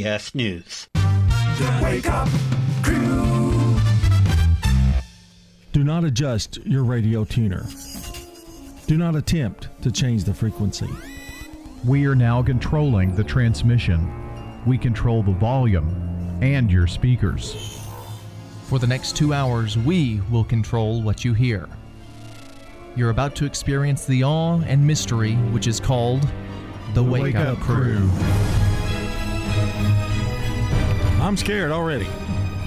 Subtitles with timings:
[0.00, 0.88] Yes News.
[1.82, 2.26] Wake up
[2.82, 3.76] crew.
[5.72, 7.66] Do not adjust your radio tuner.
[8.86, 10.88] Do not attempt to change the frequency.
[11.84, 14.10] We are now controlling the transmission.
[14.64, 17.86] We control the volume and your speakers.
[18.68, 21.68] For the next two hours, we will control what you hear.
[22.96, 26.26] You're about to experience the awe and mystery which is called
[26.94, 28.08] the, Wake, Up, Crew.
[31.20, 32.08] I'm scared already.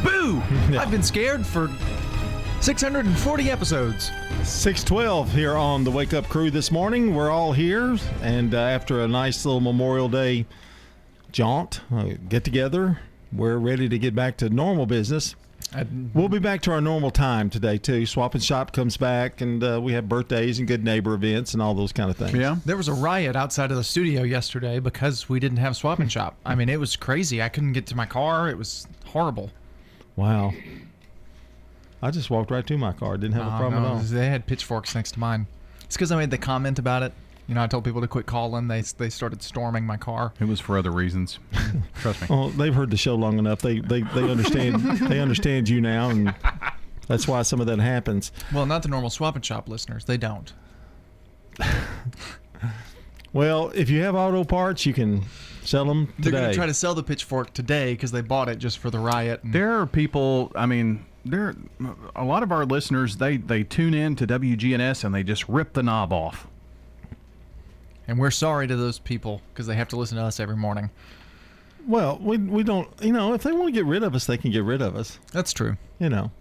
[0.03, 0.41] Boo!
[0.77, 1.69] I've been scared for
[2.61, 4.11] 640 episodes.
[4.43, 7.13] 612 here on the Wake Up Crew this morning.
[7.13, 10.45] We're all here, and uh, after a nice little Memorial Day
[11.31, 12.99] jaunt, uh, get together,
[13.31, 15.35] we're ready to get back to normal business.
[16.13, 18.05] We'll be back to our normal time today, too.
[18.05, 21.61] Swap and Shop comes back, and uh, we have birthdays and good neighbor events and
[21.61, 22.33] all those kind of things.
[22.33, 22.57] Yeah.
[22.65, 26.11] There was a riot outside of the studio yesterday because we didn't have swap and
[26.11, 26.35] shop.
[26.45, 27.41] I mean, it was crazy.
[27.41, 28.49] I couldn't get to my car.
[28.49, 29.51] It was horrible.
[30.15, 30.53] Wow.
[32.01, 33.17] I just walked right to my car.
[33.17, 33.99] Didn't have a problem no, at all.
[33.99, 35.47] They had pitchforks next to mine.
[35.85, 37.13] It's because I made the comment about it.
[37.47, 38.67] You know, I told people to quit calling.
[38.67, 40.33] They they started storming my car.
[40.39, 41.39] It was for other reasons.
[41.95, 42.27] Trust me.
[42.29, 43.61] Well, they've heard the show long enough.
[43.61, 46.33] They they, they understand they understand you now, and
[47.07, 48.31] that's why some of that happens.
[48.53, 50.05] Well, not the normal swap and shop listeners.
[50.05, 50.53] They don't.
[53.33, 55.23] Well, if you have auto parts, you can
[55.63, 58.59] sell them They're going to try to sell the pitchfork today because they bought it
[58.59, 59.43] just for the riot.
[59.43, 60.51] And There are people.
[60.55, 61.55] I mean, there.
[62.15, 65.73] A lot of our listeners they they tune in to WGNS and they just rip
[65.73, 66.47] the knob off.
[68.07, 70.89] And we're sorry to those people because they have to listen to us every morning.
[71.87, 72.89] well, we we don't.
[73.01, 74.95] You know, if they want to get rid of us, they can get rid of
[74.95, 75.19] us.
[75.31, 75.77] That's true.
[75.99, 76.31] You know.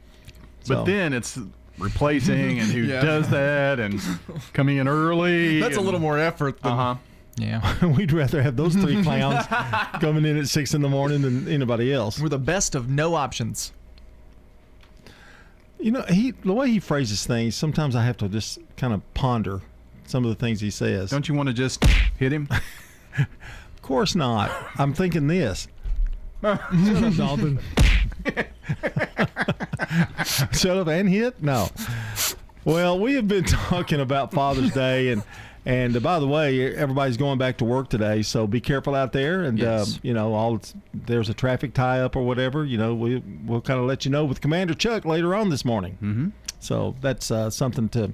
[0.69, 1.39] But So- then it's
[1.79, 3.01] replacing and who Yeah.
[3.03, 4.01] does that and
[4.53, 5.61] coming in early.
[5.61, 6.59] That's a little more effort.
[6.65, 6.95] Uh huh.
[7.37, 7.87] Yeah.
[7.97, 9.47] We'd rather have those three clowns
[10.01, 12.21] coming in at six in the morning than anybody else.
[12.21, 13.73] We're the best of no options.
[15.81, 17.57] You know, he the way he phrases things.
[17.57, 19.63] Sometimes I have to just kind of ponder
[20.13, 21.11] some of the things he says.
[21.11, 21.83] Don't you want to just
[22.19, 22.49] hit him?
[23.19, 24.49] Of course not.
[24.79, 25.67] I'm thinking this.
[26.41, 26.61] Shut
[27.03, 27.59] up, Dalton.
[30.53, 31.43] Shut up and hit?
[31.43, 31.69] No.
[32.65, 35.23] Well, we have been talking about Father's Day, and
[35.67, 39.13] and uh, by the way, everybody's going back to work today, so be careful out
[39.13, 39.43] there.
[39.43, 39.97] And Yes.
[39.97, 40.61] uh, you know, all
[40.95, 42.65] there's a traffic tie up or whatever.
[42.65, 45.65] You know, we we'll kind of let you know with Commander Chuck later on this
[45.65, 45.99] morning.
[46.03, 46.29] Mm-hmm.
[46.61, 48.13] So that's uh, something to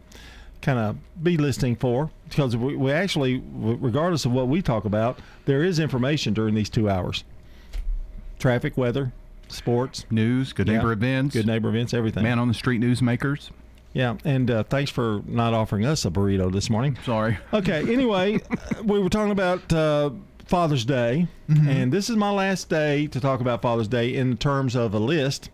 [0.63, 5.19] kind of be listening for because we, we actually, regardless of what we talk about,
[5.47, 7.25] there is information during these two hours.
[8.39, 9.13] Traffic, weather,
[9.49, 10.77] sports, News, good Yeah.
[10.79, 12.23] neighbor events, good neighbor events, everything.
[12.23, 13.51] man on the street newsmakers.
[13.95, 16.99] Yeah, and uh, thanks for not offering us a burrito this morning.
[17.05, 17.39] Sorry.
[17.55, 20.11] Okay, anyway, uh, we were talking about uh,
[20.45, 24.77] Father's Day, and this is my last day to talk about Father's Day in terms
[24.77, 25.49] of a list,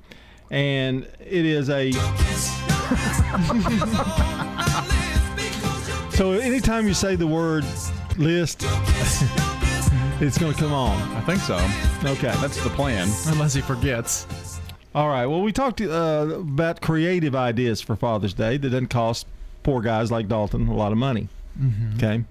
[0.51, 1.93] and it is a.
[6.15, 7.65] so anytime you say the word
[8.19, 8.63] list,
[10.21, 11.01] it's going to come on.
[11.17, 11.57] I think so.
[12.09, 12.35] Okay.
[12.41, 13.09] That's the plan.
[13.27, 14.27] Unless he forgets.
[14.95, 15.27] All right.
[15.27, 19.27] Well, we talked uh, about creative ideas for Father's Day that doesn't cost
[19.63, 21.29] poor guys like Dalton a lot of money.
[21.97, 22.25] Okay.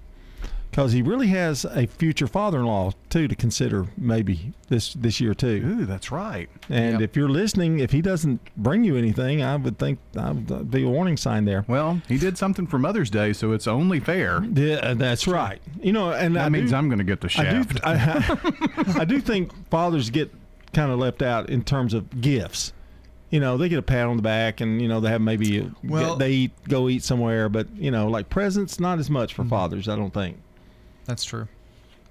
[0.74, 5.62] Because he really has a future father-in-law too to consider maybe this this year too.
[5.64, 6.48] Ooh, that's right.
[6.68, 7.00] And Yep.
[7.10, 10.82] if you're listening, if he doesn't bring you anything, I would think that would be
[10.82, 11.64] a warning sign there.
[11.68, 14.42] Well, he did something for Mother's Day, so it's only fair.
[14.52, 15.62] Yeah, that's right.
[15.80, 17.64] You know, and That I means do, I'm going to get the I do.
[18.96, 20.34] I, I do think fathers get
[20.72, 22.72] kind of left out in terms of gifts.
[23.30, 25.70] You know, they get a pat on the back, and you know they have maybe
[25.84, 29.42] Well- they eat go eat somewhere, but you know, like presents, not as much for
[29.42, 29.50] Mm-hmm.
[29.50, 29.88] fathers.
[29.88, 30.38] I don't think.
[31.06, 31.48] That's true.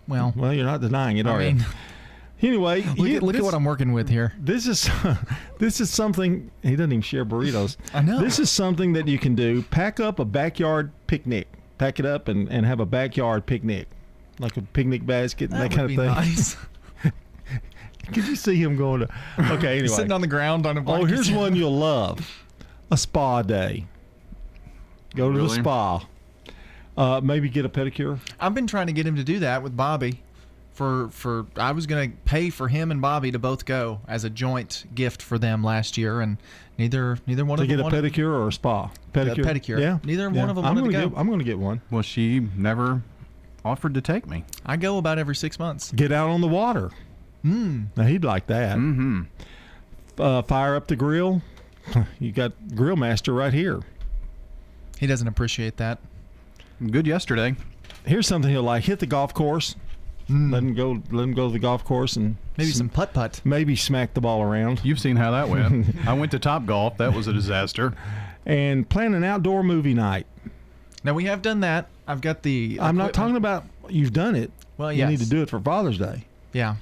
[0.08, 1.60] Well, Well, you're not denying it, I are mean,
[2.42, 2.50] you?
[2.50, 4.34] Anyway, look, he- at, look this, at what I'm working with here.
[4.38, 4.90] This is
[5.60, 7.78] this is something he doesn't even share burritos.
[7.94, 8.20] I know.
[8.20, 9.62] This is something that you can do.
[9.64, 11.48] Pack up a backyard picnic.
[11.78, 13.88] Pack it up and, and have a backyard picnic,
[14.40, 16.36] like a picnic basket and that, That, kind would of be thing.
[16.36, 16.58] nice.
[18.14, 19.08] Could you see him going to?
[19.54, 19.88] Okay, anyway.
[19.88, 21.04] Sitting on the ground on a Blanket.
[21.04, 22.44] oh, here's one you'll love:
[22.92, 23.86] a spa day.
[25.16, 26.06] Go to the spa.
[26.96, 28.20] Uh, maybe get a pedicure.
[28.40, 30.22] I've been trying to get him to do that with Bobby.
[30.74, 34.30] For for I was gonna pay for him and Bobby to both go as a
[34.30, 36.38] joint gift for them last year, and
[36.80, 38.90] neither neither one To of them get a wanted- pedicure or a spa?
[39.14, 39.44] Pedicure.
[39.46, 39.80] pedicure.
[39.80, 40.00] Yeah.
[40.04, 40.40] Neither yeah.
[40.42, 41.10] one of them I'm wanted to gonna go.
[41.12, 41.82] Get, I'm going to get one.
[41.92, 43.04] well, she never
[43.64, 44.46] offered to take me.
[44.66, 45.92] I go about every six months.
[45.92, 46.90] Get out on the water.
[47.44, 47.84] Hmm.
[47.96, 48.78] Now he'd like that.
[48.78, 49.22] Mm-hmm.
[50.18, 51.42] Uh, fire up the grill.
[52.20, 53.82] You got grill master right here.
[55.00, 56.00] He doesn't appreciate that.
[56.92, 57.56] Good yesterday.
[58.06, 59.76] Here's something he'll like: hit the golf course.
[60.28, 60.52] Hmm.
[60.54, 61.02] Let him go.
[61.12, 63.42] Let him go to the golf course and Maybe sm- some putt putt.
[63.44, 65.96] maybe smack the ball around You've seen how that went.
[66.08, 66.98] I went to Top Golf.
[66.98, 67.94] That was a disaster.
[68.46, 70.26] and plan an outdoor movie night.
[71.04, 71.88] Now we have done that.
[72.08, 72.78] I've got the.
[72.82, 74.52] I'm not talking about you've done it.
[74.78, 76.26] Well, you need to do it for Father's Day.
[76.54, 76.76] Yeah,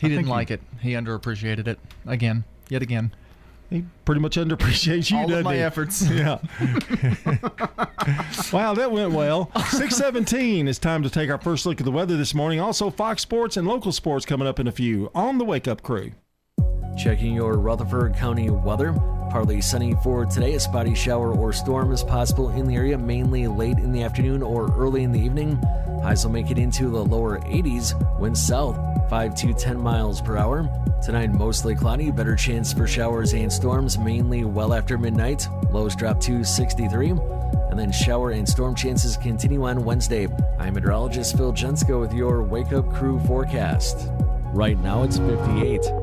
[0.00, 0.60] he I didn't think you- like it.
[0.80, 3.12] He underappreciated it again, yet again.
[3.70, 5.18] He pretty much underappreciates you.
[5.18, 5.60] All of my he?
[5.60, 6.02] efforts.
[6.10, 6.38] Yeah.
[8.52, 9.50] wow, that went well.
[9.54, 10.66] 617.
[10.66, 12.60] It's time to take our first look at the weather this morning.
[12.60, 15.82] Also, Fox Sports and local sports coming up in a few on the Wake Up
[15.82, 16.12] Crew.
[16.98, 18.92] Checking your Rutherford County weather.
[19.30, 20.54] Partly sunny for today.
[20.54, 24.42] A spotty shower or storm is possible in the area, mainly late in the afternoon
[24.42, 25.62] or early in the evening.
[26.02, 27.94] Highs will make it into the lower 80s.
[28.18, 28.76] Winds south
[29.08, 30.68] 5 to 10 miles per hour.
[31.00, 32.10] Tonight, mostly cloudy.
[32.10, 35.46] Better chance for showers and storms, mainly well after midnight.
[35.70, 37.10] Lows drop to 63.
[37.10, 40.26] And then shower and storm chances continue on Wednesday.
[40.58, 44.10] I'm meteorologist Phil Jensko with your Wake Up Crew forecast.
[44.52, 45.97] Right now, it's 58.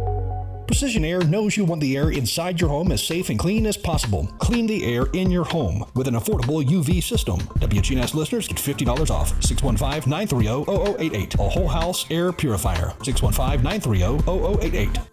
[0.68, 3.78] Precision Air knows you want the air inside your home as safe and clean as
[3.78, 4.26] possible.
[4.40, 7.38] Clean the air in your home with an affordable UV system.
[7.60, 9.32] WGNS listeners get $50 off.
[9.42, 11.40] 615-930-0088.
[11.40, 12.94] A whole house air purifier.
[13.00, 15.06] 615-930-0088.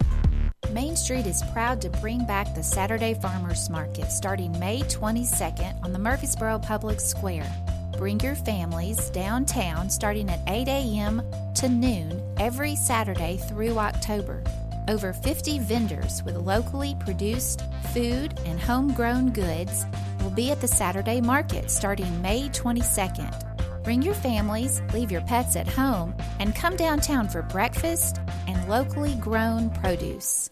[0.73, 5.93] Main Street is proud to bring back the Saturday Farmers Market starting May 22nd on
[5.93, 7.53] the Murfreesboro Public Square.
[7.99, 11.23] Bring your families downtown starting at 8 a.m.
[11.57, 14.43] to noon every Saturday through October.
[14.89, 17.63] Over 50 vendors with locally produced
[17.93, 19.87] food and homegrown goods
[20.23, 23.85] will be at the Saturday market starting May 22nd.
[23.85, 29.15] Bring your families, leave your pets at home, and come downtown for breakfast and locally
[29.17, 30.52] grown produce.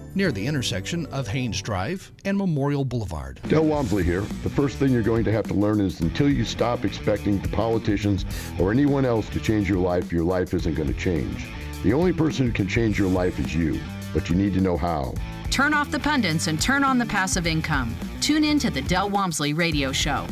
[0.15, 3.39] near the intersection of Haynes Drive and Memorial Boulevard.
[3.47, 4.21] Del Walmsley here.
[4.43, 7.49] The first thing you're going to have to learn is until you stop expecting the
[7.49, 8.25] politicians
[8.59, 11.47] or anyone else to change your life, your life isn't going to change.
[11.83, 13.79] The only person who can change your life is you,
[14.13, 15.13] but you need to know how.
[15.49, 17.95] Turn off the pundits and turn on the passive income.
[18.21, 20.27] Tune in to the Del Walmsley Radio Show.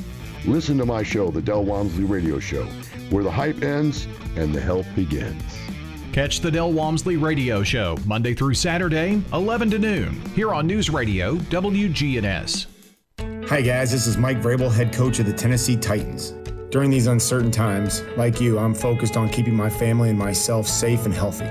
[0.45, 2.63] Listen to my show, The Del Walmsley Radio Show,
[3.09, 5.68] where the hype ends and the help begins.
[6.11, 10.89] Catch the Del Walmsley Radio Show Monday through Saturday, 11 to noon, here on News
[10.89, 12.65] Radio WGNS.
[13.47, 13.91] Hi, guys.
[13.91, 16.31] This is Mike Vrabel, head coach of the Tennessee Titans.
[16.71, 21.05] During these uncertain times, like you, I'm focused on keeping my family and myself safe
[21.05, 21.45] and healthy.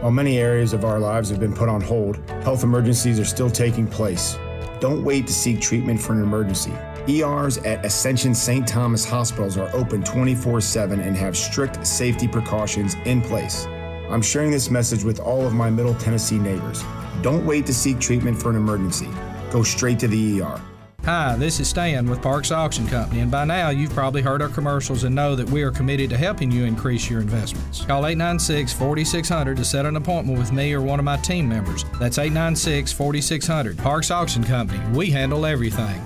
[0.00, 3.50] While many areas of our lives have been put on hold, health emergencies are still
[3.50, 4.36] taking place.
[4.80, 6.72] Don't wait to seek treatment for an emergency.
[7.08, 8.66] ERs at Ascension St.
[8.66, 13.68] Thomas hospitals are open 24 7 and have strict safety precautions in place.
[14.10, 16.84] I'm sharing this message with all of my Middle Tennessee neighbors.
[17.22, 19.08] Don't wait to seek treatment for an emergency.
[19.50, 20.60] Go straight to the ER.
[21.04, 24.48] Hi, this is Stan with Parks Auction Company, and by now you've probably heard our
[24.48, 27.84] commercials and know that we are committed to helping you increase your investments.
[27.84, 31.84] Call 896 4600 to set an appointment with me or one of my team members.
[32.00, 33.76] That's 896 4600.
[33.76, 36.00] Parks Auction Company, we handle everything.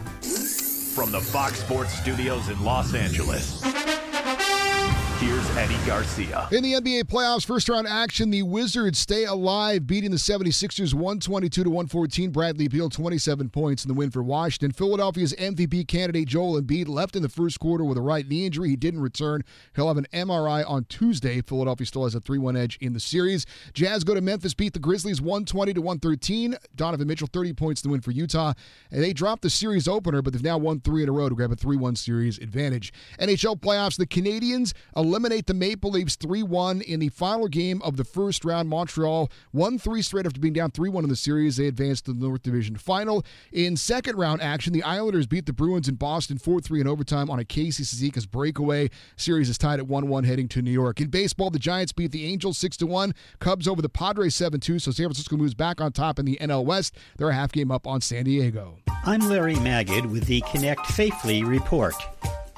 [0.94, 3.62] From the Fox Sports Studios in Los Angeles,
[5.18, 6.48] here's Eddie Garcia.
[6.52, 11.64] In the NBA playoffs, first round action, the Wizards stay alive, beating the 76ers 122
[11.64, 12.30] to 114.
[12.30, 14.70] Bradley Beal 27 points in the win for Washington.
[14.70, 18.70] Philadelphia's MVP candidate Joel Embiid left in the first quarter with a right knee injury.
[18.70, 19.42] He didn't return.
[19.74, 21.40] He'll have an MRI on Tuesday.
[21.40, 23.44] Philadelphia still has a 3-1 edge in the series.
[23.72, 26.54] Jazz go to Memphis, beat the Grizzlies 120 to 113.
[26.76, 28.52] Donovan Mitchell 30 points in the win for Utah.
[28.92, 31.34] And they dropped the series opener, but they've now won three in a row to
[31.34, 32.92] grab a 3-1 series advantage.
[33.18, 34.72] NHL playoffs, the Canadiens
[35.08, 38.68] eliminate the Maple Leafs 3 1 in the final game of the first round.
[38.68, 41.56] Montreal won three straight after being down 3 1 in the series.
[41.56, 43.24] They advanced to the North Division final.
[43.50, 47.30] In second round action, the Islanders beat the Bruins in Boston 4 3 in overtime
[47.30, 48.90] on a Casey Cizikas breakaway.
[49.16, 51.00] Series is tied at 1 1 heading to New York.
[51.00, 53.14] In baseball, the Giants beat the Angels 6 1.
[53.38, 54.78] Cubs over the Padres 7 2.
[54.78, 56.96] So San Francisco moves back on top in the NL West.
[57.16, 58.78] They're a half game up on San Diego.
[59.04, 61.94] I'm Larry Magid with the Connect Safely report.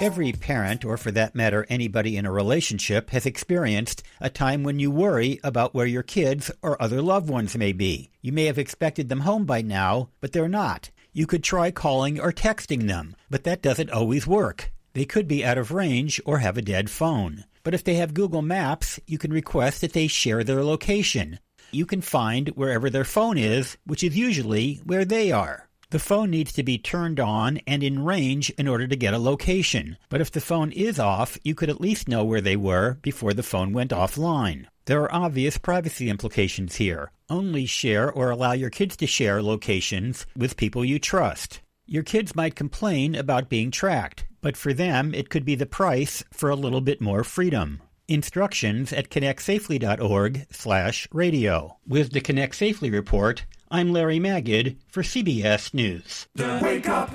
[0.00, 4.78] Every parent, or for that matter, anybody in a relationship, has experienced a time when
[4.78, 8.10] you worry about where your kids or other loved ones may be.
[8.22, 10.88] You may have expected them home by now, but they're not.
[11.12, 14.72] You could try calling or texting them, but that doesn't always work.
[14.94, 17.44] They could be out of range or have a dead phone.
[17.62, 21.38] But if they have Google Maps, you can request that they share their location.
[21.72, 25.69] you can find wherever their phone is, which is usually where they are.
[25.90, 29.18] The phone needs to be turned on and in range in order to get a
[29.18, 29.96] location.
[30.08, 33.34] But if the phone is off, you could at least know where they were before
[33.34, 34.66] the phone went offline.
[34.84, 37.10] There are obvious privacy implications here.
[37.28, 41.60] Only share or allow your kids to share locations with people you trust.
[41.86, 46.22] Your kids might complain about being tracked, but for them it could be the price
[46.32, 47.82] for a little bit more freedom.
[48.06, 51.76] Instructions at connectsafely.org/radio.
[51.86, 56.26] With the Connect Safely report, I'm Larry Magid for CBS News.
[56.34, 57.08] The Wake Up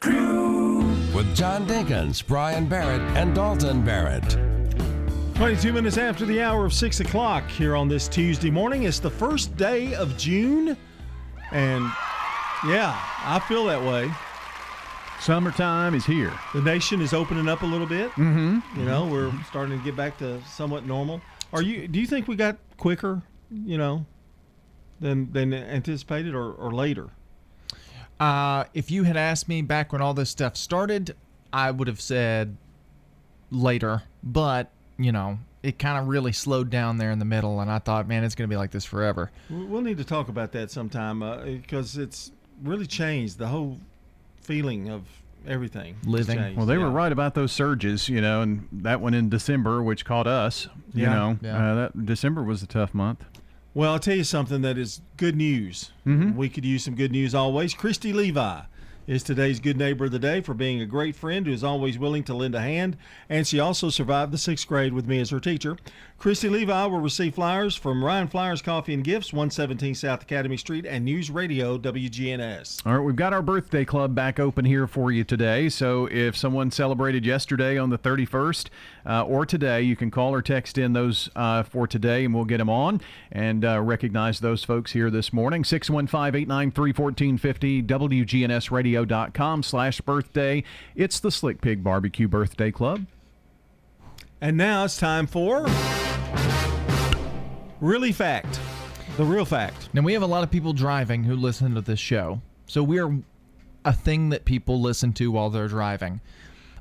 [0.00, 0.78] Crew.
[1.14, 4.38] With John Dinkins, Brian Barrett, and Dalton Barrett.
[5.34, 8.84] 22 minutes after the hour of 6 o'clock here on this Tuesday morning.
[8.84, 10.78] It's the first day of June.
[11.52, 11.84] And
[12.66, 14.10] yeah, I feel that way.
[15.20, 16.32] Summertime is here.
[16.54, 18.10] The nation is opening up a little bit.
[18.12, 18.80] Mm-hmm.
[18.80, 21.20] You know, we're starting to get back to somewhat normal.
[21.52, 21.86] Are you?
[21.86, 23.20] Do you think we got quicker?
[23.50, 24.06] You know,
[25.00, 27.08] than than anticipated, or, or later?
[28.20, 31.14] Uh, if you had asked me back when all this stuff started,
[31.52, 32.56] I would have said
[33.50, 34.02] later.
[34.22, 37.78] But you know, it kind of really slowed down there in the middle, and I
[37.78, 39.30] thought, man, it's going to be like this forever.
[39.48, 43.78] We- We'll need to talk about that sometime uh, because it's really changed the whole
[44.40, 45.02] feeling of
[45.46, 45.94] everything.
[46.04, 46.36] living.
[46.38, 46.56] changed.
[46.56, 50.04] Well, they were right about those surges, you know, and that one in December, which
[50.04, 50.66] caught us.
[50.92, 51.14] You Yeah.
[51.14, 51.56] know, Yeah.
[51.70, 53.24] Uh, that December was a tough month.
[53.74, 55.92] Well, I'll tell you something that is good news.
[56.06, 56.34] Mhm.
[56.34, 57.74] We could use some good news always.
[57.74, 58.60] Christy Levi
[59.06, 61.98] is today's good neighbor of the day for being a great friend who is always
[61.98, 62.96] willing to lend a hand,
[63.28, 65.76] and she also survived the sixth grade with me as her teacher.
[66.18, 70.84] Christy Levi will receive flyers from Ryan Flowers Coffee and Gifts, 117 South Academy Street,
[70.84, 72.84] and News Radio WGNS.
[72.84, 75.68] All right, we've got our birthday club back open here for you today.
[75.68, 78.66] So if someone celebrated yesterday on the 31st
[79.06, 82.44] uh, or today, you can call or text in those uh, for today and we'll
[82.44, 85.62] get them on and uh, recognize those folks here this morning.
[85.62, 90.64] 615-893-1450, WGNSradio.com slash birthday.
[90.96, 93.06] It's the Slick Pig Barbecue Birthday Club.
[94.40, 95.68] And now it's time for
[97.80, 98.60] Really Fact.
[99.18, 99.88] The real fact.
[99.92, 103.20] Now we have a lot of people driving who listen to this show, so we're
[103.84, 106.20] a thing that people listen to while they're driving.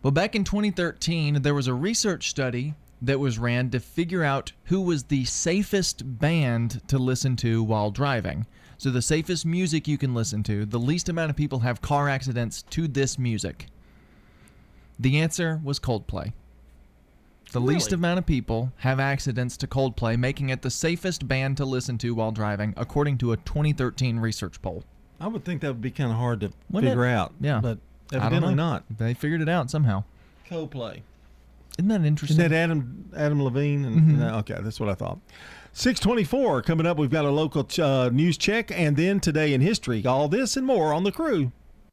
[0.04, 4.52] Well, back in 2013, there was a research study that was ran to figure out
[4.66, 8.46] who was the safest band to listen to while driving.
[8.78, 12.08] So the safest music you can listen to, the least amount of people have car
[12.08, 13.66] accidents to this music.
[15.00, 16.34] The answer was Coldplay.
[17.52, 21.66] The least amount of people have accidents to Coldplay, making it the safest band to
[21.66, 24.84] listen to while driving, according to a 2013 research poll.
[25.20, 27.14] I would think that would be kind of hard to Wouldn't figure it?
[27.14, 27.34] out.
[27.40, 27.60] Yeah.
[27.62, 27.80] But
[28.12, 28.84] evidently not.
[28.96, 30.04] They figured it out somehow.
[30.50, 31.02] Coldplay.
[31.80, 32.38] Isn't that interesting?
[32.40, 33.86] Isn't that Adam Adam Levine?
[33.86, 34.18] And, Mhm.
[34.20, 35.20] no, okay, that's what I thought.
[35.74, 36.98] Six twenty-four coming up.
[36.98, 40.04] We've got a local uh, news check, and then today in history.
[40.06, 41.52] All this and more on the crew.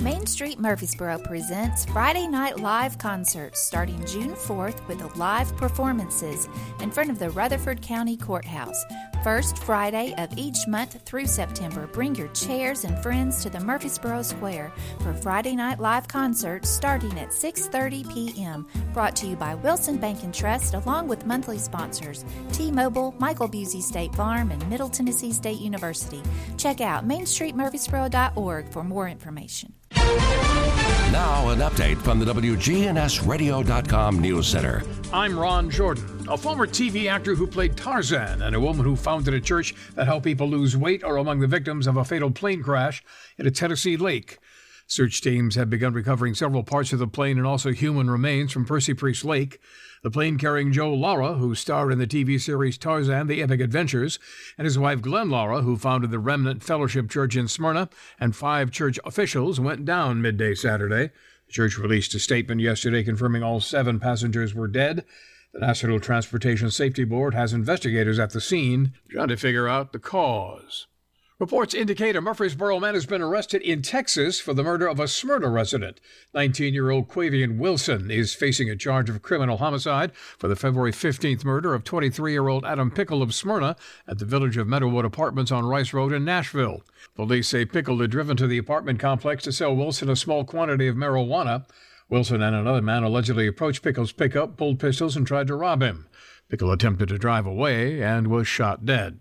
[0.00, 6.48] Main Street Murfreesboro presents Friday Night Live concerts starting June 4th with live performances
[6.80, 8.84] in front of the Rutherford County Courthouse.
[9.24, 14.22] First Friday of each month through September, bring your chairs and friends to the Murfreesboro
[14.22, 18.66] Square for Friday Night Live concerts starting at 6:30 p.m.
[18.94, 23.82] Brought to you by Wilson Bank and Trust along with monthly sponsors T-Mobile, Michael Busey
[23.82, 26.22] State Farm, and Middle Tennessee State University.
[26.56, 29.67] Check out mainstreetmurfreesboro.org for more information.
[29.92, 34.82] Now, an update from the WGNSradio.com News Center.
[35.12, 39.34] I'm Ron Jordan, a former TV actor who played Tarzan and a woman who founded
[39.34, 42.62] a church that helped people lose weight are among the victims of a fatal plane
[42.62, 43.02] crash
[43.38, 44.38] at a Tennessee lake.
[44.86, 48.64] Search teams have begun recovering several parts of the plane and also human remains from
[48.64, 49.60] Percy Priest Lake.
[50.08, 54.18] The plane carrying Joe Lara, who starred in the TV series Tarzan The Epic Adventures,
[54.56, 58.70] and his wife Gwen Lara, who founded the Remnant Fellowship Church in Smyrna, and five
[58.70, 61.10] church officials went down midday Saturday.
[61.48, 65.04] The church released a statement yesterday confirming all seven passengers were dead.
[65.52, 69.98] The National Transportation Safety Board has investigators at the scene trying to figure out the
[69.98, 70.86] cause.
[71.40, 75.06] Reports indicate a Murfreesboro man has been arrested in Texas for the murder of a
[75.06, 76.00] Smyrna resident.
[76.34, 80.90] 19 year old Quavian Wilson is facing a charge of criminal homicide for the February
[80.90, 83.76] 15th murder of 23 year old Adam Pickle of Smyrna
[84.08, 86.82] at the village of Meadowood Apartments on Rice Road in Nashville.
[87.14, 90.88] Police say Pickle had driven to the apartment complex to sell Wilson a small quantity
[90.88, 91.66] of marijuana.
[92.08, 96.08] Wilson and another man allegedly approached Pickle's pickup, pulled pistols, and tried to rob him.
[96.48, 99.20] Pickle attempted to drive away and was shot dead.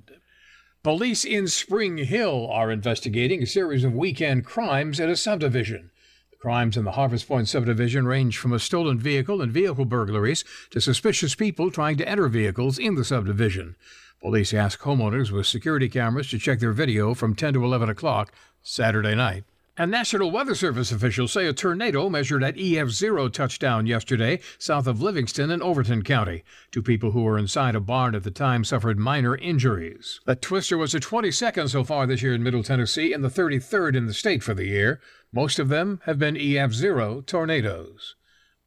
[0.88, 5.92] Police in Spring Hill are investigating a series of weekend crimes in a subdivision.
[6.32, 10.46] The crimes in the Harvest Point subdivision range from a stolen vehicle and vehicle burglaries
[10.70, 13.76] to suspicious people trying to enter vehicles in the subdivision.
[14.22, 18.32] Police ask homeowners with security cameras to check their video from 10 to 11 o'clock
[18.64, 19.44] Saturday night.
[19.80, 25.04] And National Weather Service officials say a tornado measured at EF0 touchdown yesterday south of
[25.04, 26.44] Livingston in Overton County.
[26.72, 30.20] Two people who were inside a barn at the time suffered minor injuries.
[30.26, 33.96] The twister was the 22nd so far this year in Middle Tennessee and the 33rd
[33.96, 35.00] in the state for the year.
[35.32, 38.16] Most of them have been EF0 tornadoes.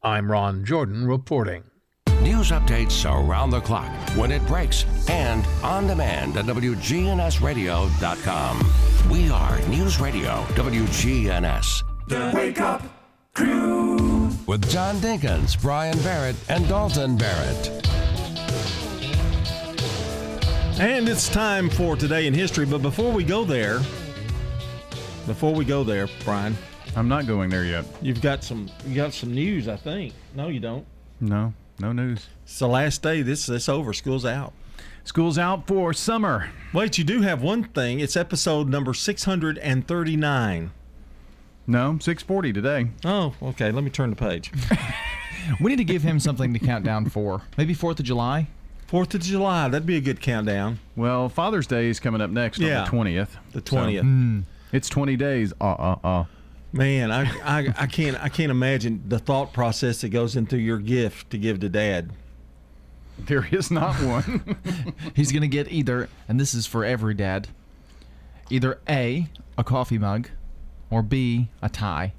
[0.01, 1.70] I'm Ron Jordan reporting.
[2.21, 9.09] News updates around the clock, when it breaks, and on demand at WGNSradio.com.
[9.09, 11.81] We are News Radio WGNS.
[12.07, 12.83] The Wake Up
[13.33, 14.29] Crew.
[14.45, 17.69] With John Dinkins, Brian Barrett, and Dalton Barrett.
[20.79, 22.67] And it's time for today in history.
[22.67, 23.79] But before we go there,
[25.25, 26.55] before we go there, Brian,
[26.95, 27.83] I'm not going there yet.
[27.99, 28.69] You've got some.
[28.85, 30.13] You got some news, I think.
[30.35, 30.85] No, you don't.
[31.19, 31.51] No,
[31.81, 32.27] no news.
[32.43, 33.21] It's the last day.
[33.21, 33.93] This this over.
[33.93, 34.53] School's out.
[35.03, 36.49] School's out for summer.
[36.73, 37.99] Wait, you do have one thing.
[37.99, 40.71] It's episode number six hundred and thirty nine.
[41.67, 42.87] No, six forty today.
[43.03, 43.71] Oh, okay.
[43.71, 44.51] Let me turn the page.
[45.61, 47.41] we need to give him something to count down for.
[47.57, 48.47] Maybe Fourth of July.
[48.87, 49.69] Fourth of July.
[49.69, 50.79] That'd be a good countdown.
[50.95, 52.79] Well, Father's Day is coming up next Yeah.
[52.79, 53.37] on the twentieth.
[53.53, 54.43] The 20th.
[54.73, 55.53] it's twenty days.
[55.61, 56.23] Uh uh uh.
[56.73, 60.77] Man, I, I I can't I can't imagine the thought process that goes into your
[60.77, 62.11] gift to give to Dad.
[63.19, 64.55] There is not one.
[65.15, 67.49] He's going to get either, and this is for every dad,
[68.49, 70.29] either A, a coffee mug,
[70.89, 72.13] or B, a tie.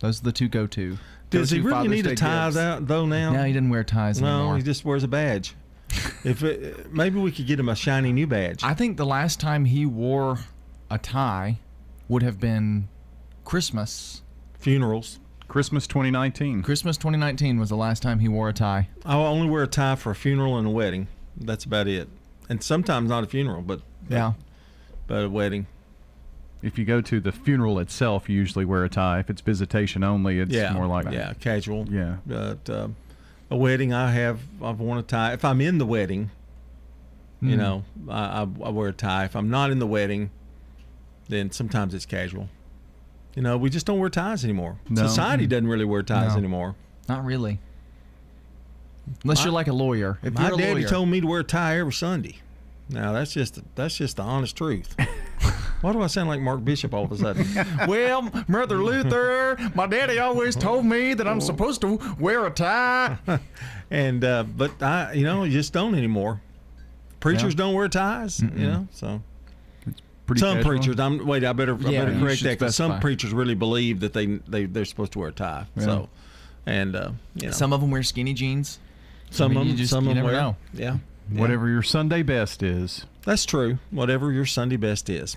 [0.00, 0.98] Those are the two go to.
[1.30, 3.32] Does he really need a tie out though now?
[3.32, 4.56] No, he didn't wear ties No, anymore.
[4.56, 5.54] he just wears a badge.
[6.24, 8.62] if it, maybe we could get him a shiny new badge.
[8.62, 10.38] I think the last time he wore
[10.90, 11.58] a tie
[12.08, 12.88] would have been
[13.44, 14.22] Christmas.
[14.58, 15.18] Funerals.
[15.48, 16.62] Christmas 2019.
[16.62, 18.88] Christmas 2019 was the last time he wore a tie.
[19.04, 21.08] I will only wear a tie for a funeral and a wedding.
[21.36, 22.08] That's about it.
[22.48, 24.32] And sometimes not a funeral, but Yeah.
[25.06, 25.66] but a wedding.
[26.62, 29.18] If you go to the funeral itself, you usually wear a tie.
[29.18, 31.86] If it's visitation only, it's yeah, more like yeah, casual.
[31.90, 32.16] Yeah.
[32.24, 32.88] But uh,
[33.50, 35.32] a wedding, I have I've worn a tie.
[35.32, 36.30] If I'm in the wedding,
[37.40, 37.58] you Mm.
[37.58, 39.24] know, I, I, I wear a tie.
[39.24, 40.30] If I'm not in the wedding,
[41.28, 42.48] then sometimes it's casual.
[43.34, 44.76] You know, we just don't wear ties anymore.
[44.88, 45.06] No.
[45.06, 46.38] Society doesn't really wear ties No.
[46.38, 46.74] anymore.
[47.08, 47.58] Not really.
[49.24, 50.18] Unless My- you're like a lawyer.
[50.22, 52.36] If My a daddy lawyer, told me to wear a tie every Sunday.
[52.88, 54.94] Now that's just that's just the honest truth.
[55.80, 57.46] Why do I sound like Mark Bishop all of a sudden?
[57.88, 63.16] well, Brother Luther, my daddy always told me that I'm supposed to wear a tie.
[63.90, 66.40] and uh, but I, you know, you just don't anymore.
[67.18, 67.58] Preachers Yeah.
[67.58, 68.88] don't wear ties, you know.
[68.92, 69.22] So
[70.36, 70.62] some casual.
[70.70, 71.00] preachers.
[71.00, 71.44] I'm wait.
[71.44, 74.84] I better I better correct that because some preachers really believe that they they they're
[74.84, 75.66] supposed to wear a tie.
[75.76, 75.84] Yeah.
[75.84, 76.08] So,
[76.66, 78.78] and uh, you know, Some of them wear skinny jeans.
[79.30, 80.34] some I mean, of you them just- some you of them wear.
[80.34, 80.56] know.
[80.72, 80.98] Yeah,
[81.30, 83.06] Whatever your Sunday best is.
[83.24, 83.78] that's true.
[83.90, 85.36] Whatever your Sunday best is,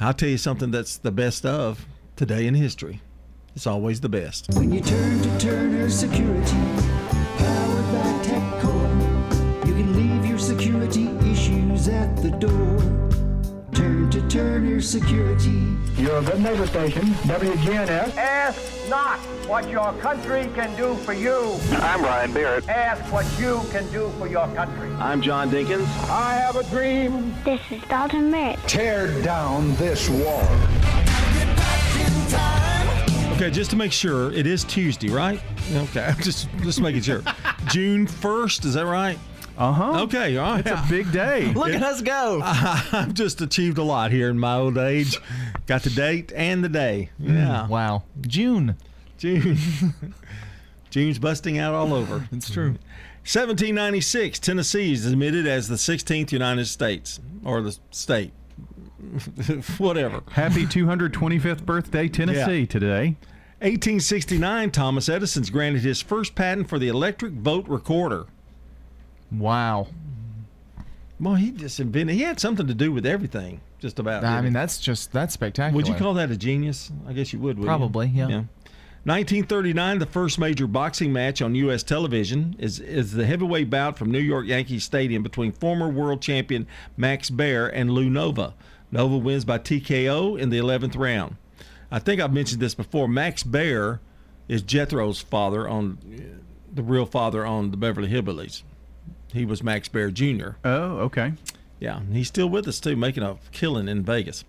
[0.00, 3.00] I'll tell you something that's the best of today in history.
[3.54, 4.48] It's always the best.
[4.54, 6.56] When you turn to Turner Security,
[7.36, 8.61] powered by TechCore,
[14.82, 15.76] Security.
[15.96, 18.16] You're a good neighbor station, WGNS.
[18.16, 21.56] Ask not what your country can do for you.
[21.74, 22.68] I'm Ryan Barrett.
[22.68, 24.90] Ask what you can do for your country.
[24.94, 25.86] I'm John Dinkins.
[26.10, 27.32] I have a dream.
[27.44, 28.58] This is Dalton Merritt.
[28.66, 30.42] Tear down this wall.
[33.36, 35.40] Okay, just to make sure, it is Tuesday, right?
[35.74, 37.22] Okay, I'm just just making sure.
[37.68, 39.18] June first, is that right?
[39.56, 40.02] Uh huh.
[40.04, 40.66] Okay, all right.
[40.66, 41.46] It's a big day.
[41.54, 42.40] Look at us go.
[42.44, 45.18] I've just achieved a lot here in my old age.
[45.66, 47.10] Got the date and the day.
[47.18, 47.66] Yeah.
[47.68, 48.04] Wow.
[48.22, 48.76] June.
[49.18, 49.58] June.
[50.90, 52.28] June's busting out all over.
[52.32, 52.76] It's true.
[53.24, 58.32] 1796, Tennessee is admitted as the 16th United States, or the state.
[59.78, 60.22] Whatever.
[60.32, 62.66] Happy 225th birthday, Tennessee, Yeah.
[62.66, 63.16] today.
[63.60, 68.26] 1869, Thomas Edison's granted his first patent for the electric vote recorder.
[69.32, 69.88] Wow.
[71.20, 72.16] Well, he just invented.
[72.16, 73.60] He had something to do with everything.
[73.78, 74.24] just about.
[74.24, 75.76] I mean, that's just that's spectacular.
[75.76, 76.90] Would you call that a genius?
[77.06, 77.58] I guess you would.
[77.58, 77.66] wouldn't you?
[77.66, 78.44] Probably, yeah.
[79.04, 81.82] 1939, the first major boxing match on U.S.
[81.82, 86.68] television is, is the heavyweight bout from New York Yankee Stadium between former world champion
[86.96, 88.54] Max Baer and Lou Nova.
[88.92, 91.34] Nova wins by TKO in the 11th round.
[91.90, 93.08] I think I've mentioned this before.
[93.08, 94.00] Max Baer
[94.46, 95.98] is Jethro's father on
[96.72, 98.62] the real father on the Beverly Hillbillies.
[99.32, 100.50] He was Max Baer Jr.
[100.64, 101.32] Oh, okay.
[101.80, 104.44] Yeah, he's still with us too, making a killing in Vegas.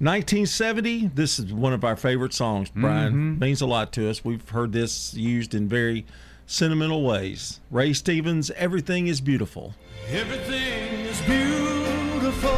[0.00, 1.06] 1970.
[1.14, 3.36] This is one of our favorite songs, Brian.
[3.36, 3.40] Mhm.
[3.40, 4.24] Means a lot to us.
[4.24, 6.04] We've heard this used in very
[6.46, 7.60] sentimental ways.
[7.70, 9.74] Ray Stevens, "Everything Is Beautiful."
[10.10, 12.50] Everything is beautiful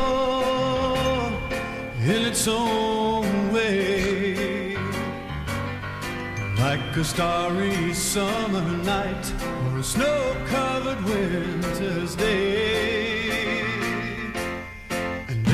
[2.04, 3.95] in its own way.
[6.66, 9.32] Like a starry summer night
[9.70, 13.60] or a snow covered winter's day.
[14.90, 15.46] And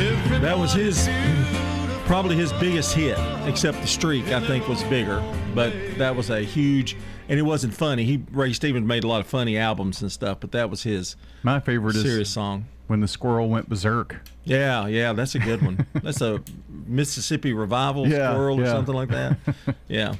[0.42, 1.11] That was his,
[2.07, 4.29] probably his biggest hit, except the streak.
[4.29, 5.22] I think was bigger,
[5.55, 6.96] but that was a huge,
[7.29, 8.05] and it wasn't funny.
[8.05, 11.16] He Ray Stevens made a lot of funny albums and stuff, but that was his.
[11.42, 12.64] My favorite is serious song.
[12.87, 14.16] When the squirrel went berserk.
[14.44, 15.87] Yeah, yeah, that's a good one.
[15.92, 16.42] that's a
[16.87, 18.72] Mississippi revival Yeah, squirrel or yeah.
[18.72, 19.37] something like that.
[19.88, 20.14] Yeah.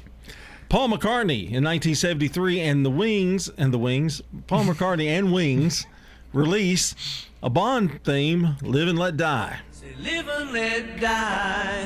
[0.73, 5.85] Paul McCartney in 1973 and the Wings and the Wings, Paul McCartney and Wings
[6.33, 6.95] release
[7.43, 9.59] a Bond theme, "Live and Let Die."
[9.99, 11.85] Live and let die.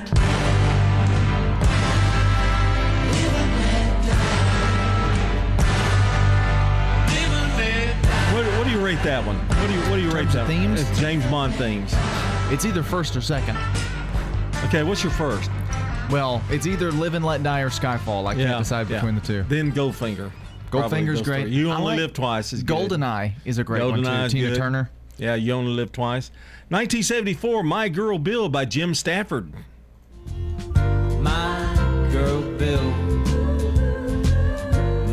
[8.33, 9.35] What, what do you rate that one?
[9.35, 10.47] What do you what do you rate that?
[10.47, 10.79] themes?
[10.79, 11.93] It's James Bond themes.
[12.53, 13.57] It's either first or second.
[14.63, 15.51] Okay, what's your first?
[16.09, 18.25] Well, it's either Live and Let Die or Skyfall.
[18.27, 18.97] I can't decide yeah.
[18.97, 19.43] between the two.
[19.43, 20.31] Then Goldfinger.
[20.71, 21.43] Probably Goldfinger's those great.
[21.43, 21.51] three.
[21.55, 22.53] You I only like- live twice.
[22.53, 22.89] Is good.
[22.89, 24.25] Goldeneye is a great one Goldeneye too.
[24.25, 24.57] is Tina good.
[24.57, 24.89] Turner.
[25.17, 26.29] Yeah, you only live twice.
[26.69, 29.51] 1974, My Girl Bill by Jim Stafford.
[31.21, 32.91] My girl Bill.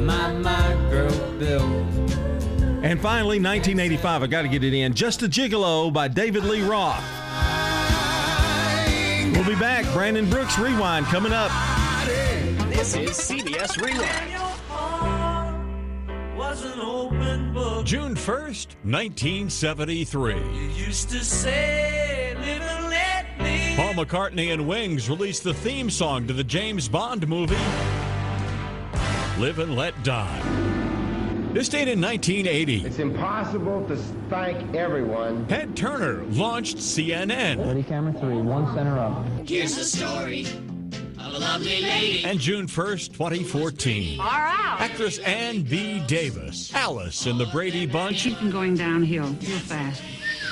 [0.02, 1.62] My, my girl Bill.
[2.82, 4.92] And finally, 1985, I got to get it in.
[4.94, 7.02] Just a Gigolo by David Lee Roth.
[9.44, 9.84] We'll be back.
[9.92, 11.50] Brandon Brooks Rewind coming up.
[12.70, 14.40] This is CBS Rewind.
[16.34, 17.84] Was an open book.
[17.84, 20.34] June 1st, 1973.
[20.34, 23.74] You used to say, live and let me.
[23.76, 27.56] Paul McCartney and Wings released the theme song to the James Bond movie,
[29.38, 30.73] Live and Let Die.
[31.54, 32.84] This date in 1980.
[32.84, 33.94] It's impossible to
[34.28, 35.46] thank everyone.
[35.46, 37.64] Ted Turner launched CNN.
[37.64, 39.24] Ready, camera three, one center up.
[39.46, 42.24] Here's the story of a lovely lady.
[42.24, 44.18] And June 1st, 2014.
[44.18, 44.76] All right.
[44.80, 46.02] Actress Ann B.
[46.08, 50.02] Davis, Alice in the Brady Bunch, Keep them going downhill real fast.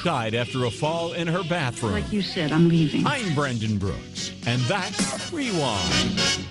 [0.05, 1.95] died after a fall in her bathroom.
[1.95, 3.05] Like you said, I'm leaving.
[3.09, 6.47] I'm Brendan Brooks, and that's Rewind.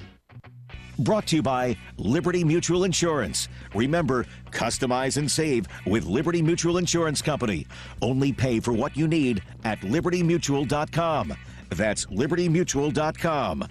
[1.01, 3.47] Brought to you by Liberty Mutual Insurance.
[3.73, 7.65] Remember, customize and save with Liberty Mutual Insurance Company.
[8.03, 11.33] Only pay for what you need at libertymutual.com.
[11.69, 13.67] That's libertymutual.com.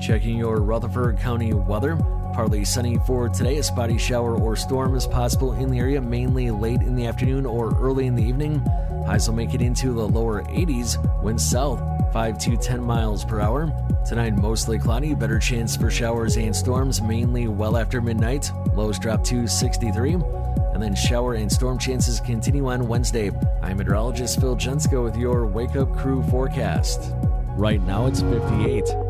[0.00, 1.96] Checking your Rutherford County weather.
[2.32, 3.58] Partly sunny for today.
[3.58, 7.44] A spotty shower or storm is possible in the area, mainly late in the afternoon
[7.44, 8.60] or early in the evening.
[9.06, 11.22] Highs will make it into the lower 80s.
[11.22, 13.72] Winds south 5 to 10 miles per hour.
[14.06, 15.14] Tonight, mostly cloudy.
[15.14, 18.50] Better chance for showers and storms, mainly well after midnight.
[18.74, 20.14] Lows drop to 63.
[20.14, 23.30] And then shower and storm chances continue on Wednesday.
[23.62, 27.12] I'm meteorologist Phil Jensko with your Wake Up Crew forecast.
[27.56, 29.05] Right now, it's 58.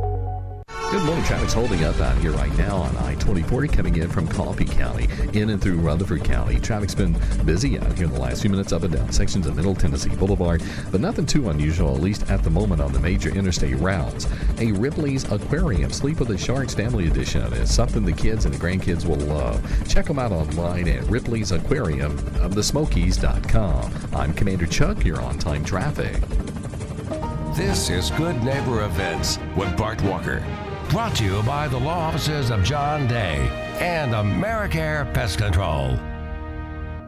[0.90, 1.24] Good morning.
[1.24, 5.50] Traffic's holding up out here right now on I-24 coming in from Coffee County in
[5.50, 6.60] and through Rutherford County.
[6.60, 9.56] Traffic's been busy out here in the last few minutes up and down sections of
[9.56, 10.62] Middle Tennessee Boulevard,
[10.92, 14.28] but nothing too unusual, at least at the moment on the major interstate routes.
[14.58, 18.58] A Ripley's Aquarium Sleep with the Sharks Family Edition is something the kids and the
[18.58, 19.60] grandkids will love.
[19.88, 23.92] Check them out online at Ripley's Aquarium of the Smokies.com.
[24.14, 26.22] I'm Commander Chuck, you're on time traffic.
[27.56, 30.44] This is Good Neighbor Events with Bart Walker.
[30.90, 33.48] Brought to you by the law offices of John Day
[33.80, 35.98] and Americare Pest Control.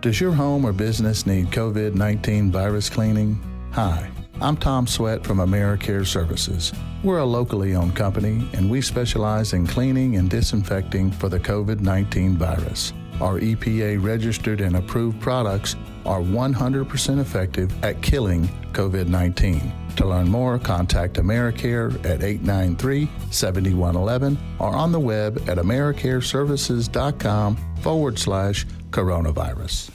[0.01, 3.39] Does your home or business need COVID 19 virus cleaning?
[3.73, 6.73] Hi, I'm Tom Sweat from AmeriCare Services.
[7.05, 11.81] We're a locally owned company and we specialize in cleaning and disinfecting for the COVID
[11.81, 12.95] 19 virus.
[13.21, 19.75] Our EPA registered and approved products are 100% effective at killing COVID 19.
[19.99, 28.17] To learn more, contact AmeriCare at 893 7111 or on the web at AmeriCareServices.com forward
[28.17, 29.91] slash coronavirus.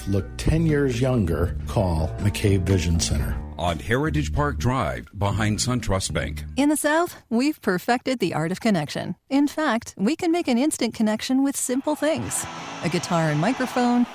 [0.08, 1.56] look 10 years younger.
[1.66, 3.36] Call McCabe Vision Center.
[3.58, 6.44] On Heritage Park Drive, behind SunTrust Bank.
[6.56, 9.16] In the South, we've perfected the art of connection.
[9.28, 12.46] In fact, we can make an instant connection with simple things
[12.84, 14.06] a guitar and microphone,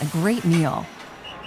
[0.00, 0.86] a great meal,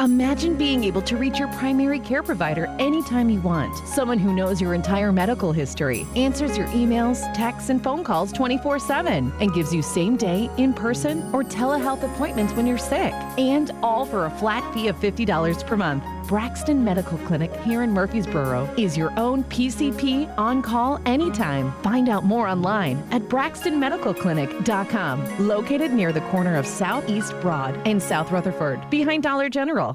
[0.00, 3.76] Imagine being able to reach your primary care provider anytime you want.
[3.88, 8.78] Someone who knows your entire medical history, answers your emails, texts, and phone calls 24
[8.78, 13.12] 7, and gives you same day, in person, or telehealth appointments when you're sick.
[13.38, 16.04] And all for a flat fee of $50 per month.
[16.28, 21.72] Braxton Medical Clinic here in Murfreesboro is your own PCP on call anytime.
[21.82, 28.30] Find out more online at braxtonmedicalclinic.com, located near the corner of Southeast Broad and South
[28.30, 29.87] Rutherford, behind Dollar General.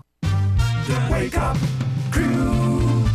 [0.88, 1.56] The Wake Up
[2.12, 3.06] Crew.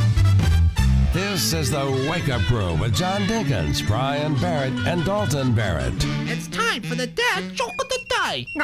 [1.12, 5.92] This is the Wake Up Crew with John Dinkins, Brian Barrett, and Dalton Barrett.
[6.26, 8.46] It's time for the dad joke of the day.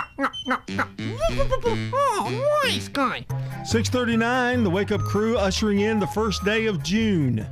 [1.96, 3.26] Oh, nice guy.
[3.64, 7.46] 639, the Wake Up Crew ushering in the first day of June.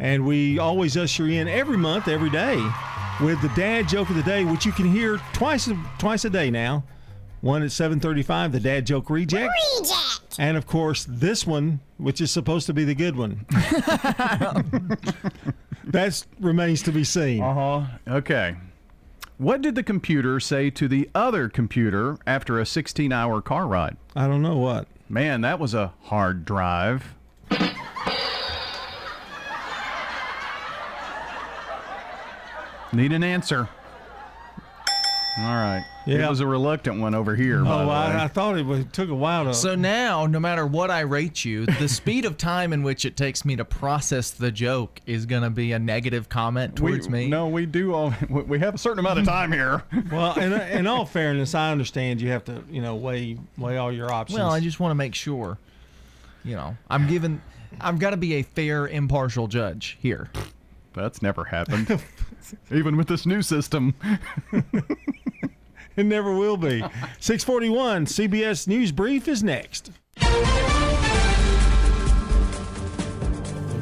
[0.00, 2.56] And we always usher in every month, every day,
[3.20, 6.50] with the dad joke of the day, which you can hear twice twice a day
[6.50, 6.82] now.
[7.40, 9.52] One at 735, the dad joke reject.
[9.78, 10.36] Reject.
[10.38, 13.46] And of course, this one, which is supposed to be the good one.
[15.84, 17.42] that remains to be seen.
[17.42, 17.82] Uh huh.
[18.06, 18.56] Okay.
[19.38, 23.96] What did the computer say to the other computer after a 16 hour car ride?
[24.14, 24.86] I don't know what.
[25.08, 27.14] Man, that was a hard drive.
[32.92, 33.68] Need an answer.
[35.38, 35.84] All right.
[36.06, 36.26] Yeah.
[36.26, 37.62] It was a reluctant one over here.
[37.62, 37.94] by Oh, the way.
[37.94, 39.54] I, I thought it, was, it took a while to.
[39.54, 43.16] So now, no matter what I rate you, the speed of time in which it
[43.16, 47.12] takes me to process the joke is going to be a negative comment towards we,
[47.12, 47.28] me.
[47.28, 47.94] No, we do.
[47.94, 49.82] All, we have a certain amount of time here.
[50.12, 53.92] well, in, in all fairness, I understand you have to, you know, weigh weigh all
[53.92, 54.38] your options.
[54.38, 55.58] Well, I just want to make sure,
[56.44, 57.40] you know, I'm given,
[57.80, 60.28] I've got to be a fair, impartial judge here.
[60.92, 62.02] That's never happened.
[62.70, 63.94] Even with this new system.
[65.96, 66.80] it never will be.
[67.20, 69.90] 641 CBS News Brief is next.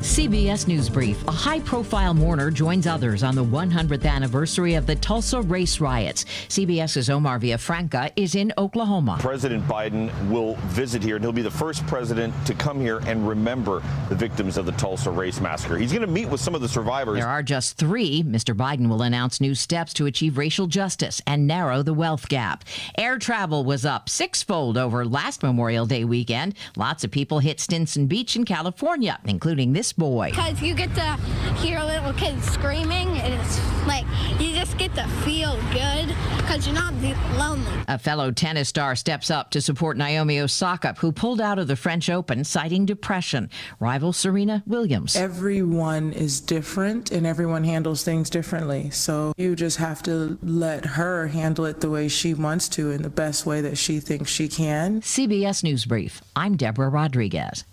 [0.08, 1.22] CBS News Brief.
[1.28, 6.24] A high profile mourner joins others on the 100th anniversary of the Tulsa race riots.
[6.48, 9.18] CBS's Omar Villafranca is in Oklahoma.
[9.20, 13.28] President Biden will visit here, and he'll be the first president to come here and
[13.28, 15.76] remember the victims of the Tulsa race massacre.
[15.76, 17.18] He's going to meet with some of the survivors.
[17.18, 18.22] There are just three.
[18.22, 18.56] Mr.
[18.56, 22.64] Biden will announce new steps to achieve racial justice and narrow the wealth gap.
[22.96, 26.54] Air travel was up sixfold over last Memorial Day weekend.
[26.76, 30.30] Lots of people hit Stinson Beach in California, including this boy.
[30.30, 31.16] Because you get to
[31.56, 34.06] hear little kids screaming, and it's like
[34.40, 36.94] you just get to feel good because you're not
[37.37, 37.70] lonely.
[37.88, 41.76] A fellow tennis star steps up to support Naomi Osaka, who pulled out of the
[41.76, 43.50] French Open citing depression.
[43.80, 45.16] Rival Serena Williams.
[45.16, 48.90] Everyone is different and everyone handles things differently.
[48.90, 53.02] So you just have to let her handle it the way she wants to in
[53.02, 55.00] the best way that she thinks she can.
[55.00, 56.22] CBS News Brief.
[56.37, 57.64] I'm Deborah Rodriguez.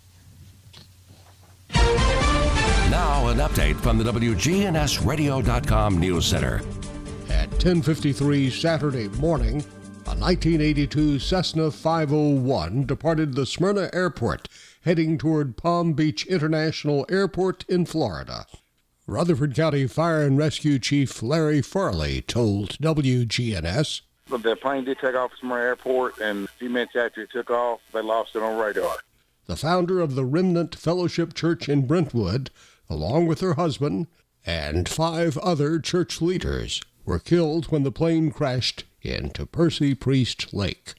[2.89, 6.61] Now, an update from the WGNSradio.com News Center.
[7.29, 9.63] At 10:53 Saturday morning,
[10.05, 14.47] a 1982 Cessna 501 departed the Smyrna Airport,
[14.81, 18.45] heading toward Palm Beach International Airport in Florida.
[19.07, 24.01] Rutherford County Fire and Rescue Chief Larry Farley told WGNS.
[24.29, 27.49] The plane did take off from Smyrna Airport, and a few minutes after it took
[27.51, 28.97] off, they lost it on radar.
[29.47, 32.49] The founder of the Remnant Fellowship Church in Brentwood,
[32.89, 34.07] along with her husband
[34.43, 40.95] and five other church leaders, were killed when the plane crashed into Percy Priest Lake.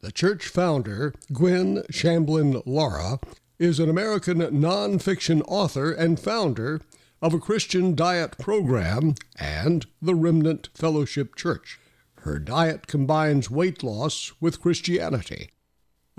[0.00, 3.18] The church founder, Gwen Shamblin Lara,
[3.58, 6.80] is an American nonfiction author and founder
[7.20, 11.78] of a Christian diet program and the Remnant Fellowship Church.
[12.22, 15.50] Her diet combines weight loss with Christianity.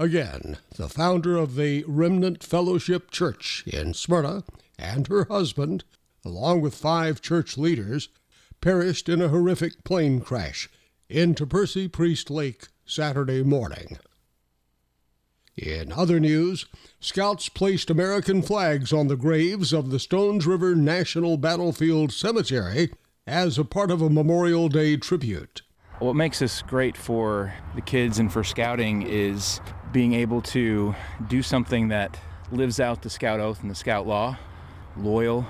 [0.01, 4.43] Again, the founder of the Remnant Fellowship Church in Smyrna
[4.79, 5.83] and her husband,
[6.25, 8.09] along with five church leaders,
[8.61, 10.67] perished in a horrific plane crash
[11.07, 13.99] into Percy Priest Lake Saturday morning.
[15.55, 16.65] In other news,
[16.99, 22.91] scouts placed American flags on the graves of the Stones River National Battlefield Cemetery
[23.27, 25.61] as a part of a Memorial Day tribute.
[25.99, 30.95] What makes this great for the kids and for scouting is being able to
[31.27, 32.19] do something that
[32.51, 34.37] lives out the scout oath and the scout law
[34.97, 35.45] loyal,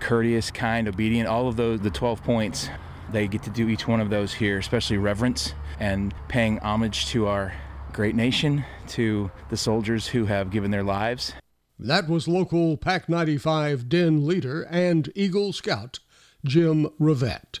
[0.00, 2.70] courteous, kind, obedient, all of those, the 12 points.
[3.12, 7.26] They get to do each one of those here, especially reverence and paying homage to
[7.26, 7.52] our
[7.92, 11.34] great nation, to the soldiers who have given their lives.
[11.78, 15.98] That was local PAC 95 Den leader and Eagle Scout
[16.44, 17.60] Jim Rivette.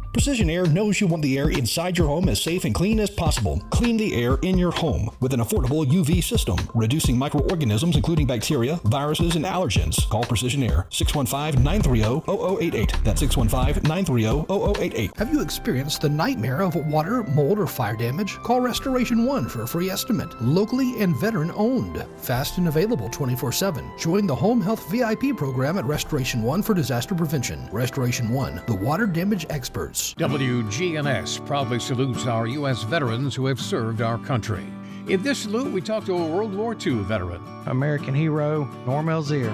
[0.13, 3.09] Precision Air knows you want the air inside your home as safe and clean as
[3.09, 3.61] possible.
[3.69, 8.75] Clean the air in your home with an affordable UV system, reducing microorganisms including bacteria,
[8.83, 10.09] viruses, and allergens.
[10.09, 13.03] Call Precision Air 615-930-0088.
[13.05, 15.17] That's 615-930-0088.
[15.17, 18.35] Have you experienced the nightmare of water, mold, or fire damage?
[18.43, 20.29] Call Restoration One for a free estimate.
[20.41, 22.05] Locally and veteran owned.
[22.17, 23.97] Fast and available 24-7.
[23.97, 27.69] Join the Home Health VIP program at Restoration One for disaster prevention.
[27.71, 30.00] Restoration One, the water damage experts.
[30.01, 32.83] WGNS proudly salutes our U.S.
[32.83, 34.65] veterans who have served our country.
[35.07, 37.41] In this salute, we talk to a World War II veteran.
[37.67, 39.53] American hero, Norm Elzier.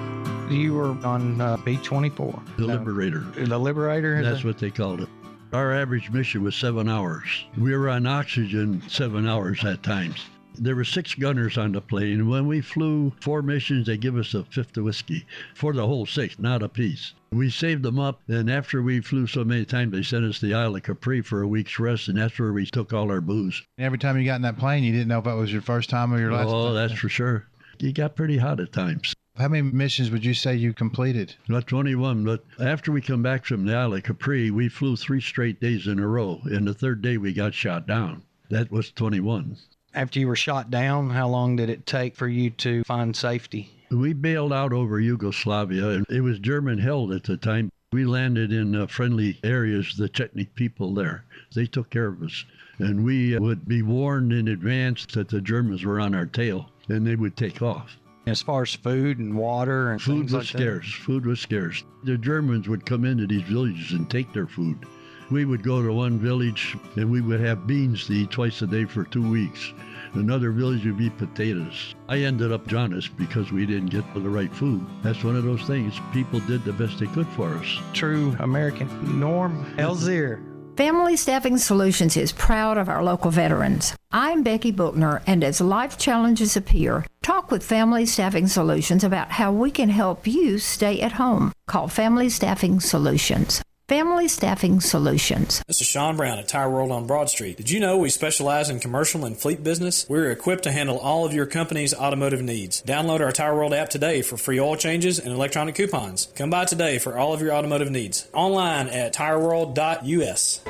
[0.52, 2.42] You were on uh, B 24.
[2.58, 3.20] The Liberator.
[3.20, 4.24] The Liberator?
[4.24, 5.10] That's what they called it.
[5.54, 7.46] Our average mission was seven hours.
[7.58, 10.26] We were on oxygen seven hours at times.
[10.60, 12.28] There were six gunners on the plane.
[12.28, 16.08] When we flew four missions, they give us a fifth of whiskey for the whole
[16.08, 17.14] six, not a piece.
[17.32, 20.48] We saved them up, and after we flew so many times, they sent us to
[20.48, 23.22] the Isle of Capri for a week's rest, and that's where we took all our
[23.22, 23.62] booze.
[23.78, 25.92] Every time you got in that plane, you didn't know if that was your first
[25.92, 26.48] time or your last.
[26.48, 26.76] Oh, time.
[26.76, 27.46] that's for sure.
[27.80, 29.14] You got pretty hot at times.
[29.38, 31.36] How many missions would you say you completed?
[31.48, 35.22] Not 21, but after we come back from the Isle of Capri, we flew three
[35.22, 38.24] straight days in a row, and the third day we got shot down.
[38.50, 39.58] That was 21.
[39.94, 43.72] After you were shot down, how long did it take for you to find safety?
[43.90, 47.72] We bailed out over Yugoslavia, and it was German held at the time.
[47.94, 51.24] We landed in uh, friendly areas, the Chetnik people there.
[51.56, 52.44] They took care of us.
[52.80, 56.70] And we uh, would be warned in advance that the Germans were on our tail,
[56.90, 57.98] and they would take off.
[58.28, 60.94] As far as food and water and food things was like scarce.
[60.94, 61.86] Food was scarce.
[62.04, 64.86] The Germans would come into these villages and take their food.
[65.30, 68.68] We would go to one village and we would have beans to eat twice a
[68.68, 69.74] day for two weeks.
[70.14, 71.96] Another village would be potatoes.
[72.08, 74.86] I ended up jaundiced because we didn't get the right food.
[75.04, 76.00] That's one of those things.
[76.14, 77.78] People did the best they could for us.
[77.94, 80.42] True American Norm Elzier.
[80.78, 83.96] Family Staffing Solutions is proud of our local veterans.
[84.12, 89.52] I'm Becky Bookner, and as life challenges appear, talk with Family Staffing Solutions about how
[89.52, 91.52] we can help you stay at home.
[91.66, 93.62] Call Family Staffing Solutions.
[93.88, 95.64] Family Staffing Solutions.
[95.66, 97.56] This is Sean Brown at Tire World on Broad Street.
[97.56, 100.06] Did you know we specialize in commercial and fleet business?
[100.10, 102.84] We're equipped to handle all of your company's automotive needs.
[102.86, 106.28] Download our Tire World app today for free oil changes and electronic coupons.
[106.36, 108.28] Come by today for all of your automotive needs.
[108.34, 110.62] Online at tireworld.us.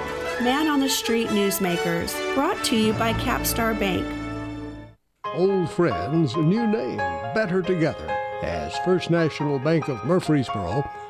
[0.44, 4.06] Man on the Street Newsmakers, brought to you by Capstar Bank.
[5.34, 6.98] Old friends, new name,
[7.34, 8.16] better together.
[8.44, 10.88] As First National Bank of Murfreesboro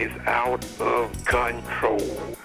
[0.00, 2.00] is out of control.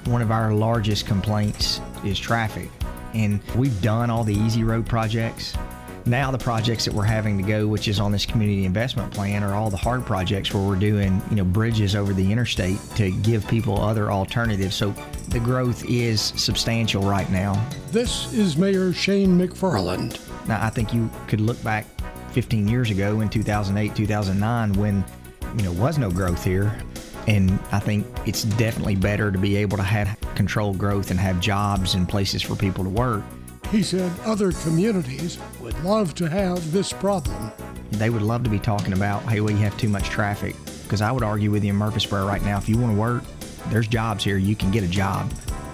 [0.06, 2.70] One of our largest complaints is traffic,
[3.14, 5.56] and we've done all the easy road projects.
[6.06, 9.42] Now the projects that we're having to go, which is on this community investment plan,
[9.42, 13.10] are all the hard projects where we're doing, you know, bridges over the interstate to
[13.22, 14.76] give people other alternatives.
[14.76, 14.94] So
[15.30, 17.54] the growth is substantial right now.
[17.92, 20.20] This is Mayor Shane McFarland.
[20.48, 21.88] Now I think you could look back
[22.34, 25.04] 15 years ago in 2008, 2009 when,
[25.58, 26.78] you know, was no growth here.
[27.28, 31.40] And I think it's definitely better to be able to have controlled growth and have
[31.40, 33.24] jobs and places for people to work.
[33.72, 37.52] He said other communities would love to have this problem.
[37.92, 40.56] They would love to be talking about, hey, we have too much traffic.
[40.84, 43.24] Because I would argue with you in Murfreesboro right now, if you want to work,
[43.70, 44.38] there's jobs here.
[44.38, 45.32] You can get a job.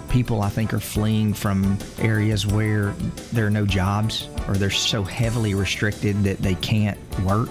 [0.08, 2.92] People, I think, are fleeing from areas where
[3.32, 7.50] there are no jobs or they're so heavily restricted that they can't work.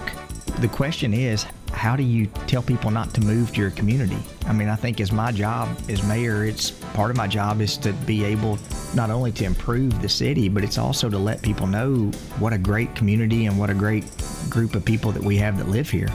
[0.58, 4.18] The question is, how do you tell people not to move to your community?
[4.46, 7.76] I mean, I think as my job as mayor, it's part of my job is
[7.78, 8.58] to be able
[8.94, 12.58] not only to improve the city, but it's also to let people know what a
[12.58, 14.04] great community and what a great
[14.48, 16.08] group of people that we have that live here.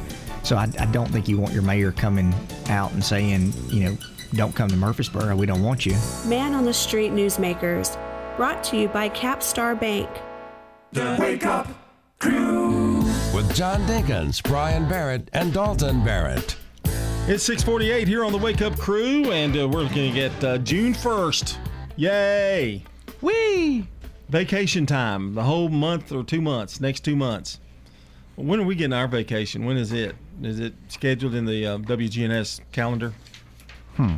[0.44, 2.34] So I, I don't think you want your mayor coming
[2.70, 3.98] out and saying, you know,
[4.34, 5.98] don't come to Murfreesboro, we don't want you.
[6.26, 7.98] Man on the Street Newsmakers,
[8.38, 10.10] brought to you by Capstar Bank.
[10.92, 11.68] The Wake Up
[12.20, 12.57] Crew.
[13.38, 16.58] With John Dinkins, Brian Barrett, and Dalton Barrett.
[17.28, 20.92] It's 648 here on the Wake Up Crew, and uh, we're looking at uh, June
[20.96, 21.58] 1st.
[21.98, 22.82] Yay!
[23.22, 23.88] Whee!
[24.30, 27.60] Vacation time, the whole month or two months, next two months.
[28.38, 29.66] When are we getting our vacation?
[29.66, 30.16] When is it?
[30.42, 33.14] Is it scheduled in the uh, WGNS calendar?
[33.98, 34.16] Hmm.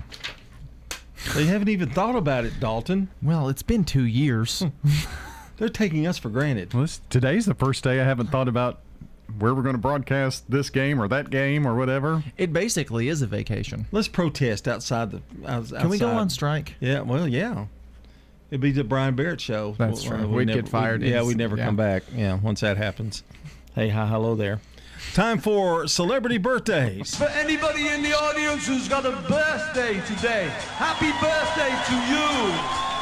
[1.36, 3.10] They haven't even thought about it, Dalton.
[3.22, 4.64] Well, it's been two years.
[5.58, 6.74] They're taking us for granted.
[6.74, 8.80] Well, this, today's the first day I haven't thought about
[9.38, 12.24] where we're going to broadcast this game or that game or whatever.
[12.38, 13.86] It basically is a vacation.
[13.92, 15.22] Let's protest outside the.
[15.48, 15.82] Outside.
[15.82, 16.76] Can we go on strike?
[16.80, 17.02] Yeah.
[17.02, 17.66] Well, yeah.
[18.50, 19.76] It'd be the Brian Barrett show.
[19.78, 20.28] That's Well, true.
[20.28, 21.02] we We'd never- get fired.
[21.02, 21.66] we- yeah, we'd never Yeah.
[21.66, 22.04] come back.
[22.16, 23.22] Yeah, once that happens.
[23.76, 24.60] Hey, hi, hello there.
[25.14, 27.16] Time for celebrity birthdays.
[27.16, 32.99] For anybody in the audience who's got a birthday today, happy birthday to you.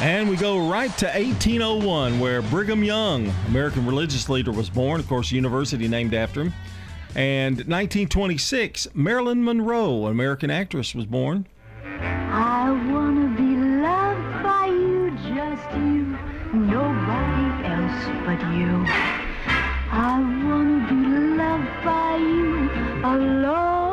[0.00, 4.98] And we go right to 1801, where Brigham Young, American religious leader, was born.
[4.98, 6.52] Of course, university named after him.
[7.14, 11.46] And 1926, Marilyn Monroe, an American actress, was born.
[11.84, 16.18] I wanna be loved by you, just you,
[16.52, 18.84] nobody else but you.
[19.92, 20.96] I wanna be
[21.36, 22.68] loved by you
[23.04, 23.83] alone.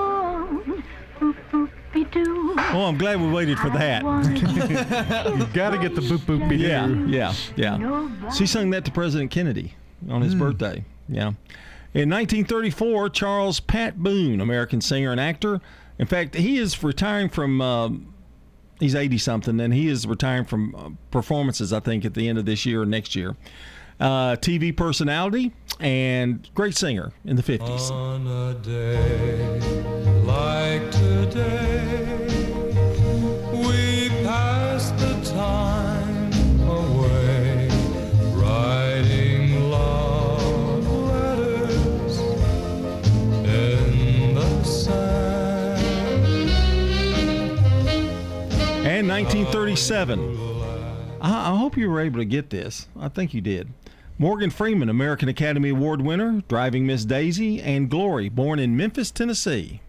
[2.11, 2.73] Boop, boop.
[2.73, 4.03] Oh, I'm glad we waited for that.
[4.03, 8.29] You've got to get the boop boop be Yeah, yeah, yeah.
[8.31, 9.73] She sung that to President Kennedy
[10.09, 10.83] on his birthday.
[11.07, 11.33] Yeah.
[11.93, 15.59] In 1934, Charles Pat Boone, American singer and actor.
[15.99, 17.61] In fact, he is retiring from.
[17.61, 18.13] um
[18.79, 21.71] he's 80 something, and he is retiring from uh, performances.
[21.71, 23.35] I think at the end of this year or next year.
[23.99, 27.91] Uh, TV personality and great singer in the 50s.
[27.91, 29.59] On a day
[30.23, 32.27] like today,
[33.51, 36.31] we pass the time
[36.69, 37.67] away,
[38.33, 42.19] writing love letters
[43.47, 45.81] in the sand.
[48.85, 50.37] And 1937.
[51.21, 52.87] I, I hope you were able to get this.
[52.99, 53.71] I think you did.
[54.21, 59.81] Morgan Freeman, American Academy Award winner, driving Miss Daisy, and Glory, born in Memphis, Tennessee.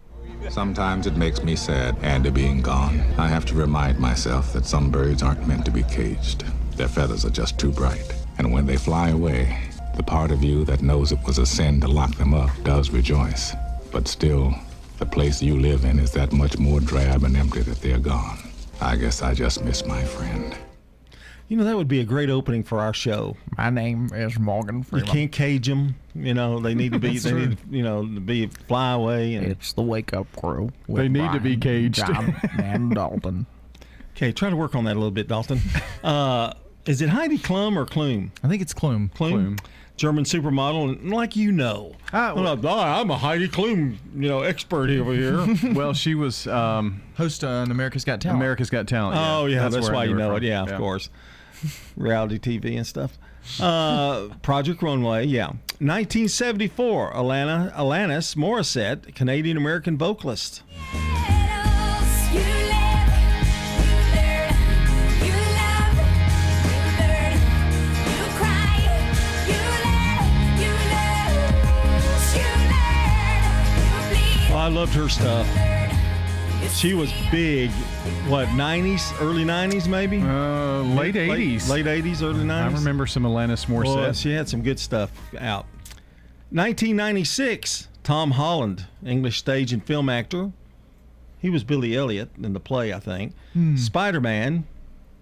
[0.49, 2.99] Sometimes it makes me sad, Andy being gone.
[3.19, 6.47] I have to remind myself that some birds aren't meant to be caged.
[6.79, 8.11] Their feathers are just too bright.
[8.39, 9.55] And when they fly away,
[9.99, 12.89] the part of you that knows it was a sin to lock them up does
[12.89, 13.53] rejoice.
[13.91, 14.55] But still,
[14.99, 18.39] the place you live in is that much more drab and empty that they're gone.
[18.81, 20.57] I guess I just miss my friend.
[21.49, 23.37] You know, that would be a great opening for our show.
[23.59, 25.97] My name is Morgan You can't cage them.
[26.15, 27.09] You know, they need to be.
[27.13, 27.47] That's they true.
[27.49, 29.35] need, you know, to be fly away.
[29.35, 30.71] And It's the Wake Up Crew.
[30.89, 31.97] They need to be caged.
[31.97, 33.47] John, and Dalton.
[34.17, 35.61] Okay, try to work on that a little bit, Dalton.
[36.03, 36.53] Uh,
[36.85, 38.31] is it Heidi Klum or Klum?
[38.43, 39.13] I think it's Klum.
[39.15, 39.61] Klum.
[39.97, 44.91] German supermodel, and like you know, I'm, not, I'm a Heidi Klum, you know, expert
[44.91, 45.47] over here.
[45.75, 48.41] well, she was um, host on America's Got Talent.
[48.41, 49.17] America's Got Talent.
[49.17, 50.39] Oh yeah, that's, where I why you know from.
[50.39, 50.49] it.
[50.49, 51.09] Yeah, of course.
[51.97, 53.19] Reality TV and stuff.
[53.61, 55.49] Uh, Project Runway, yeah.
[55.79, 60.63] 1974, Alana Alanis Morissette, Canadian American vocalist.
[74.55, 75.72] I loved her stuff.
[76.75, 77.71] She was big.
[78.29, 80.21] What 90s, early 90s, maybe?
[80.21, 81.69] Uh, late 80s.
[81.69, 82.51] late, 80s, early 90s.
[82.51, 83.95] I remember some Alanis Morissette.
[83.97, 85.67] Well, she had some good stuff out.
[86.51, 90.51] 1996, Tom Holland, English stage and film actor.
[91.39, 93.35] He was Billy Elliot in the play, I think.
[93.53, 93.77] Hmm.
[93.77, 94.65] Spider Man.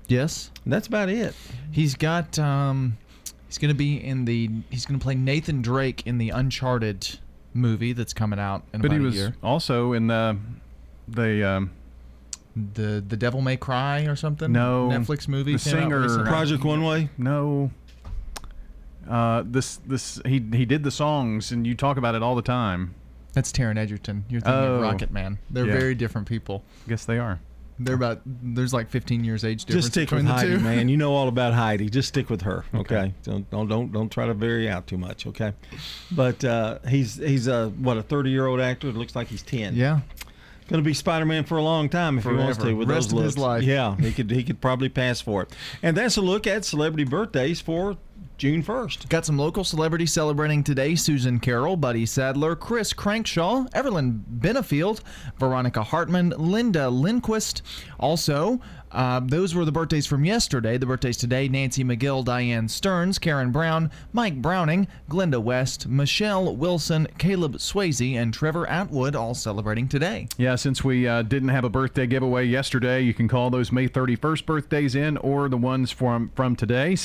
[0.08, 0.50] Yes.
[0.66, 1.34] That's about it.
[1.70, 2.38] He's got.
[2.38, 2.96] Um,
[3.46, 4.50] he's going to be in the.
[4.70, 7.18] He's going to play Nathan Drake in the Uncharted
[7.54, 9.36] movie that's coming out in but about he was year.
[9.42, 10.36] also in the
[11.10, 11.70] the um,
[12.74, 14.50] the the Devil May Cry or something.
[14.52, 15.56] no Netflix movie.
[15.56, 16.24] The came out singer.
[16.26, 17.08] Project One Way.
[17.18, 17.70] No.
[19.08, 22.42] Uh, this this he he did the songs and you talk about it all the
[22.42, 22.94] time.
[23.32, 24.24] That's Taron Egerton.
[24.28, 24.74] You're thinking Oh.
[24.76, 25.38] of Rocket Man.
[25.50, 25.78] They're Yeah.
[25.78, 26.64] very different people.
[26.88, 27.40] Guess they are.
[27.78, 28.20] They're about.
[28.26, 30.60] There's like 15 years age difference Just stick between with the Heidi, two.
[30.62, 30.88] man.
[30.90, 31.88] You know all about Heidi.
[31.88, 32.96] Just stick with her, okay?
[32.96, 33.14] Okay.
[33.22, 35.54] Don't, don't don't don't try to vary out too much, okay?
[36.12, 38.88] But uh, he's he's a what a 30 year old actor.
[38.88, 39.76] It looks like he's 10.
[39.76, 40.00] Yeah.
[40.70, 42.72] Going to be Spider Man for a long time if he wants to.
[42.74, 43.44] With Rest those of his looks.
[43.44, 43.62] life.
[43.64, 45.48] Yeah, he could he could probably pass for it.
[45.82, 47.96] And that's a look at celebrity birthdays for
[48.40, 49.10] June 1st.
[49.10, 55.00] Got some local celebrities celebrating today Susan Carroll, Buddy Sadler, Chris Crankshaw, Evelyn Benefield,
[55.38, 57.60] Veronica Hartman, Linda Lindquist.
[57.98, 58.60] Also,
[58.92, 60.76] uh, those were the birthdays from yesterday.
[60.76, 67.06] The birthdays today Nancy McGill, Diane Stearns, Karen Brown, Mike Browning, Glenda West, Michelle Wilson,
[67.18, 70.28] Caleb Swayze, and Trevor Atwood all celebrating today.
[70.38, 73.88] Yeah, since we uh, didn't have a birthday giveaway yesterday, you can call those May
[73.88, 76.96] 31st birthdays in or the ones from from today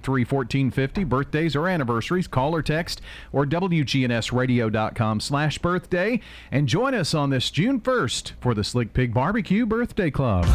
[0.00, 3.00] 615-893-1450 birthdays or anniversaries call or text
[3.32, 6.20] or wgnsradio.com slash birthday
[6.50, 10.46] and join us on this June 1st for the Slick Pig Barbecue Birthday Club.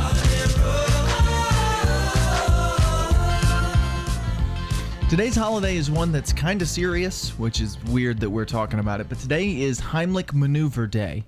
[5.10, 9.00] Today's holiday is one that's kind of serious, which is weird that we're talking about
[9.00, 11.24] it, but today is Heimlich Maneuver Day.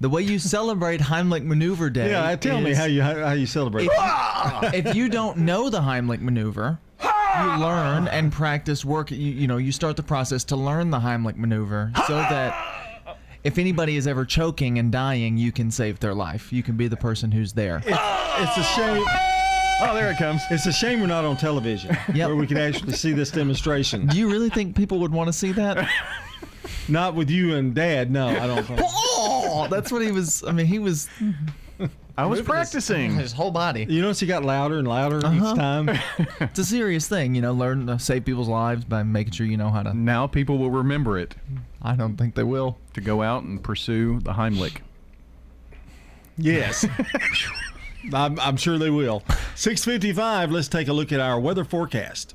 [0.00, 2.10] The way you celebrate Heimlich Maneuver Day.
[2.10, 3.88] Yeah, tell me how you how, how you celebrate.
[3.90, 6.78] If, if you don't know the Heimlich maneuver,
[7.36, 9.10] you learn and practice work.
[9.10, 12.76] You, you know, you start the process to learn the Heimlich maneuver so that
[13.44, 16.52] if anybody is ever choking and dying, you can save their life.
[16.52, 17.82] You can be the person who's there.
[17.86, 19.04] It's a shame.
[19.80, 20.42] Oh, there it comes.
[20.50, 24.06] It's a shame we're not on television where we can actually see this demonstration.
[24.08, 25.88] Do you really think people would want to see that?
[26.88, 28.10] Not with you and Dad.
[28.10, 28.80] No, I don't think.
[29.20, 30.44] Oh, that's what he was.
[30.44, 31.08] I mean, he was.
[32.18, 33.14] I was moving his- practicing.
[33.18, 33.86] his whole body.
[33.88, 35.34] You notice he got louder and louder Uh-huh.
[35.52, 35.88] each time.
[36.40, 37.52] It's a serious thing, you know.
[37.52, 39.94] Learn to save people's lives by making sure you know how to.
[39.94, 41.34] Now people will remember it
[41.80, 42.76] I don't think they will.
[42.94, 44.78] to go out and pursue the Heimlich.
[46.36, 46.84] Yes.
[48.12, 49.22] I'm, I'm sure they will.
[49.56, 52.34] 655, let's take a look at our weather forecast.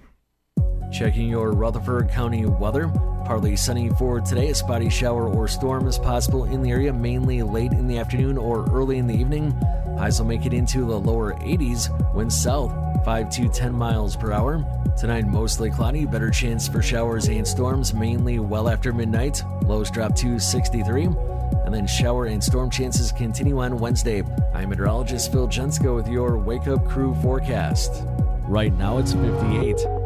[0.92, 2.88] Checking your Rutherford County weather.
[3.26, 4.50] Partly sunny for today.
[4.50, 8.38] A spotty shower or storm is possible in the area, mainly late in the afternoon
[8.38, 9.52] or early in the evening.
[9.98, 11.90] Highs will make it into the lower 80s.
[12.14, 12.74] Winds south
[13.06, 14.64] 5 to 10 miles per hour.
[14.98, 16.06] Tonight, mostly cloudy.
[16.06, 19.42] Better chance for showers and storms, mainly well after midnight.
[19.64, 21.06] Lows drop to 63.
[21.06, 24.24] And then shower and storm chances continue on Wednesday.
[24.54, 28.04] I'm meteorologist Phil Jensko with your Wake Up Crew forecast.
[28.48, 30.03] Right now, it's 58.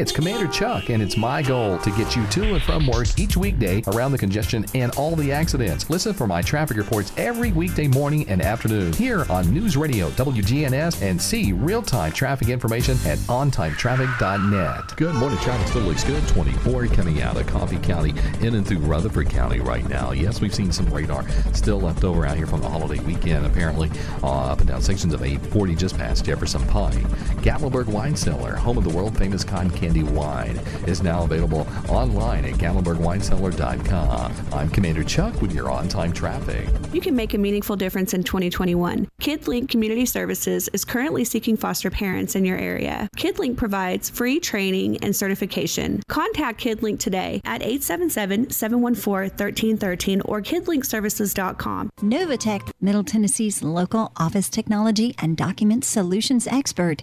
[0.00, 3.36] It's Commander Chuck, and it's my goal to get you to and from work each
[3.36, 5.90] weekday around the congestion and all the accidents.
[5.90, 11.02] Listen for my traffic reports every weekday morning and afternoon here on News Radio WGNS
[11.02, 14.96] and see real time traffic information at ontimetraffic.net.
[14.96, 15.38] Good morning.
[15.40, 16.26] Traffic still looks good.
[16.28, 20.12] 24 coming out of Coffee County in and through Rutherford County right now.
[20.12, 23.90] Yes, we've seen some radar still left over out here from the holiday weekend, apparently,
[24.22, 26.94] uh, up and down sections of 840 just past Jefferson Pike.
[27.42, 32.44] Gatlinburg Wine Cellar, home of the world famous cotton candy wine, is now available online
[32.44, 34.32] at GatlinburgWineCellar.com.
[34.52, 36.68] I'm Commander Chuck with your on time traffic.
[36.92, 39.08] You can make a meaningful difference in 2021.
[39.20, 43.08] KidLink Community Services is currently seeking foster parents in your area.
[43.16, 46.00] KidLink provides free training and certification.
[46.08, 51.90] Contact KidLink today at 877 714 1313 or kidlinkservices.com.
[52.00, 57.02] Novatech, Middle Tennessee's local office technology and document solutions expert,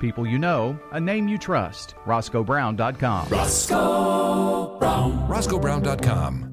[0.00, 1.94] People you know, a name you trust.
[2.06, 3.28] RoscoeBrown.com.
[3.28, 5.28] Roscoe Brown.
[5.28, 6.46] RoscoeBrown.com.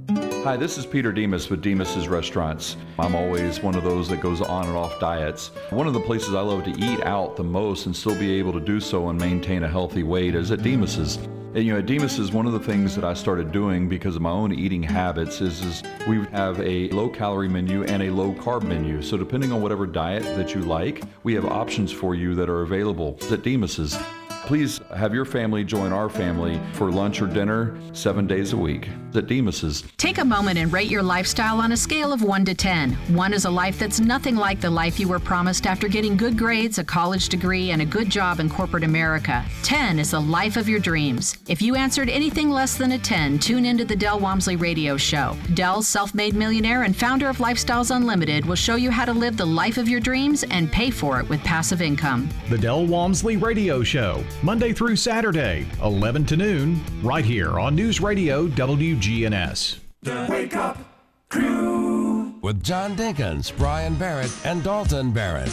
[0.44, 2.78] Hi, this is Peter Demos with Demos's Restaurants.
[3.00, 5.52] I'm always one of those that goes on and off diets.
[5.72, 8.54] One of the places I love to eat out the most and still be able
[8.54, 11.18] to do so and maintain a healthy weight is at Demos's.
[11.54, 14.22] And, you know, at is one of the things that I started doing because of
[14.22, 18.34] my own eating habits is, is we have a low calorie menu and a low
[18.34, 19.02] carb menu.
[19.02, 22.62] So depending on whatever diet that you like, we have options for you that are
[22.62, 23.98] available at Demos's.
[24.48, 28.88] Please have your family join our family for lunch or dinner seven days a week
[29.14, 29.84] at Demos's.
[29.98, 32.94] Take a moment and rate your lifestyle on a scale of 1 to 10.
[32.94, 36.38] 1 is a life that's nothing like the life you were promised after getting good
[36.38, 39.44] grades, a college degree, and a good job in corporate America.
[39.64, 41.36] 10 is the life of your dreams.
[41.48, 45.36] If you answered anything less than a 10, tune into the Del Walmsley radio show.
[45.56, 49.36] Del, self made millionaire and founder of Lifestyles Unlimited, will show you how to live
[49.36, 52.30] the life of your dreams and pay for it with passive income.
[52.50, 54.24] The Del Walmsley radio show.
[54.44, 59.80] Monday through Saturday, 11 to noon, right here on News Radio WGNS.
[60.04, 60.78] The Wake Up
[61.30, 62.36] Crew.
[62.42, 65.52] With John Dinkins, Brian Barrett, and Dalton Barrett.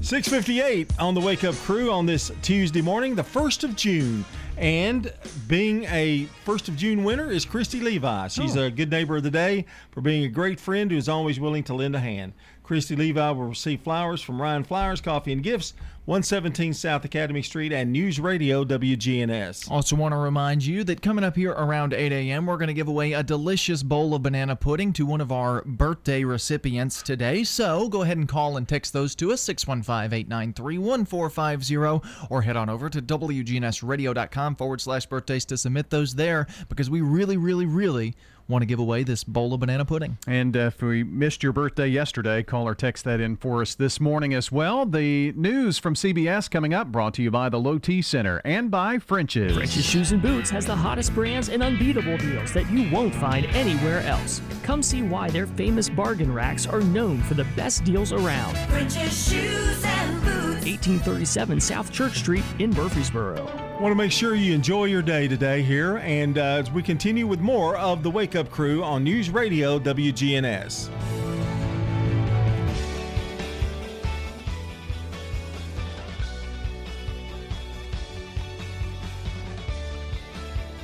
[0.00, 4.24] 658 on the Wake Up Crew on this Tuesday morning, the 1st of June.
[4.56, 5.12] And
[5.48, 8.28] being a 1st of June winner is Christy Levi.
[8.28, 8.64] She's Oh.
[8.64, 11.62] a good neighbor of the day for being a great friend who is always willing
[11.64, 12.32] to lend a hand.
[12.72, 15.74] Christy Levi will receive flowers from Ryan Flowers, Coffee and Gifts,
[16.06, 19.70] 117 South Academy Street, and News Radio WGNS.
[19.70, 22.72] Also, want to remind you that coming up here around 8 a.m., we're going to
[22.72, 27.44] give away a delicious bowl of banana pudding to one of our birthday recipients today.
[27.44, 32.56] So go ahead and call and text those to us 615 893 1450 or head
[32.56, 37.66] on over to WGNSradio.com forward slash birthdays to submit those there because we really, really,
[37.66, 38.16] really
[38.48, 40.18] want to give away this bowl of banana pudding.
[40.26, 43.74] And uh, if we missed your birthday yesterday, call or text that in for us
[43.74, 44.86] this morning as well.
[44.86, 48.70] The news from CBS coming up, brought to you by the Low T Center and
[48.70, 49.54] by French's.
[49.54, 53.46] French's Shoes and Boots has the hottest brands and unbeatable deals that you won't find
[53.46, 54.40] anywhere else.
[54.62, 58.56] Come see why their famous bargain racks are known for the best deals around.
[58.68, 60.41] French's Shoes and Boots.
[60.64, 63.44] 1837 South Church Street in Murfreesboro.
[63.80, 67.26] Want to make sure you enjoy your day today here, and uh, as we continue
[67.26, 71.21] with more of the Wake Up Crew on News Radio WGNS.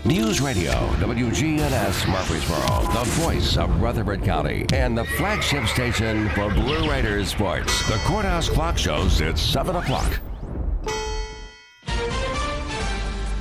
[0.08, 6.88] News Radio, WGNS Murfreesboro, the voice of Rutherford County, and the flagship station for Blue
[6.90, 7.86] Raiders sports.
[7.88, 10.18] The Courthouse Clock shows it's 7 o'clock.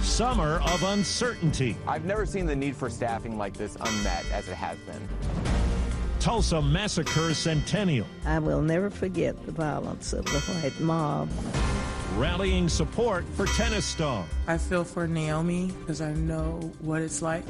[0.01, 1.77] Summer of uncertainty.
[1.87, 5.07] I've never seen the need for staffing like this unmet as it has been.
[6.19, 8.07] Tulsa Massacre Centennial.
[8.25, 11.29] I will never forget the violence of the white mob.
[12.15, 14.25] Rallying support for tennis star.
[14.47, 17.43] I feel for Naomi because I know what it's like.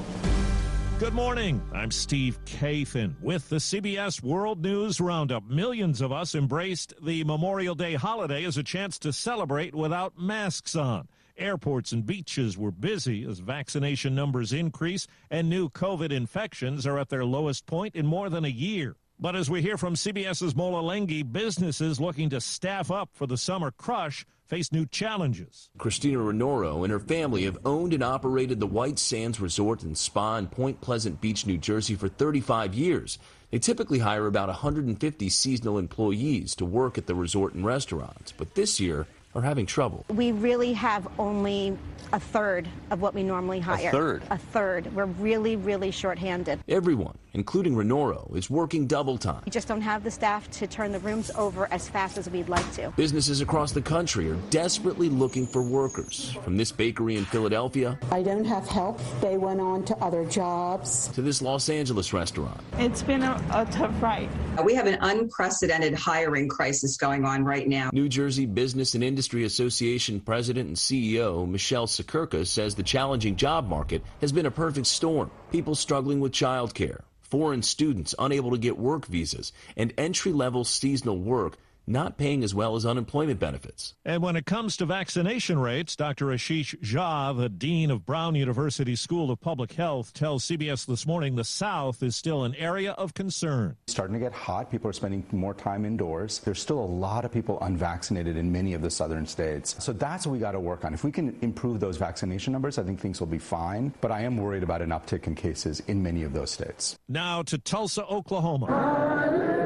[1.00, 1.62] Good morning.
[1.74, 5.48] I'm Steve Kathan with the CBS World News Roundup.
[5.48, 10.76] Millions of us embraced the Memorial Day holiday as a chance to celebrate without masks
[10.76, 11.08] on.
[11.38, 17.10] Airports and beaches were busy as vaccination numbers increase and new COVID infections are at
[17.10, 18.96] their lowest point in more than a year.
[19.20, 23.38] But as we hear from CBS's Mola Lenghi, businesses looking to staff up for the
[23.38, 25.70] summer crush face new challenges.
[25.78, 30.38] Christina Renoro and her family have owned and operated the White Sands Resort and Spa
[30.38, 33.20] in Point Pleasant Beach, New Jersey for 35 years.
[33.52, 38.56] They typically hire about 150 seasonal employees to work at the resort and restaurants, but
[38.56, 40.06] this year are having trouble.
[40.10, 41.78] We really have only
[42.14, 43.90] a third of what we normally hire.
[43.90, 44.24] A third?
[44.30, 44.94] A third.
[44.96, 46.60] We're really, really shorthanded.
[46.68, 49.42] Everyone, including Renoro, is working double time.
[49.46, 52.50] We just don't have the staff to turn the rooms over as fast as we'd
[52.50, 52.92] like to.
[52.98, 56.36] Businesses across the country are desperately looking for workers.
[56.44, 59.00] From this bakery in Philadelphia I don't have help.
[59.22, 61.08] They went on to other jobs.
[61.10, 62.60] to this Los Angeles restaurant.
[62.78, 64.30] It's been a, a tough ride.
[64.64, 67.90] We have an unprecedented hiring crisis going on right now.
[67.94, 73.68] New Jersey Business and Industry Association President and CEO Michelle Siekerka says the challenging job
[73.68, 75.30] market has been a perfect storm.
[75.52, 81.18] People struggling with childcare, foreign students unable to get work visas, and entry level seasonal
[81.18, 81.58] work
[81.88, 83.96] not paying as well as unemployment benefits.
[84.06, 86.28] And when it comes to vaccination rates, Dr.
[86.28, 91.36] Ashish Jha, the dean of Brown University School of Public Health, tells CBS this morning
[91.36, 93.78] the South is still an area of concern.
[93.88, 94.70] starting to get hot.
[94.70, 96.40] People are spending more time indoors.
[96.40, 99.76] There's still a lot of people unvaccinated in many of the southern states.
[99.84, 100.94] So that's what we got to work on.
[100.94, 103.94] If we can improve those vaccination numbers, I think things will be fine.
[104.02, 106.98] But I am worried about an uptick in cases in many of those states.
[107.08, 109.57] Now to Tulsa, Oklahoma.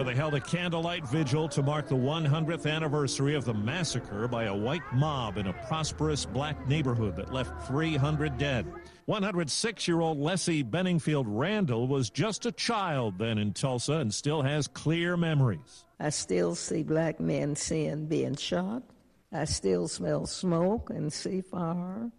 [0.00, 4.44] Where they held a candlelight vigil to mark the 100th anniversary of the massacre by
[4.44, 8.64] a white mob in a prosperous black neighborhood that left 300 dead.
[9.04, 14.40] 106 year old Lessie Benningfield Randle was just a child then in Tulsa and still
[14.40, 15.84] has clear memories.
[15.98, 18.82] I still see black men seeing being shot.
[19.30, 22.10] I still smell smoke and see fire.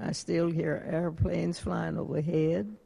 [0.00, 2.76] I still hear airplanes flying overhead.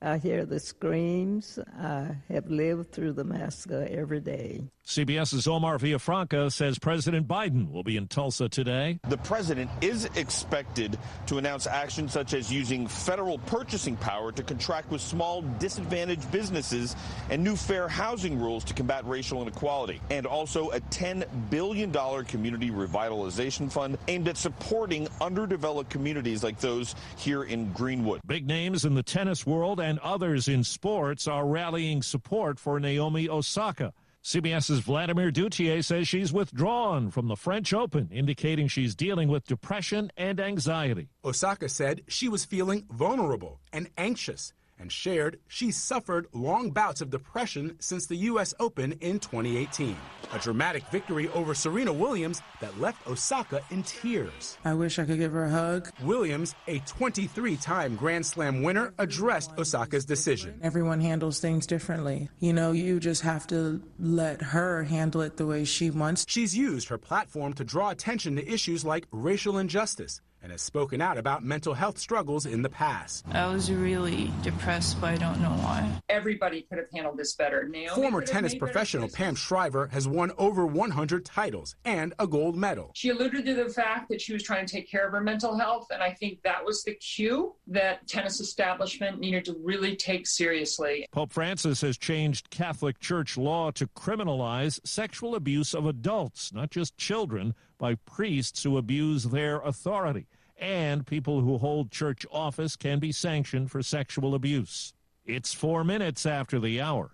[0.00, 1.58] I hear the screams.
[1.76, 4.68] I have lived through the massacre every day.
[4.86, 8.98] CBS's Omar Villafranca says President Biden will be in Tulsa today.
[9.08, 14.90] The president is expected to announce actions such as using federal purchasing power to contract
[14.90, 16.96] with small disadvantaged businesses
[17.28, 21.92] and new fair housing rules to combat racial inequality, and also a $10 billion
[22.24, 28.22] community revitalization fund aimed at supporting underdeveloped communities like those here in Greenwood.
[28.26, 33.26] Big names in the tennis world and others in sports are rallying support for Naomi
[33.26, 33.94] Osaka.
[34.22, 40.10] CBS's Vladimir Duthiers says she's withdrawn from the French Open, indicating she's dealing with depression
[40.14, 41.08] and anxiety.
[41.24, 47.10] Osaka said she was feeling vulnerable and anxious and shared she suffered long bouts of
[47.10, 48.54] depression since the U.S.
[48.60, 49.96] Open in 2018.
[50.32, 54.58] A dramatic victory over Serena Williams that left Osaka in tears.
[54.64, 55.90] I wish I could give her a hug.
[56.02, 60.58] Williams, a 23 time Grand Slam winner, addressed Osaka's decision.
[60.62, 62.28] Everyone handles things differently.
[62.38, 66.24] You know, you just have to let her handle it the way she wants.
[66.28, 71.00] She's used her platform to draw attention to issues like racial injustice and has spoken
[71.00, 73.24] out about mental health struggles in the past.
[73.32, 75.90] I was really depressed, but I don't know why.
[76.08, 77.68] Everybody could have handled this better.
[77.68, 79.08] Naomi Former tennis professional.
[79.08, 82.92] Pam Shriver has won over 100 titles and a gold medal.
[82.94, 85.56] She alluded to the fact that she was trying to take care of her mental
[85.58, 90.26] health, and I think that was the cue that tennis establishment needed to really take
[90.26, 91.06] seriously.
[91.12, 96.96] Pope Francis has changed Catholic Church law to criminalize sexual abuse of adults, not just
[96.96, 100.26] children, by priests who abuse their authority.
[100.60, 104.92] And people who hold church office can be sanctioned for sexual abuse.
[105.24, 107.12] It's four minutes after the hour.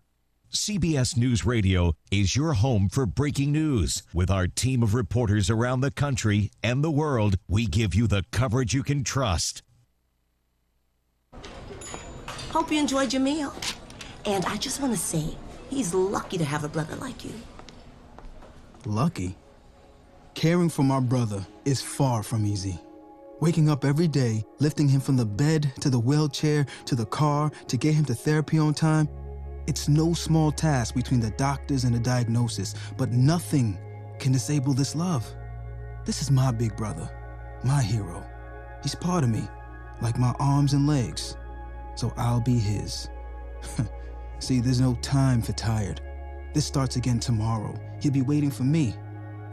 [0.50, 4.04] CBS News Radio is your home for breaking news.
[4.14, 8.24] With our team of reporters around the country and the world, we give you the
[8.30, 9.62] coverage you can trust.
[12.50, 13.52] Hope you enjoyed your meal.
[14.26, 15.36] And I just want to say,
[15.70, 17.34] he's lucky to have a brother like you.
[18.86, 19.36] Lucky.
[20.34, 22.78] Caring for my brother is far from easy.
[23.40, 27.52] Waking up every day, lifting him from the bed to the wheelchair to the car
[27.68, 29.08] to get him to therapy on time,
[29.68, 33.78] it's no small task between the doctors and the diagnosis, but nothing
[34.18, 35.24] can disable this love.
[36.04, 37.08] This is my big brother,
[37.62, 38.26] my hero.
[38.82, 39.46] He's part of me,
[40.02, 41.36] like my arms and legs.
[41.94, 43.08] So I'll be his.
[44.40, 46.00] See, there's no time for tired.
[46.54, 47.78] This starts again tomorrow.
[48.00, 48.94] He'll be waiting for me.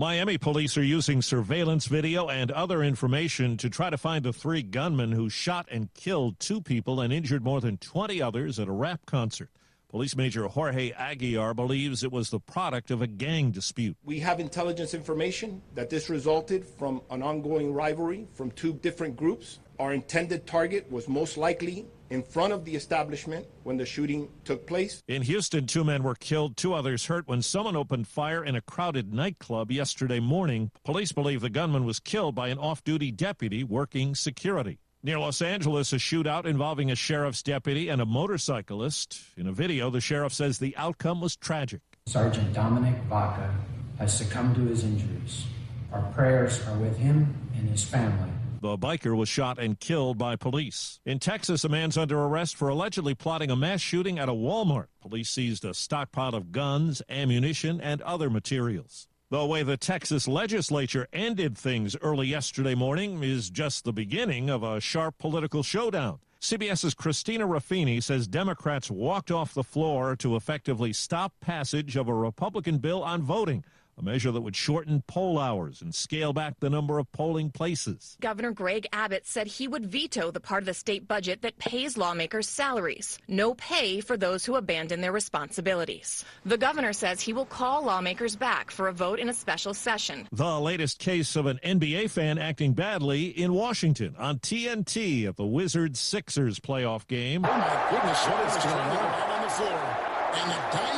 [0.00, 4.62] Miami police are using surveillance video and other information to try to find the three
[4.62, 8.72] gunmen who shot and killed two people and injured more than 20 others at a
[8.72, 9.50] rap concert.
[9.90, 13.94] Police Major Jorge Aguiar believes it was the product of a gang dispute.
[14.02, 19.58] We have intelligence information that this resulted from an ongoing rivalry from two different groups.
[19.78, 24.66] Our intended target was most likely in front of the establishment when the shooting took
[24.66, 25.02] place.
[25.08, 28.60] In Houston, two men were killed, two others hurt when someone opened fire in a
[28.60, 30.70] crowded nightclub yesterday morning.
[30.84, 34.78] Police believe the gunman was killed by an off duty deputy working security.
[35.02, 39.18] Near Los Angeles, a shootout involving a sheriff's deputy and a motorcyclist.
[39.38, 41.80] In a video, the sheriff says the outcome was tragic.
[42.06, 43.54] Sergeant Dominic Vaca
[43.98, 45.46] has succumbed to his injuries.
[45.92, 48.30] Our prayers are with him and his family.
[48.62, 51.00] The biker was shot and killed by police.
[51.06, 54.88] In Texas, a man's under arrest for allegedly plotting a mass shooting at a Walmart.
[55.00, 59.08] Police seized a stockpile of guns, ammunition, and other materials.
[59.30, 64.62] The way the Texas legislature ended things early yesterday morning is just the beginning of
[64.62, 66.18] a sharp political showdown.
[66.42, 72.14] CBS's Christina Ruffini says Democrats walked off the floor to effectively stop passage of a
[72.14, 73.64] Republican bill on voting
[74.00, 78.16] a measure that would shorten poll hours and scale back the number of polling places.
[78.20, 81.96] Governor Greg Abbott said he would veto the part of the state budget that pays
[81.96, 83.18] lawmakers salaries.
[83.28, 86.24] No pay for those who abandon their responsibilities.
[86.44, 90.26] The governor says he will call lawmakers back for a vote in a special session.
[90.32, 95.46] The latest case of an NBA fan acting badly in Washington on TNT at the
[95.46, 97.44] Wizards Sixers playoff game.
[97.44, 100.06] Oh my goodness, what is going on on the floor?
[100.32, 100.89] And a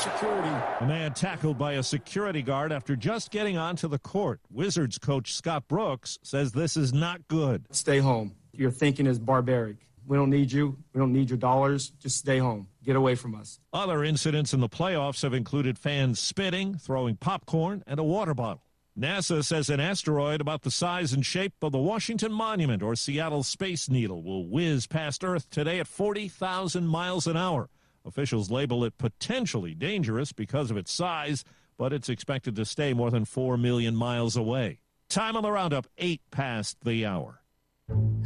[0.00, 0.48] security.
[0.80, 4.40] A man tackled by a security guard after just getting onto the court.
[4.50, 7.66] Wizards coach Scott Brooks says this is not good.
[7.70, 8.34] Stay home.
[8.52, 9.76] Your thinking is barbaric.
[10.06, 10.76] We don't need you.
[10.92, 11.90] We don't need your dollars.
[12.00, 12.66] Just stay home.
[12.82, 13.60] Get away from us.
[13.72, 18.64] Other incidents in the playoffs have included fans spitting, throwing popcorn, and a water bottle.
[18.98, 23.42] NASA says an asteroid about the size and shape of the Washington Monument or Seattle
[23.42, 27.68] Space Needle will whiz past Earth today at 40,000 miles an hour.
[28.04, 31.44] Officials label it potentially dangerous because of its size,
[31.76, 34.80] but it's expected to stay more than 4 million miles away.
[35.08, 37.39] Time on the roundup, 8 past the hour.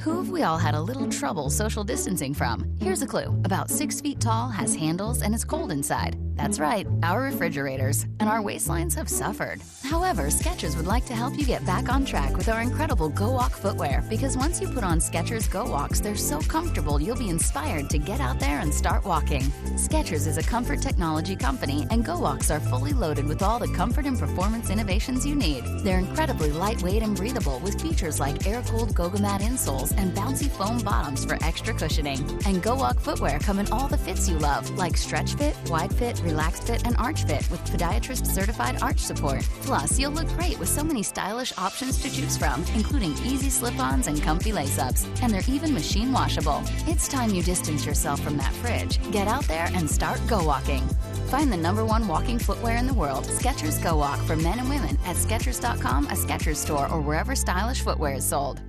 [0.01, 2.67] Who have we all had a little trouble social distancing from?
[2.79, 3.41] Here's a clue.
[3.45, 6.17] About six feet tall, has handles, and is cold inside.
[6.37, 8.05] That's right, our refrigerators.
[8.19, 9.63] And our waistlines have suffered.
[9.85, 13.31] However, Skechers would like to help you get back on track with our incredible Go
[13.31, 17.29] Walk footwear because once you put on Skechers Go Walks, they're so comfortable you'll be
[17.29, 19.43] inspired to get out there and start walking.
[19.77, 23.69] Skechers is a comfort technology company, and Go Walks are fully loaded with all the
[23.69, 25.65] comfort and performance innovations you need.
[25.85, 30.51] They're incredibly lightweight and breathable with features like air cooled Goga Mat insoles and bouncy
[30.51, 32.21] foam bottoms for extra cushioning.
[32.47, 35.95] And Go Walk footwear come in all the fits you love, like stretch fit, wide
[35.95, 39.43] fit, relaxed fit, and arch fit with podiatrist certified arch support.
[39.63, 43.79] Plus, you'll look great with so many stylish options to choose from, including easy slip
[43.79, 45.07] ons and comfy lace ups.
[45.23, 46.63] And they're even machine washable.
[46.87, 48.99] It's time you distance yourself from that fridge.
[49.13, 50.83] Get out there and start go walking.
[51.27, 54.69] Find the number one walking footwear in the world, Skechers Go Walk, for men and
[54.69, 58.61] women at Skechers.com, a Skechers store, or wherever stylish footwear is sold.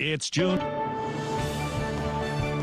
[0.00, 0.58] It's June.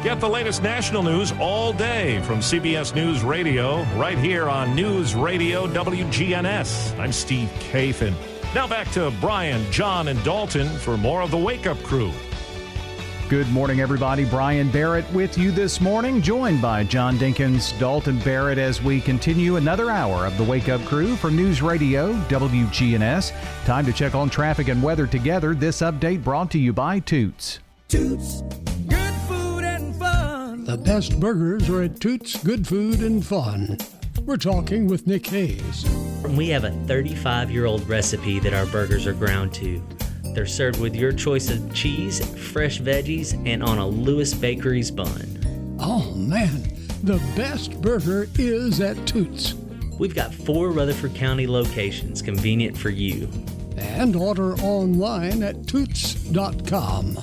[0.03, 5.15] Get the latest national news all day from CBS News Radio, right here on News
[5.15, 6.99] Radio WGNS.
[6.99, 8.13] I'm Steve Kathan.
[8.53, 12.11] Now back to Brian, John, and Dalton for more of the Wake Up Crew.
[13.31, 14.25] Good morning, everybody.
[14.25, 19.55] Brian Barrett with you this morning, joined by John Dinkins, Dalton Barrett, as we continue
[19.55, 23.31] another hour of the Wake Up Crew for News Radio WGNS.
[23.63, 25.55] Time to check on traffic and weather together.
[25.55, 27.59] This update brought to you by Toots.
[27.87, 28.41] Toots,
[28.89, 30.65] good food and fun.
[30.65, 33.77] The best burgers are at Toots Good Food and Fun.
[34.25, 35.89] We're talking with Nick Hayes.
[36.27, 39.81] We have a 35 year old recipe that our burgers are ground to.
[40.33, 45.77] They're served with your choice of cheese, fresh veggies, and on a Lewis Bakeries bun.
[45.79, 46.63] Oh man,
[47.03, 49.55] the best burger is at Toots.
[49.99, 53.29] We've got four Rutherford County locations convenient for you.
[53.77, 57.19] And order online at toots.com.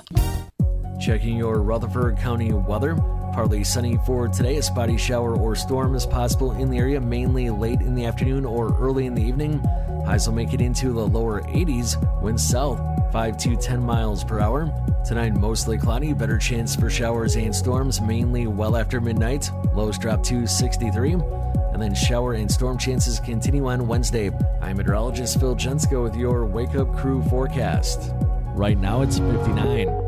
[1.00, 2.96] Checking your Rutherford County weather.
[3.38, 4.56] Partly sunny for today.
[4.56, 8.44] A spotty shower or storm is possible in the area, mainly late in the afternoon
[8.44, 9.60] or early in the evening.
[10.04, 12.20] Highs will make it into the lower 80s.
[12.20, 12.80] Winds south
[13.12, 14.68] 5 to 10 miles per hour.
[15.06, 16.12] Tonight, mostly cloudy.
[16.12, 19.48] Better chance for showers and storms, mainly well after midnight.
[19.72, 21.12] Lows drop to 63.
[21.12, 24.32] and then shower and storm chances continue on Wednesday.
[24.60, 28.12] I'm meteorologist Phil Jensko with your Wake Up Crew forecast.
[28.56, 30.07] Right now it's 59.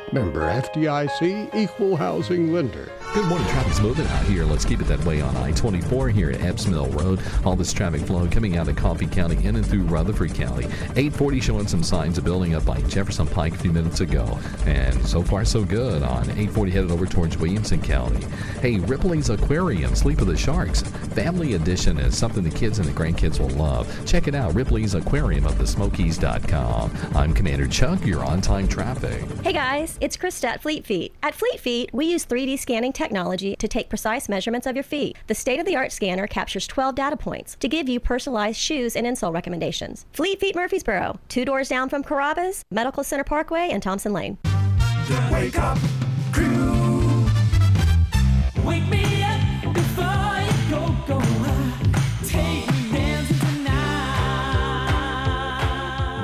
[0.13, 2.91] Member FDIC, equal housing lender.
[3.13, 3.47] Good morning.
[3.49, 4.45] Traffic's moving out here.
[4.45, 7.19] Let's keep it that way on I 24 here at Epps Mill Road.
[7.45, 10.65] All this traffic flow coming out of Coffee County in and through Rutherford County.
[10.65, 14.39] 840 showing some signs of building up by Jefferson Pike a few minutes ago.
[14.65, 18.25] And so far, so good on 840 headed over towards Williamson County.
[18.61, 20.81] Hey, Ripley's Aquarium, Sleep of the Sharks.
[20.81, 23.87] Family Edition is something the kids and the grandkids will love.
[24.05, 26.91] Check it out, Ripley's Aquarium of the Smokies.com.
[27.13, 29.25] I'm Commander Chuck, you're on time traffic.
[29.43, 31.13] Hey guys, it's Krista Fleet Feet.
[31.21, 35.15] At Fleet Feet, we use 3D scanning technology to take precise measurements of your feet.
[35.27, 38.95] The state of the art scanner captures 12 data points to give you personalized shoes
[38.95, 40.07] and insole recommendations.
[40.11, 44.39] Fleet Feet Murfreesboro, two doors down from Carrabba's, Medical Center Parkway, and Thompson Lane.
[45.31, 45.77] Wake up,
[46.31, 47.25] crew.
[48.65, 49.20] Wake me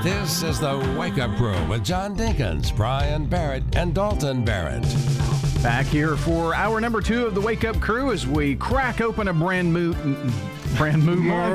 [0.08, 4.84] This is the Wake Up Crew with John Dinkins, Brian Barrett, and Dalton Barrett.
[5.62, 9.28] Back here for hour number two of the Wake Up Crew as we crack open
[9.28, 9.94] a brand new,
[10.78, 11.54] brand new month.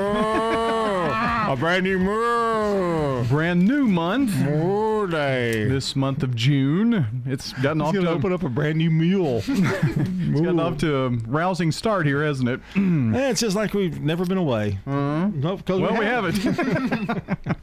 [1.49, 3.31] a brand new month.
[3.31, 4.37] Brand new month.
[4.37, 5.65] More day.
[5.65, 7.23] This month of June.
[7.25, 9.39] It's gotten He's off gonna to open up a brand new mule.
[9.47, 12.61] it's gotten off to a rousing start here, hasn't it?
[12.77, 14.79] Eh, it's just like we've never been away.
[14.85, 16.37] Nope, 'cause well, we haven't.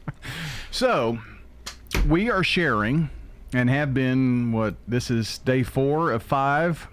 [0.70, 1.18] so,
[2.08, 3.10] we are sharing
[3.52, 6.86] and have been, what, this is day four of five,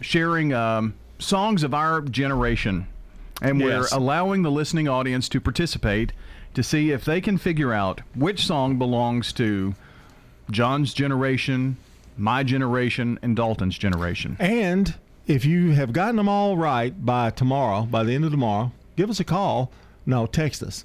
[0.00, 2.86] sharing um, songs of our generation.
[3.42, 6.12] And we're allowing the listening audience to participate
[6.54, 9.74] to see if they can figure out which song belongs to
[10.50, 11.76] John's generation,
[12.16, 14.36] my generation, and Dalton's generation.
[14.38, 14.94] And
[15.26, 19.10] if you have gotten them all right by tomorrow, by the end of tomorrow, give
[19.10, 19.72] us a call.
[20.06, 20.84] No, text us.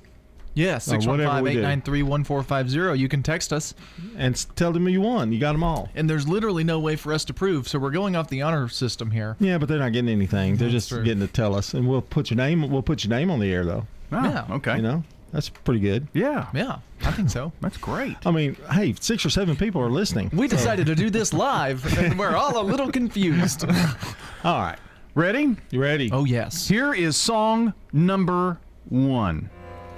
[0.60, 1.62] Yeah, Or whatever we do.
[1.64, 2.98] 615-893-1450.
[3.00, 3.74] You can text us.
[4.18, 5.32] And tell them you won.
[5.32, 5.90] You got them all.
[5.96, 8.68] And there's literally no way for us to prove, so we're going off the honor
[8.68, 9.36] system here.
[9.40, 10.58] Yeah, but they're not getting anything.
[10.58, 11.04] They're That's just true.
[11.04, 12.70] getting to tell us, and we'll put your name.
[12.70, 13.88] We'll put your name on the air, though.
[14.12, 14.46] Oh, Yeah.
[14.52, 14.76] okay.
[14.78, 16.08] You know, that's pretty good.
[16.14, 16.48] Yeah.
[16.54, 17.52] Yeah, I think so.
[17.62, 18.18] That's great.
[18.26, 20.30] I mean, hey, six or seven people are listening.
[20.34, 23.64] We decided to do this live, and we're all a little confused.
[24.44, 24.78] all right.
[25.16, 25.56] Ready?
[25.72, 26.10] You ready?
[26.12, 26.68] Oh, yes.
[26.68, 28.58] Here is song number
[28.90, 29.50] one.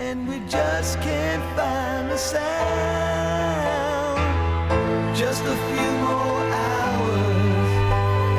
[0.04, 2.42] And we just can't find the sound.
[5.16, 7.72] Just a few more hours,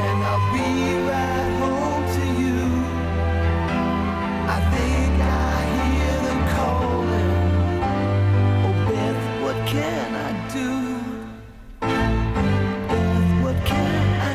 [0.07, 0.69] and I'll be
[1.09, 2.61] right home to you.
[4.49, 5.25] I think I
[5.79, 7.31] hear them calling.
[8.67, 10.71] Oh, Beth, what can I do?
[12.89, 14.33] Beth, what can I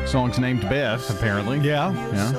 [0.00, 0.06] do?
[0.08, 1.58] Song's named Beth, apparently.
[1.60, 1.92] Yeah.
[2.12, 2.32] Yeah.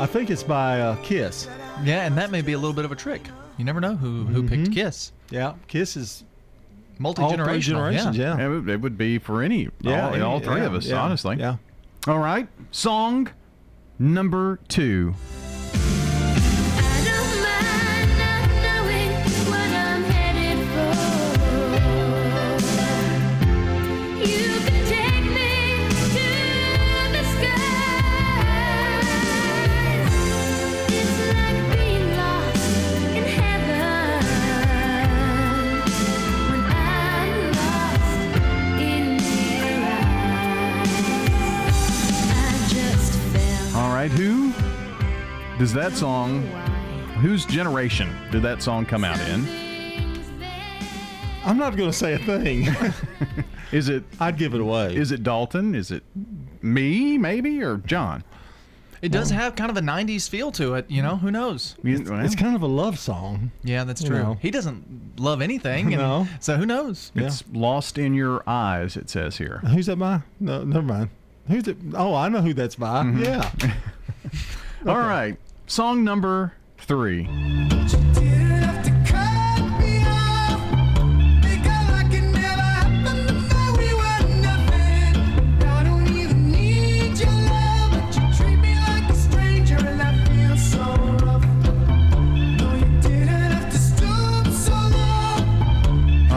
[0.00, 1.46] I think it's by uh, Kiss.
[1.82, 3.22] Yeah, and that may be a little bit of a trick.
[3.56, 4.72] You never know who, who picked mm-hmm.
[4.72, 5.12] Kiss.
[5.30, 6.24] Yeah, Kiss is
[6.98, 7.62] Multi all three generational.
[7.62, 8.16] generations.
[8.16, 8.38] Yeah.
[8.38, 10.86] It would, it would be for any, Yeah, all, any- all three yeah, of us,
[10.86, 11.36] yeah, honestly.
[11.38, 11.56] yeah.
[12.06, 12.46] All right.
[12.70, 13.30] Song
[13.98, 15.14] number two.
[45.60, 46.40] Does that song,
[47.20, 49.46] whose generation did that song come out in?
[51.44, 52.66] I'm not going to say a thing.
[53.72, 54.96] Is it, I'd give it away.
[54.96, 55.76] is it Dalton?
[55.76, 56.02] Is it
[56.60, 58.24] me, maybe, or John?
[59.00, 61.14] It does have kind of a 90s feel to it, you know?
[61.16, 61.76] Who knows?
[61.84, 63.52] You- well, It's kind of a love song.
[63.62, 64.18] Yeah, that's You true.
[64.18, 64.38] know.
[64.42, 65.92] He doesn't love anything.
[65.92, 66.26] And No.
[66.40, 67.12] So who knows?
[67.14, 69.58] It's lost in your eyes, it says here.
[69.58, 70.22] Who's that by?
[70.40, 71.10] No, never mind.
[71.46, 71.76] Who's it?
[71.94, 73.04] Oh, I know who that's by.
[73.04, 73.22] Mm-hmm.
[73.22, 73.50] Yeah.
[74.92, 75.38] All right.
[75.70, 77.28] Song number three.
[77.28, 77.34] All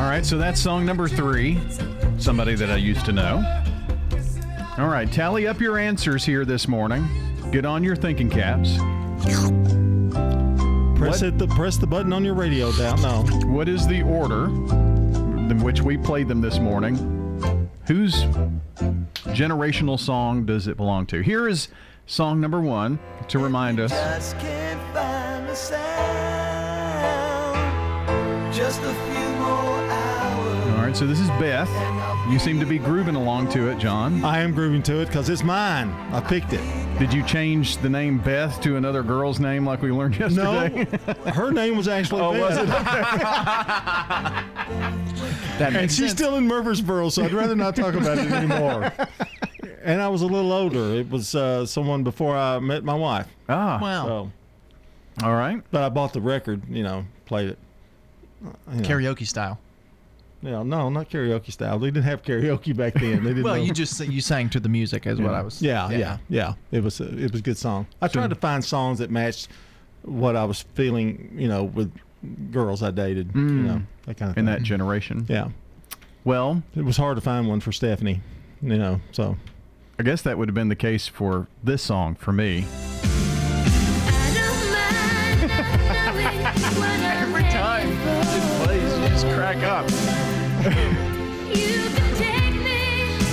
[0.07, 1.59] right, so that's song number three.
[2.19, 3.43] Somebody that I used to know.
[4.77, 7.07] All right, tally up your answers here this morning.
[7.51, 8.77] Get on your thinking caps.
[10.95, 11.37] Press What- it.
[11.37, 13.01] The, press the button on your radio down.
[13.01, 13.23] No.
[13.47, 16.95] What is the order in which we played them this morning?
[17.87, 18.23] Whose
[19.33, 21.21] generational song does it belong to?
[21.21, 21.67] Here is
[22.05, 22.99] song number one
[23.29, 23.91] to remind us.
[23.91, 25.83] Just can't find the sound.
[28.53, 30.67] Just a few more hours.
[30.77, 31.69] All right, so this is Beth.
[32.31, 34.23] You seem to be grooving along to it, John.
[34.23, 35.89] I am grooving to it because it's mine.
[36.13, 36.61] I picked it.
[36.99, 40.87] Did you change the name Beth to another girl's name like we learned yesterday?
[41.07, 42.67] No, her name was actually Oh, was it?
[45.59, 46.11] That and she's sense.
[46.13, 48.91] still in Murfreesboro, so I'd rather not talk about it anymore.
[49.83, 50.95] and I was a little older.
[50.95, 53.27] It was uh, someone before I met my wife.
[53.47, 54.05] Ah, Wow.
[54.07, 54.31] So,
[55.25, 55.61] all right.
[55.69, 56.63] but I bought the record.
[56.67, 57.59] You know, played it.
[58.43, 58.87] Uh, you know.
[58.89, 59.59] Karaoke style.
[60.43, 61.79] Yeah, no, not karaoke style.
[61.79, 63.23] They didn't have karaoke back then.
[63.23, 63.61] They didn't Well, know.
[63.61, 65.61] you just you sang to the music, is what I was.
[65.61, 66.55] Yeah, yeah, yeah.
[66.71, 67.87] It was a, it was a good song.
[68.01, 69.47] I tried to find songs that matched
[70.01, 71.33] what I was feeling.
[71.37, 71.93] You know, with
[72.51, 73.31] girls I dated.
[73.33, 73.65] You mm.
[73.65, 74.53] know, that kind of In thing.
[74.53, 75.25] that generation.
[75.29, 75.47] Yeah,
[76.25, 78.19] Well, it was hard to find one for Stephanie.
[78.61, 79.37] You know, so
[79.97, 82.65] I guess that would have been the case for this song for me.
[85.43, 89.89] Every time it plays, you just crack up.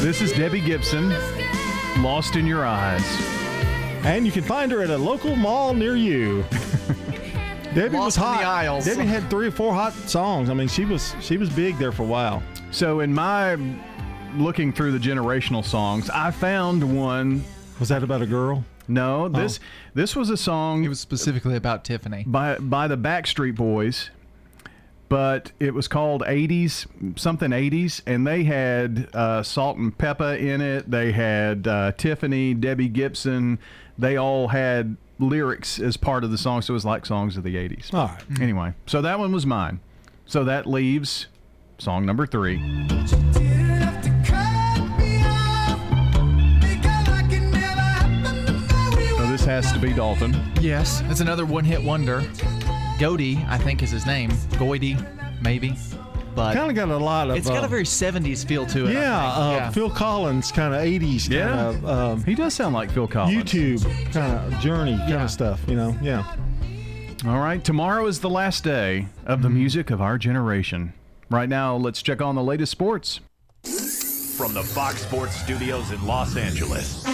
[0.00, 1.10] This is Debbie Gibson,
[2.02, 3.04] Lost in Your Eyes.
[4.04, 6.42] and you can find her at a local mall near you.
[7.74, 8.44] Debbie Lost was in the hot.
[8.44, 8.84] aisles.
[8.84, 10.50] Debbie had three or four hot songs.
[10.50, 12.42] I mean, she was she was big there for a while.
[12.72, 13.56] So, in my
[14.34, 17.44] looking through the generational songs, I found one.
[17.78, 18.64] Was that about a girl?
[18.88, 19.66] No, this oh.
[19.94, 22.24] this was a song It was specifically about Tiffany.
[22.26, 24.10] by by the Backstreet Boys,
[25.10, 26.86] but it was called 80s
[27.18, 30.90] something 80s, and they had uh, Salt-N-Pepa in it.
[30.90, 33.58] They had uh, Tiffany, Debbie Gibson.
[33.98, 37.42] They all had lyrics as part of the song, so it was like songs of
[37.42, 37.92] the 80s.
[37.92, 38.40] All right.
[38.40, 39.80] Anyway, so that one was mine.
[40.26, 41.26] So that leaves
[41.78, 42.58] song number three.
[42.58, 43.08] Didn't
[43.80, 45.80] have to cut me off
[46.60, 50.40] because I can never happen to know we So this has to be Dalton.
[50.60, 52.22] Yes, it's another one-hit wonder.
[53.00, 54.30] Goody, I think is his name.
[54.58, 54.96] Goity,
[55.42, 55.74] maybe.
[56.34, 57.36] But Kind of got a lot of.
[57.36, 58.92] it's got uh, a very 70s feel to it.
[58.92, 59.70] Yeah, uh, yeah.
[59.70, 61.68] Phil Collins kind of 80s kind Yeah.
[61.70, 63.52] of um, He does sound like Phil Collins.
[63.52, 65.24] U2 kind of journey kind Yeah.
[65.24, 65.60] of stuff.
[65.66, 66.24] You know, yeah.
[67.26, 70.92] All right, tomorrow is the last day of the music of our generation.
[71.30, 73.20] Right now, let's check on the latest sports.
[74.36, 77.04] From the Fox Sports Studios in Los Angeles,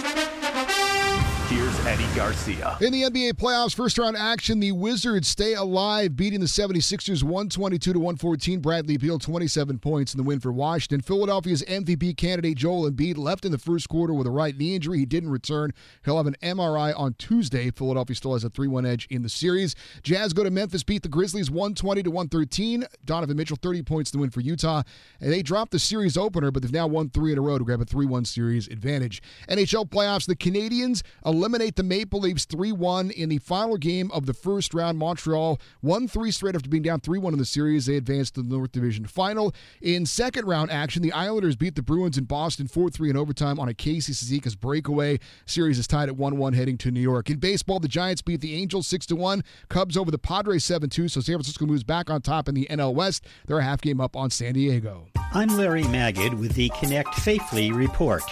[1.85, 2.77] Eddie Garcia.
[2.81, 7.93] In the NBA playoffs, first round action, the Wizards stay alive, beating the 76ers 122
[7.93, 8.59] to 114.
[8.59, 11.01] Bradley Beal 27 points in the win for Washington.
[11.01, 14.99] Philadelphia's MVP candidate Joel Embiid left in the first quarter with a right knee injury.
[14.99, 15.73] He didn't return.
[16.05, 17.71] He'll have an MRI on Tuesday.
[17.71, 19.75] Philadelphia still has a 3-1 edge in the series.
[20.03, 22.85] Jazz go to Memphis, beat the Grizzlies 120 to 113.
[23.05, 24.83] Donovan Mitchell 30 points in the win for Utah.
[25.19, 27.63] And they dropped the series opener, but they've now won three in a row to
[27.63, 29.21] grab a 3-1 series advantage.
[29.49, 34.25] NHL playoffs, the Canadiens eliminate the Maple Leafs 3 1 in the final game of
[34.25, 34.97] the first round.
[34.97, 37.85] Montreal won three straight after being down 3 1 in the series.
[37.85, 39.53] They advanced to the North Division final.
[39.81, 43.59] In second round action, the Islanders beat the Bruins in Boston 4 3 in overtime
[43.59, 45.19] on a Casey Cizikas breakaway.
[45.45, 47.29] Series is tied at 1 1 heading to New York.
[47.29, 49.43] In baseball, the Giants beat the Angels 6 1.
[49.69, 51.07] Cubs over the Padres 7 2.
[51.07, 53.25] So San Francisco moves back on top in the NL West.
[53.45, 55.07] They're a half game up on San Diego.
[55.33, 58.23] I'm Larry Magid with the Connect Safely report.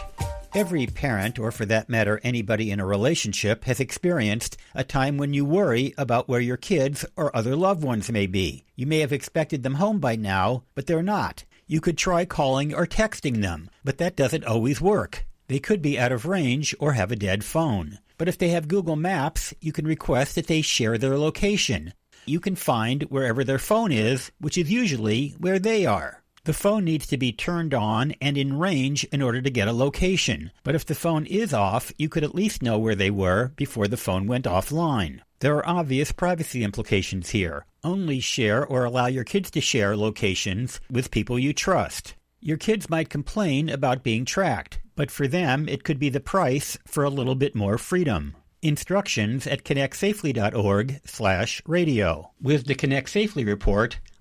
[0.56, 5.34] Every parent, or for that matter, anybody in a relationship, has experienced a time when
[5.34, 8.64] you worry about where your kids or other loved ones may be.
[8.74, 11.44] You may have expected them home by now, but they're not.
[11.68, 15.26] You could try calling or texting them, but that doesn't always work.
[15.50, 18.00] They could be out of range or have a dead phone.
[18.18, 21.94] But if they have Google Maps, you can request that they share their location.
[22.26, 26.24] You can find wherever their phone is, which is usually where they are.
[26.46, 29.74] The phone needs to be turned on and in range in order to get a
[29.74, 30.52] location.
[30.64, 33.88] But if the phone is off, you could at least know where they were before
[33.88, 35.22] the phone went offline.
[35.40, 37.66] There are obvious privacy implications here.
[37.84, 42.14] Only share or allow your kids to share locations with people you trust.
[42.42, 46.78] Your kids might complain about being tracked, but for them it could be the price
[46.86, 48.36] for a little bit more freedom.
[48.62, 52.32] Instructions at connectsafely.org slash radio.
[52.40, 54.00] With the Connect Safely report,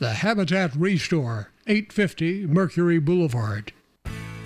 [0.00, 3.74] The Habitat Restore, 850 Mercury Boulevard.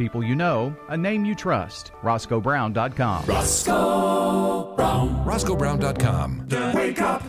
[0.00, 1.92] People you know, a name you trust.
[2.02, 3.26] RoscoeBrown.com.
[3.26, 5.24] Roscoe Brown.
[5.26, 6.44] RoscoeBrown.com.
[6.48, 7.22] The Wake Up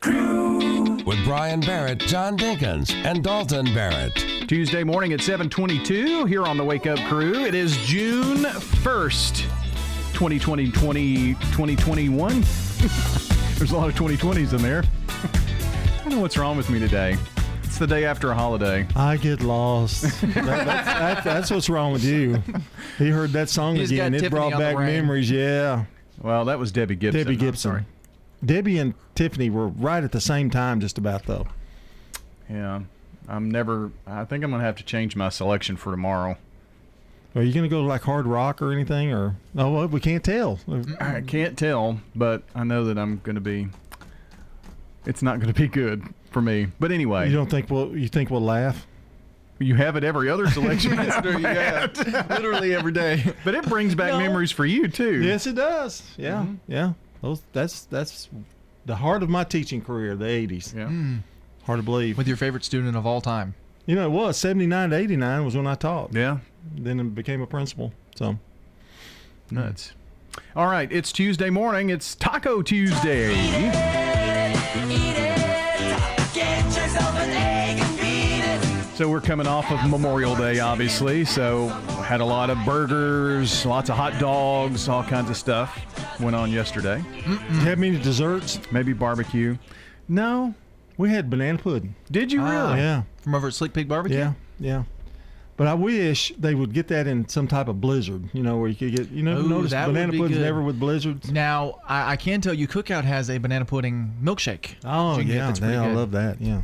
[0.00, 1.04] Crew.
[1.04, 4.16] With Brian Barrett, John Dinkins, and Dalton Barrett.
[4.48, 7.44] Tuesday morning at 722 here on the Wake Up Crew.
[7.44, 9.42] It is June 1st,
[10.12, 12.32] 2020, 20, 2021.
[13.56, 14.82] There's a lot of 2020s in there.
[15.08, 17.16] I don't know what's wrong with me today.
[17.76, 18.86] It's the day after a holiday.
[18.96, 20.02] I get lost.
[20.22, 22.42] That- that's, that- that's what's wrong with you.
[22.96, 24.14] He heard that song He's again.
[24.14, 25.30] It Tiffany brought back memories.
[25.30, 25.84] Yeah.
[26.22, 27.20] Well, that was Debbie Gibson.
[27.20, 27.70] Debbie I'm Gibson.
[27.70, 27.84] sorry.
[28.42, 31.48] Debbie and Tiffany were right at the same time, just about though.
[32.48, 32.80] Yeah.
[33.28, 36.38] I'm never, I think I'm going to have to change my selection for tomorrow.
[37.34, 39.70] Are you going to go like hard rock or anything, or no?
[39.70, 40.60] Well, we can't tell.
[40.98, 43.68] I can't tell, but I know that I'm going to be,
[45.04, 46.02] it's not going to be good
[46.36, 46.66] for me.
[46.78, 47.30] But anyway.
[47.30, 47.96] You don't think we'll?
[47.96, 48.86] You think we'll laugh?
[49.58, 50.94] You have it every other selection.
[50.96, 51.86] That's true, yeah.
[52.28, 53.32] literally every day.
[53.42, 54.18] But it brings back No.
[54.18, 55.22] memories for you too.
[55.22, 56.02] Yes, it does.
[56.18, 56.58] Yeah, Mhm.
[56.68, 56.92] yeah.
[57.22, 58.28] Those that's that's
[58.84, 60.74] the heart of my teaching career, the '80s.
[60.76, 60.88] Yeah.
[60.88, 61.20] Mm.
[61.64, 62.18] Hard to believe.
[62.18, 63.54] With your favorite student of all time.
[63.86, 66.12] You know, it was '79 to '89 was when I taught.
[66.12, 66.40] Yeah.
[66.76, 67.94] Then it became a principal.
[68.14, 68.38] So
[69.50, 69.94] Nuts.
[70.54, 71.88] All right, it's Tuesday morning.
[71.88, 74.04] It's Taco Tuesday.
[78.96, 81.26] So we're coming off of Memorial Day, obviously.
[81.26, 86.34] So had a lot of burgers, lots of hot dogs, all kinds of stuff went
[86.34, 87.04] on yesterday.
[87.26, 88.58] you have many desserts?
[88.72, 89.58] Maybe barbecue.
[90.08, 90.54] No,
[90.96, 91.94] we had banana pudding.
[92.10, 92.80] Did you Ah, really?
[92.80, 93.02] Yeah.
[93.20, 94.16] From over at Slick Pig Barbecue?
[94.16, 94.84] Yeah, yeah.
[95.58, 98.30] But I wish they would get that in some type of blizzard.
[98.32, 99.10] You know, where you could get.
[99.10, 100.44] You know, Ooh, noticed that banana be pudding's good.
[100.44, 101.30] never with blizzards.
[101.30, 104.76] Now, I, I can tell you, Cookout has a banana pudding milkshake.
[104.84, 105.96] Oh that you can get yeah, that's pretty yeah, I good.
[105.96, 106.40] love that.
[106.40, 106.62] Yeah.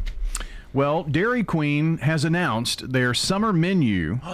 [0.72, 4.20] Well, Dairy Queen has announced their summer menu.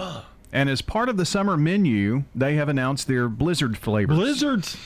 [0.51, 4.17] And as part of the summer menu, they have announced their Blizzard flavors.
[4.17, 4.77] Blizzards.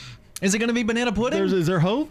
[0.42, 1.38] Is it going to be banana pudding?
[1.38, 2.10] There's, is there hope?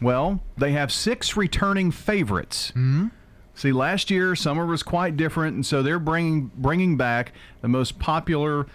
[0.00, 2.70] Well, they have six returning favorites.
[2.70, 3.08] Mm-hmm.
[3.54, 7.98] See, last year summer was quite different, and so they're bringing bringing back the most
[7.98, 8.66] popular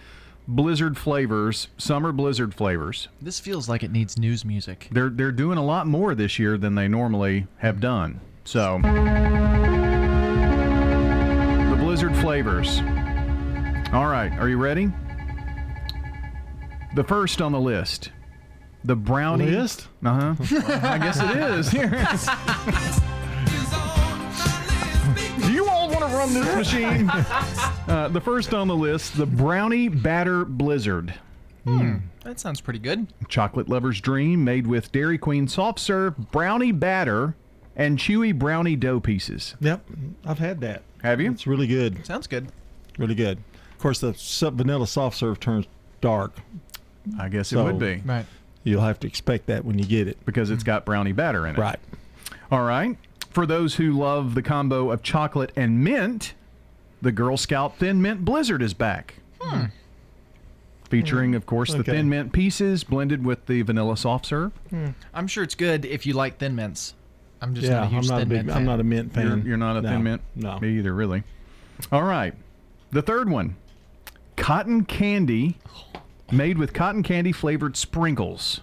[0.46, 3.08] Blizzard flavors, summer Blizzard flavors.
[3.20, 4.88] This feels like it needs news music.
[4.92, 8.20] They're they're doing a lot more this year than they normally have done.
[8.44, 8.88] So, the
[11.80, 12.80] Blizzard flavors.
[13.92, 14.92] All right, are you ready?
[16.94, 18.10] The first on the list,
[18.84, 19.88] the brownie List?
[20.04, 20.56] Uh huh.
[20.82, 21.70] I guess it is.
[21.70, 21.88] Here.
[25.40, 27.08] Do you all want to run this machine?
[27.88, 31.14] Uh, the first on the list, the brownie batter blizzard.
[31.64, 31.96] Hmm.
[32.24, 33.06] That sounds pretty good.
[33.28, 37.34] Chocolate lover's dream, made with Dairy Queen soft serve brownie batter
[37.76, 39.54] and chewy brownie dough pieces.
[39.60, 39.84] Yep,
[40.24, 40.82] I've had that.
[41.02, 41.30] Have you?
[41.30, 42.04] It's really good.
[42.06, 42.48] Sounds good.
[42.98, 43.38] Really good.
[43.72, 44.12] Of course, the
[44.50, 45.66] vanilla soft serve turns
[46.00, 46.32] dark.
[47.18, 48.02] I guess it would be.
[48.04, 48.24] Right.
[48.62, 50.16] You'll have to expect that when you get it.
[50.24, 51.58] because it's got brownie batter in it.
[51.58, 51.78] Right.
[52.50, 52.96] All right.
[53.30, 56.32] For those who love the combo of chocolate and mint,
[57.02, 59.16] the Girl Scout Thin Mint Blizzard is back.
[59.40, 59.64] Hmm.
[60.88, 61.92] Featuring, of course, the Okay.
[61.92, 64.52] thin mint pieces blended with the vanilla soft serve.
[65.12, 66.94] I'm sure it's good if you like thin mints.
[67.44, 68.46] I'm just yeah, not a huge I'm not a big.
[68.46, 69.26] mint I'm not a mint fan.
[69.26, 70.22] You're, you're not a No, thin mint?
[70.34, 70.58] No.
[70.60, 71.22] Me either, really.
[71.92, 72.34] All right.
[72.90, 73.56] The third one
[74.36, 75.58] cotton candy
[76.32, 78.60] made with cotton candy flavored sprinkles.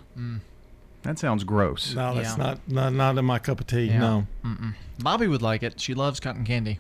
[1.04, 1.94] That sounds gross.
[1.96, 2.44] No, that's Yeah.
[2.44, 3.86] not, not not in my cup of tea.
[3.86, 4.00] Yeah.
[4.00, 4.28] No.
[4.46, 4.74] Mm-mm.
[5.00, 5.80] Bobby would like it.
[5.80, 6.80] She loves cotton candy.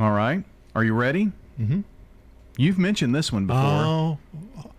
[0.00, 0.44] All right.
[0.74, 1.32] Are you ready?
[1.60, 1.80] Mm-hmm.
[2.56, 3.60] You've mentioned this one before.
[3.62, 4.18] Oh.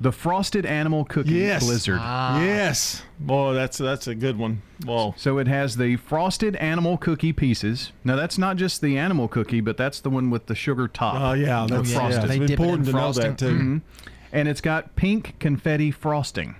[0.02, 1.66] The frosted animal cookie Yes.
[1.66, 2.00] blizzard.
[2.02, 2.40] Ah.
[2.42, 3.02] Yes.
[3.20, 4.62] Boy, that's that's a good one.
[4.86, 5.14] Whoa.
[5.18, 7.92] So it has the frosted animal cookie pieces.
[8.04, 11.16] Now that's not just the animal cookie, but that's the one with the sugar top.
[11.20, 12.24] Oh yeah, that's, yeah, frosted.
[12.26, 13.24] it's They dip it in important to know frosting.
[13.32, 13.52] that too.
[13.58, 13.82] Mhm.
[14.34, 16.56] And it's got pink confetti frosting.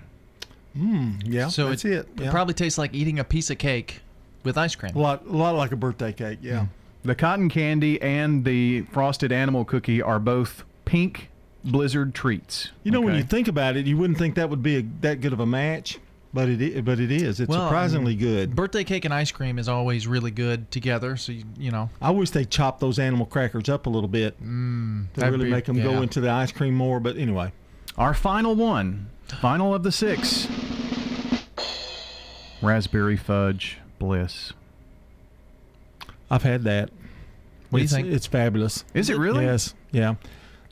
[0.78, 2.08] Mm, yeah, So that's it, it.
[2.24, 2.30] Yeah.
[2.30, 4.00] probably tastes like eating a piece of cake
[4.44, 4.94] with ice cream.
[4.94, 6.38] a lot, a lot like a birthday cake.
[6.42, 6.66] Yeah.
[7.04, 11.28] The cotton candy and the frosted animal cookie are both pink
[11.62, 12.70] blizzard treats.
[12.82, 15.20] You know, when you think about it, you wouldn't think that would be a, that
[15.20, 15.98] good of a match,
[16.32, 17.40] but it but it is.
[17.40, 18.56] It's Well, surprisingly um, good.
[18.56, 21.16] Birthday cake and ice cream is always really good together.
[21.16, 24.42] So you, you know, I wish they chopped those animal crackers up a little bit
[24.42, 27.00] mm, to really be- make them go into the ice cream more.
[27.00, 27.52] But anyway,
[27.98, 30.48] Our final one, final of the six
[32.62, 34.52] raspberry fudge bliss.
[36.30, 36.90] I've had that.
[37.70, 38.08] What do you it's, think?
[38.08, 38.84] It's fabulous.
[38.94, 39.44] Is it really?
[39.44, 39.74] Yes.
[39.92, 40.14] Yeah.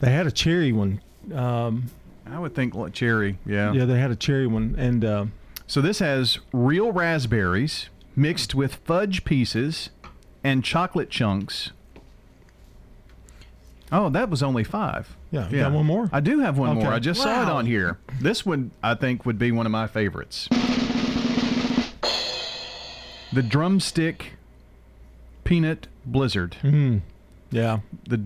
[0.05, 1.01] They had a cherry one.
[1.33, 1.87] Um,
[2.31, 3.39] I would think like cherry.
[3.47, 3.73] Yeah.
[3.73, 5.25] yeah, they had a cherry one, and uh,
[5.67, 9.89] So this has real raspberries mixed with fudge pieces
[10.45, 11.71] and chocolate chunks.
[13.91, 15.17] Oh, that was only five.
[15.31, 16.11] Yeah, you got one more?
[16.13, 16.81] I do have one Okay.
[16.85, 16.93] more.
[16.93, 17.97] I just saw it on here.
[18.21, 20.49] This one, I think, would be one of my favorites.
[23.33, 24.33] The drumstick
[25.45, 26.57] peanut blizzard.
[26.63, 27.01] mm,
[27.51, 28.21] yeah, The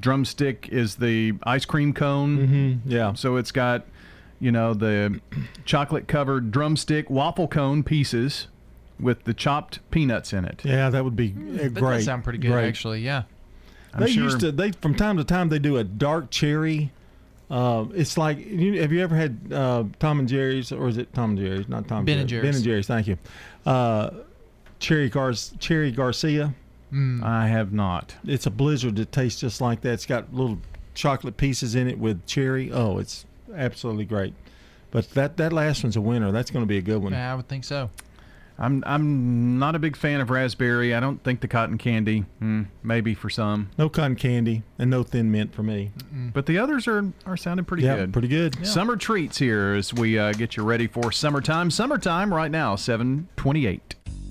[0.00, 2.38] drumstick is the ice cream cone.
[2.38, 3.12] mm-hmm, yeah.
[3.14, 3.84] So it's got,
[4.40, 5.20] you know, the
[5.64, 8.48] chocolate covered drumstick waffle cone pieces
[8.98, 10.62] with the chopped peanuts in it.
[10.64, 11.96] Yeah, that would be uh, That great.
[11.98, 12.68] does sound pretty good, Great.
[12.68, 13.00] actually.
[13.00, 13.22] Yeah.
[13.94, 14.52] I'm they sure- used to.
[14.52, 16.92] They from time to time they do a dark cherry.
[17.50, 21.12] Uh, it's like you, have you ever had uh, Tom and Jerry's or is it
[21.14, 21.68] Tom and Jerry's?
[21.68, 22.04] Not Tom.
[22.04, 22.44] Ben and Jerry's.
[22.46, 22.86] Ben and Jerry's.
[22.86, 23.18] Thank you.
[23.66, 24.10] Uh,
[24.78, 26.54] cherry Gar- Cherry Garcia.
[26.92, 27.22] Mm.
[27.22, 28.16] I have not.
[28.24, 29.92] It's a blizzard that tastes just like that.
[29.92, 30.58] It's got little
[30.94, 32.72] chocolate pieces in it with cherry.
[32.72, 34.34] Oh, it's absolutely great.
[34.90, 36.32] But that that last one's a winner.
[36.32, 37.12] That's going to be a good one.
[37.12, 37.90] Yeah, I would think so.
[38.58, 40.94] I'm I'm not a big fan of raspberry.
[40.94, 45.02] I don't think the cotton candy, hmm, maybe for some, No cotton candy and no
[45.02, 45.92] thin mint for me.
[46.34, 48.12] but the others are are sounding pretty yeah, good.
[48.12, 48.66] pretty good.
[48.66, 51.70] Summer treats here as we uh, get you ready for summertime.
[51.70, 53.94] Summertime right now, 728.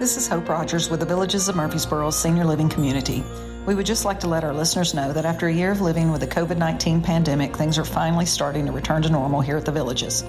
[0.00, 3.22] This is Hope Rogers with the Villages of Murfreesboro Senior Living Community.
[3.64, 6.10] We would just like to let our listeners know that after a year of living
[6.10, 9.64] with the COVID 19 pandemic, things are finally starting to return to normal here at
[9.64, 10.24] the Villages.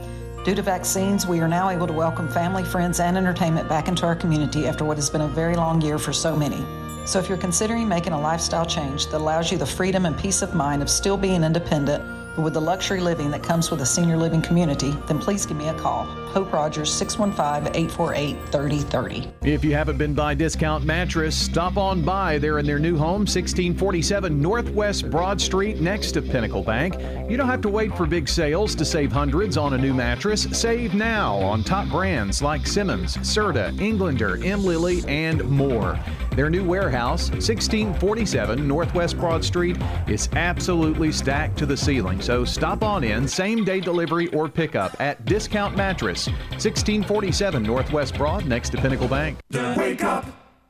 [0.45, 4.05] Due to vaccines, we are now able to welcome family, friends, and entertainment back into
[4.05, 6.63] our community after what has been a very long year for so many.
[7.07, 10.43] So if you're considering making a lifestyle change that allows you the freedom and peace
[10.43, 12.03] of mind of still being independent,
[12.37, 15.67] with the luxury living that comes with a senior living community, then please give me
[15.69, 16.05] a call.
[16.35, 19.27] Hope Rogers, 615 848 3030.
[19.43, 22.37] If you haven't been by Discount Mattress, stop on by.
[22.37, 26.95] They're in their new home, 1647 Northwest Broad Street, next to Pinnacle Bank.
[27.29, 30.43] You don't have to wait for big sales to save hundreds on a new mattress.
[30.51, 34.65] Save now on top brands like Simmons, Serta, Englander, M.
[34.65, 35.97] Lilly, and more.
[36.35, 42.21] Their new warehouse, 1647 Northwest Broad Street, is absolutely stacked to the ceiling.
[42.21, 48.45] So stop on in, same day delivery or pickup at Discount Mattress, 1647 Northwest Broad,
[48.45, 49.39] next to Pinnacle Bank.
[49.49, 50.25] The Wake up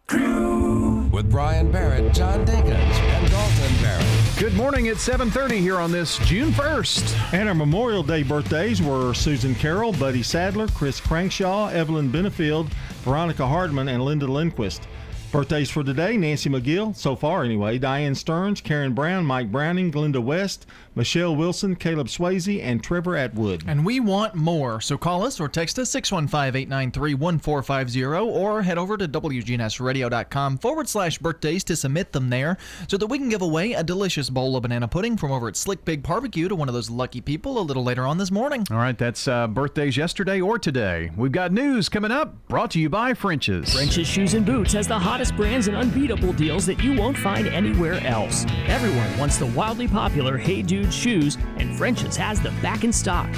[0.06, 4.06] crew with Brian Barrett, John Dinkins, and Dalton Barrett.
[4.38, 4.86] Good morning.
[4.86, 7.34] It's 7:30 here on this June 1st.
[7.34, 12.68] And our Memorial Day birthdays were Susan Carroll, Buddy Sadler, Chris Crankshaw, Evelyn Benefield,
[13.04, 14.88] Veronica Hardman, and Linda Lindquist.
[15.36, 16.16] Birthdays for today.
[16.16, 21.76] Nancy McGill, so far anyway, Diane Stearns, Karen Brown, Mike Browning, Glenda West, Michelle Wilson,
[21.76, 23.66] Caleb Swayze, and Trevor Atwood.
[23.68, 28.78] And we want more, so call us or text us 615 893 1450 or head
[28.78, 32.58] over to WGNSradio.com forward slash birthdays to submit them there
[32.88, 35.58] so that we can give away a delicious bowl of banana pudding from over at
[35.58, 38.66] Slick Pig Barbecue to one of those lucky people a little later on this morning.
[38.72, 41.12] All right, that's uh, birthdays yesterday or today.
[41.18, 43.74] We've got news coming up brought to you by French's.
[43.74, 47.48] French's Shoes and Boots has the hottest brands and unbeatable deals that you won't find
[47.48, 48.46] anywhere else.
[48.68, 53.34] Everyone wants the wildly popular Hey Dude shoes, and French's has them back in stock.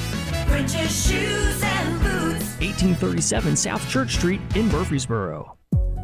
[0.48, 2.58] French's Shoes and Boots.
[2.60, 5.58] 1837 South Church Street in Murfreesboro.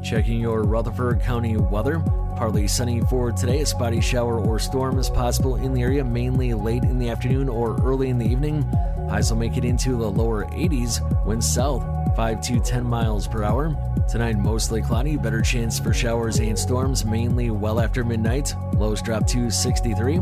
[0.03, 1.99] Checking your Rutherford County weather.
[2.36, 3.61] Partly sunny for today.
[3.61, 7.48] A spotty shower or storm is possible in the area, mainly late in the afternoon
[7.48, 8.64] or early in the evening.
[9.10, 10.99] Highs will make it into the lower 80s.
[11.26, 11.84] Winds south
[12.15, 13.76] 5 to 10 miles per hour.
[14.10, 15.15] Tonight, mostly cloudy.
[15.15, 18.53] Better chance for showers and storms, mainly well after midnight.
[18.74, 20.20] Lows drop to 63.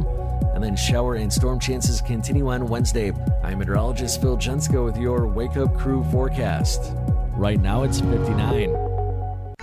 [0.54, 3.12] And then shower and storm chances continue on Wednesday.
[3.44, 6.94] I'm meteorologist Phil Jensko with your Wake Up Crew forecast.
[7.34, 8.91] Right now, it's 59.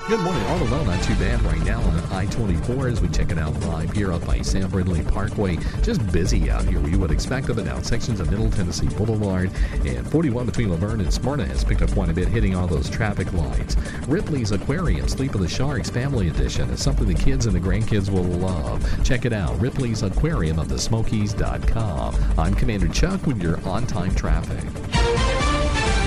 [0.06, 0.42] Good morning.
[0.44, 3.58] All alone, not too bad right now on I 24 as we check it out
[3.60, 5.56] live here up by Sam Ridley Parkway.
[5.82, 6.80] Just busy out here.
[6.88, 7.82] You would expect of it now.
[7.82, 9.50] Sections of Middle Tennessee Boulevard
[9.84, 12.66] and 41 between La Vergne and Smyrna has picked up quite a bit, hitting all
[12.66, 13.76] those traffic lights.
[14.06, 18.08] Ripley's Aquarium, Sleep of the Sharks Family Edition is something the kids and the grandkids
[18.08, 19.04] will love.
[19.04, 19.60] Check it out.
[19.60, 22.16] Ripley's Aquarium of the Smokies.com.
[22.38, 24.64] I'm Commander Chuck with your on time traffic.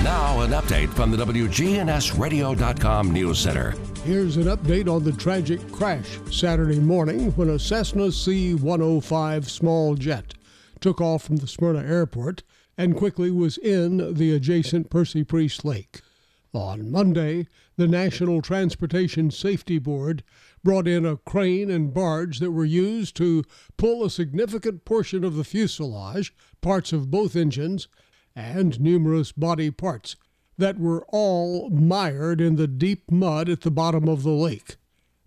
[0.04, 3.76] Now, an update from the WGNSradio.com News Center.
[4.04, 9.94] Here's an update on the tragic crash Saturday morning when a Cessna C 105 small
[9.94, 10.34] jet
[10.80, 12.42] took off from the Smyrna airport
[12.76, 16.00] and quickly was in the adjacent Percy Priest Lake.
[16.52, 17.46] On Monday,
[17.76, 20.24] the National Transportation Safety Board
[20.64, 23.44] brought in a crane and barge that were used to
[23.76, 27.86] pull a significant portion of the fuselage, parts of both engines,
[28.34, 30.16] and numerous body parts
[30.58, 34.76] that were all mired in the deep mud at the bottom of the lake.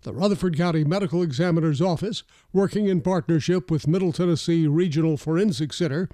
[0.02, 2.22] The Rutherford County Medical Examiner's Office,
[2.52, 6.08] working in partnership with Middle Tennessee Regional Forensic Center,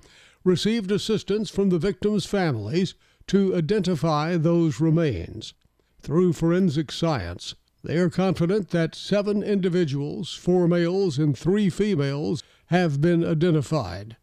[0.45, 2.95] received assistance from the victims' families
[3.27, 5.55] to identify those remains.
[6.01, 7.55] Through forensic science,
[7.85, 14.17] they are confident that seven individuals, four males and three females, have been identified.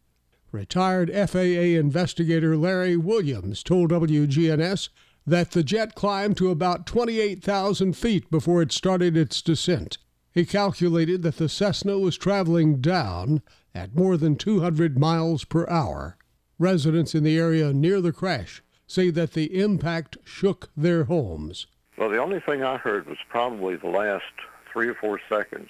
[0.52, 4.88] Retired FAA investigator Larry Williams told WGNS
[5.24, 9.98] that the jet climbed to about 28,000 feet before it started its descent.
[10.32, 13.42] He calculated that the Cessna was traveling down
[13.74, 16.16] at more than 200 miles per hour.
[16.58, 21.68] Residents in the area near the crash say that the impact shook their homes.
[21.96, 24.24] Well, the only thing I heard was probably the last
[24.72, 25.68] three or four seconds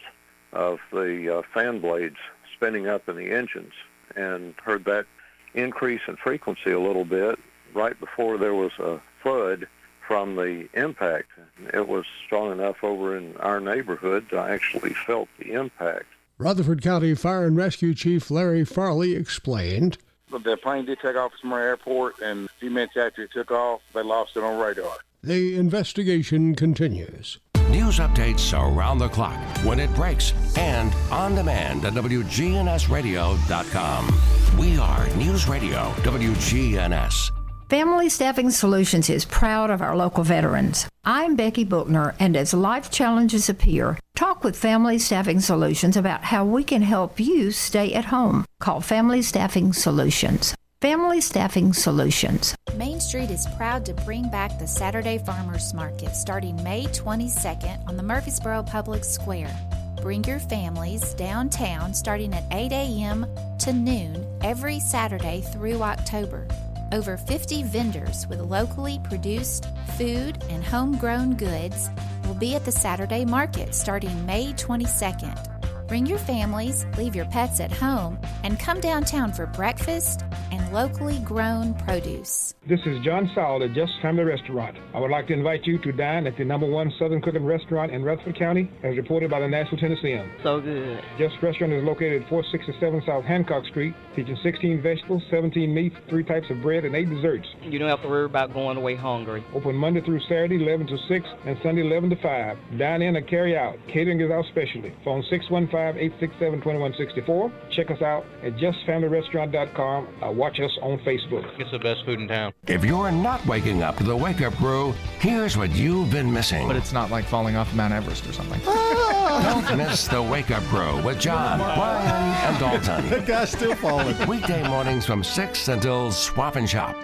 [0.54, 2.16] of the uh, fan blades
[2.54, 3.72] spinning up in the engines
[4.16, 5.06] and heard that
[5.54, 7.38] increase in frequency a little bit
[7.74, 9.66] right before there was a flood
[10.06, 11.28] from the impact.
[11.72, 16.06] It was strong enough over in our neighborhood I actually felt the impact.
[16.38, 19.98] Rutherford County Fire and Rescue Chief Larry Farley explained.
[20.30, 23.50] The plane did take off from our airport, and a few minutes after it took
[23.50, 24.96] off, they lost it on radar.
[25.22, 27.38] The investigation continues.
[27.70, 34.58] News updates around the clock, when it breaks, and on demand at WGNSradio.com.
[34.58, 37.30] We are News Radio WGNS.
[37.68, 40.88] Family Staffing Solutions is proud of our local veterans.
[41.04, 46.44] I'm Becky Bookner, and as life challenges appear, talk with Family Staffing Solutions about how
[46.44, 48.44] we can help you stay at home.
[48.58, 50.56] Call Family Staffing Solutions.
[50.80, 52.56] Family Staffing Solutions.
[52.74, 57.98] Main Street is proud to bring back the Saturday Farmers Market starting May 22nd on
[57.98, 59.54] the Murfreesboro Public Square.
[60.00, 63.26] Bring your families downtown starting at 8 a.m.
[63.58, 66.48] to noon every Saturday through October.
[66.92, 69.66] Over 50 vendors with locally produced
[69.98, 71.90] food and homegrown goods
[72.24, 75.59] will be at the Saturday market starting May 22nd.
[75.90, 80.22] Bring your families, leave your pets at home, and come downtown for breakfast
[80.52, 82.54] and locally grown produce.
[82.68, 84.76] This is John Sowell at Just Family Restaurant.
[84.94, 87.90] I would like to invite you to dine at the number one Southern cooking restaurant
[87.90, 90.30] in Rutherford County, as reported by the Nashville Tennessean.
[90.44, 91.02] So good.
[91.18, 96.22] Just Restaurant is located at 467 South Hancock Street, featuring 16 vegetables, 17 meats, three
[96.22, 97.48] types of bread, and eight desserts.
[97.62, 99.44] You don't have to worry about going away hungry.
[99.54, 102.58] Open Monday through Saturday, 11 to 6, and Sunday, 11 to 5.
[102.78, 103.74] Dine in or carry out.
[103.88, 104.94] Catering is our specialty.
[105.04, 107.52] Phone 615 865-867-2164.
[107.70, 110.08] Check us out at justfamilyrestaurant.com.
[110.22, 111.48] Uh, watch us on Facebook.
[111.58, 112.52] It's the best food in town.
[112.66, 116.66] If you're not waking up to the Wake Up Crew, here's what you've been missing.
[116.66, 118.60] But it's not like falling off Mount Everest or something.
[118.64, 123.08] Don't miss the Wake Up Crew with John, Brian, and Dalton.
[123.10, 124.16] That guy's still falling.
[124.28, 126.96] Weekday mornings from 6 until Swap and Shop.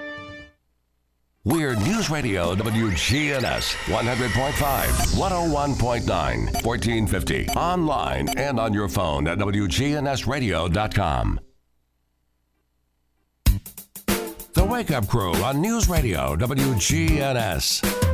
[1.46, 7.48] We're News Radio WGNS 100.5, 101.9, 1450.
[7.50, 11.40] Online and on your phone at WGNSradio.com.
[14.54, 18.05] The Wake Up Crew on News Radio WGNS.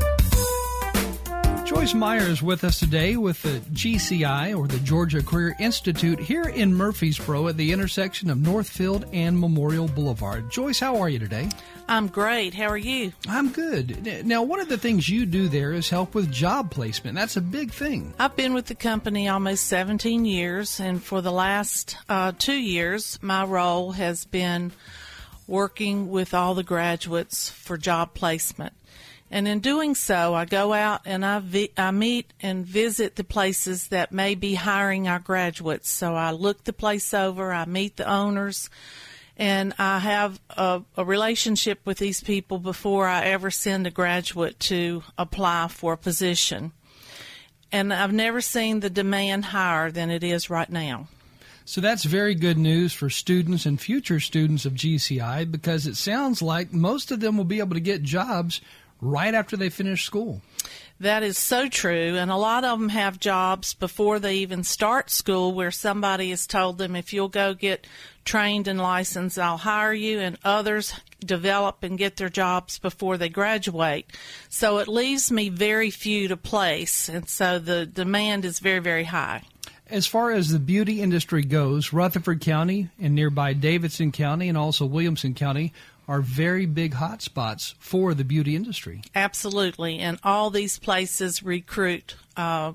[1.75, 6.45] Joyce Meyer is with us today with the GCI or the Georgia Career Institute here
[6.45, 10.51] in Murfreesboro at the intersection of Northfield and Memorial Boulevard.
[10.51, 11.49] Joyce, how are you today?
[11.89, 12.53] I'm great.
[12.53, 13.15] How are you?
[13.27, 14.27] I'm good.
[14.27, 17.17] Now, one of the things you do there is help with job placement.
[17.17, 18.13] That's a big thing.
[18.19, 23.19] I've been with the company almost 17 years, and for the last uh, two years,
[23.23, 24.73] my role has been
[25.47, 28.75] working with all the graduates for job placement.
[29.33, 33.25] And in doing so, I go out and I, vi- I meet and visit the
[33.25, 35.89] places that may be hiring our graduates.
[35.89, 38.69] So I look the place over, I meet the owners,
[39.39, 44.61] and I have a, a relationship with these people before I ever send a graduate
[44.61, 46.73] to apply for a position.
[47.73, 51.09] And I've never seen the demand higher than it is right now.
[51.65, 56.43] So that's very good news for students and future students of GCI because it sounds
[56.43, 58.61] like most of them will be able to get jobs
[59.03, 60.41] right after they finish school.
[61.01, 62.17] That is so true.
[62.17, 66.47] And a lot of them have jobs before they even start school where somebody has
[66.47, 67.87] told them, if you'll go get
[68.25, 70.21] trained and licensed, I'll hire you.
[70.21, 74.07] And others develop and get their jobs before they graduate.
[74.49, 77.09] So it leaves me very few to place.
[77.09, 79.43] And so the demand is very, very high.
[79.89, 84.87] As far as the beauty industry goes, Rutherford County and nearby Davidson County and also
[84.87, 85.73] Williamson County
[86.09, 89.03] are very big hotspots for the beauty industry.
[89.15, 89.99] Absolutely.
[89.99, 92.73] And all these places recruit uh,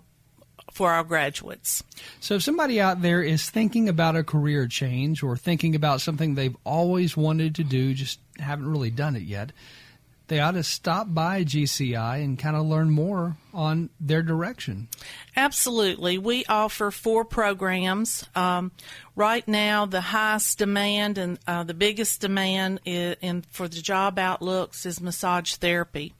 [0.71, 1.83] for our graduates.
[2.19, 6.35] So, if somebody out there is thinking about a career change or thinking about something
[6.35, 9.51] they've always wanted to do, just haven't really done it yet,
[10.27, 14.87] they ought to stop by GCI and kind of learn more on their direction.
[15.35, 16.17] Absolutely.
[16.17, 18.25] We offer four programs.
[18.35, 18.71] Um,
[19.15, 24.19] right now, the highest demand and uh, the biggest demand is, in, for the job
[24.19, 26.13] outlooks is massage therapy.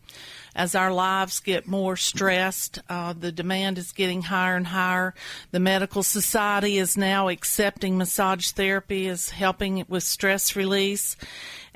[0.57, 5.13] As our lives get more stressed, uh, the demand is getting higher and higher.
[5.51, 11.15] The medical society is now accepting massage therapy as helping with stress release.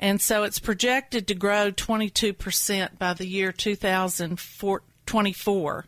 [0.00, 5.86] And so it's projected to grow 22% by the year 2024.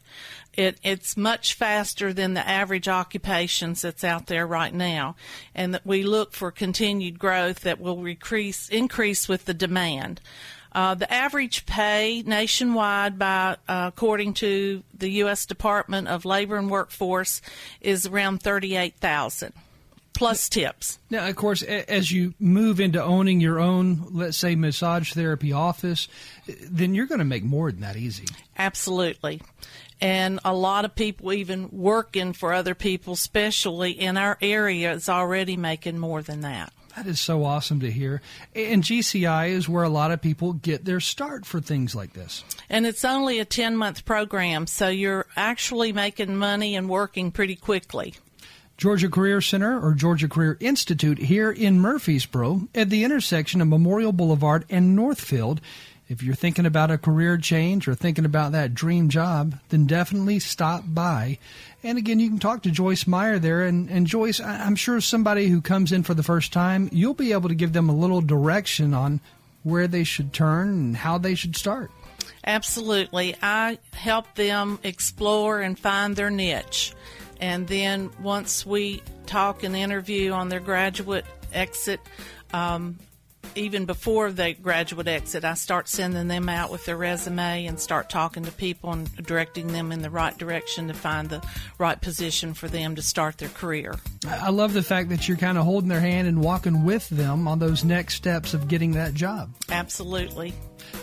[0.56, 5.16] It, it's much faster than the average occupations that's out there right now,
[5.52, 10.20] and that we look for continued growth that will increase increase with the demand.
[10.74, 15.46] Uh, the average pay nationwide, by uh, according to the U.S.
[15.46, 17.40] Department of Labor and Workforce,
[17.80, 19.52] is around thirty-eight thousand
[20.14, 20.98] plus tips.
[21.10, 26.08] Now, of course, as you move into owning your own, let's say, massage therapy office,
[26.62, 28.26] then you're going to make more than that easy.
[28.56, 29.42] Absolutely.
[30.00, 35.08] And a lot of people, even working for other people, especially in our area, is
[35.08, 36.72] already making more than that.
[36.96, 38.22] That is so awesome to hear.
[38.54, 42.44] And GCI is where a lot of people get their start for things like this.
[42.70, 47.56] And it's only a 10 month program, so you're actually making money and working pretty
[47.56, 48.14] quickly.
[48.76, 54.12] Georgia Career Center or Georgia Career Institute here in Murfreesboro at the intersection of Memorial
[54.12, 55.60] Boulevard and Northfield.
[56.08, 60.38] If you're thinking about a career change or thinking about that dream job, then definitely
[60.38, 61.38] stop by.
[61.82, 63.62] And again, you can talk to Joyce Meyer there.
[63.62, 67.32] And, and Joyce, I'm sure somebody who comes in for the first time, you'll be
[67.32, 69.20] able to give them a little direction on
[69.62, 71.90] where they should turn and how they should start.
[72.46, 73.34] Absolutely.
[73.42, 76.92] I help them explore and find their niche.
[77.40, 82.00] And then once we talk and interview on their graduate exit,
[82.52, 82.98] um,
[83.56, 88.10] even before the graduate exit, I start sending them out with their resume and start
[88.10, 91.42] talking to people and directing them in the right direction to find the
[91.78, 93.94] right position for them to start their career.
[94.28, 97.46] I love the fact that you're kind of holding their hand and walking with them
[97.48, 99.54] on those next steps of getting that job.
[99.70, 100.54] Absolutely.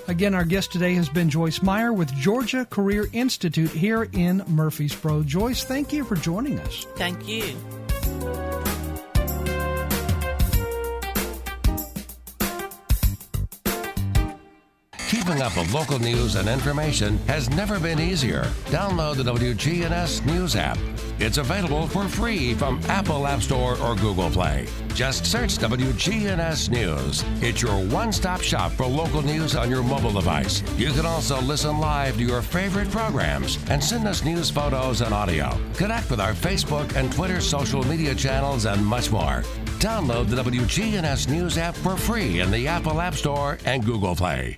[0.07, 5.23] Again, our guest today has been Joyce Meyer with Georgia Career Institute here in Murfreesboro.
[5.23, 6.85] Joyce, thank you for joining us.
[6.95, 7.55] Thank you.
[15.31, 18.43] Keeping up with local news and information has never been easier.
[18.65, 20.77] Download the WGNS News app.
[21.19, 24.67] It's available for free from Apple App Store or Google Play.
[24.93, 27.23] Just search WGNS News.
[27.41, 30.63] It's your one stop shop for local news on your mobile device.
[30.77, 35.13] You can also listen live to your favorite programs and send us news photos and
[35.13, 35.57] audio.
[35.75, 39.43] Connect with our Facebook and Twitter social media channels and much more.
[39.79, 44.57] Download the WGNS News app for free in the Apple App Store and Google Play.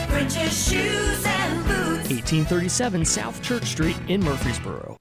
[0.11, 2.09] French's Shoes and Boots.
[2.09, 4.97] 1837 South Church Street in Murfreesboro.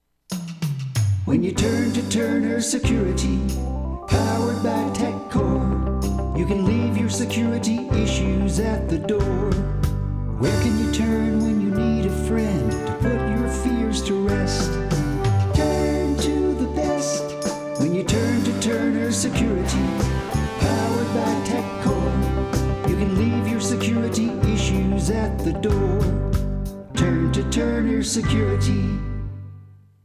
[1.24, 3.40] When you turn to Turner Security,
[4.06, 9.50] powered by TechCore, you can leave your security issues at the door.
[10.38, 11.49] Where can you turn
[28.10, 28.98] Security.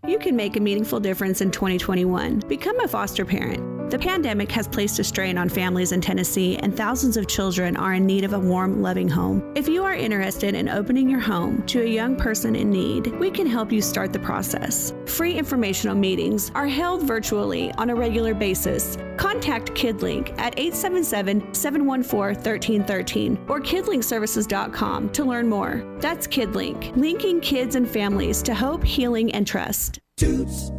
[0.05, 2.43] You can make a meaningful difference in 2021.
[2.47, 3.74] Become a foster parent.
[3.95, 7.93] The pandemic has placed a strain on families in Tennessee, and thousands of children are
[7.93, 9.53] in need of a warm, loving home.
[9.55, 13.31] If you are interested in opening your home to a young person in need, we
[13.31, 14.93] can help you start the process.
[15.05, 18.97] Free informational meetings are held virtually on a regular basis.
[19.15, 25.97] Contact KidLink at 877 714 1313 or kidlinkservices.com to learn more.
[26.01, 29.99] That's KidLink, linking kids and families to hope, healing, and trust.
[30.17, 30.71] Toots.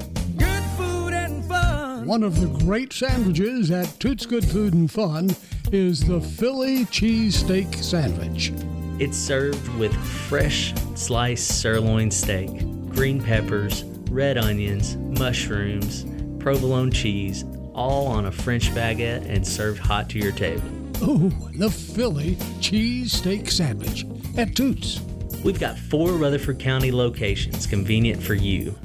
[2.07, 5.35] One of the great sandwiches at Toots Good Food and Fun
[5.73, 8.53] is the Philly cheesesteak sandwich.
[9.01, 9.93] It's served with
[10.29, 12.61] fresh sliced sirloin steak,
[12.91, 16.07] green peppers, red onions, mushrooms,
[16.39, 20.63] provolone cheese, all on a French baguette and served hot to your table.
[21.03, 24.07] Oh, the Philly cheesesteak sandwich
[24.37, 25.01] at Toots.
[25.43, 28.79] We've got four Rutherford County locations convenient for you.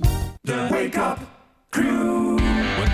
[0.44, 1.20] The Wake Up
[1.70, 2.31] Crew with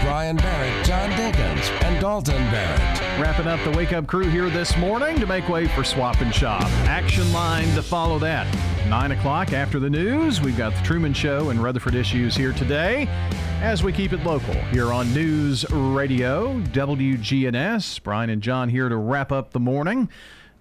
[0.08, 3.02] Brian Barrett, John Dinkins, and Dalton Barrett.
[3.20, 6.34] Wrapping up the Wake Up crew here this morning to make way for Swap and
[6.34, 6.64] Shop.
[6.88, 8.48] Action line to follow that.
[8.88, 13.10] 9 o'clock after the news, we've got the Truman Show and Rutherford Issues here today
[13.60, 18.02] as we keep it local here on News Radio WGNS.
[18.02, 20.08] Brian and John here to wrap up the morning.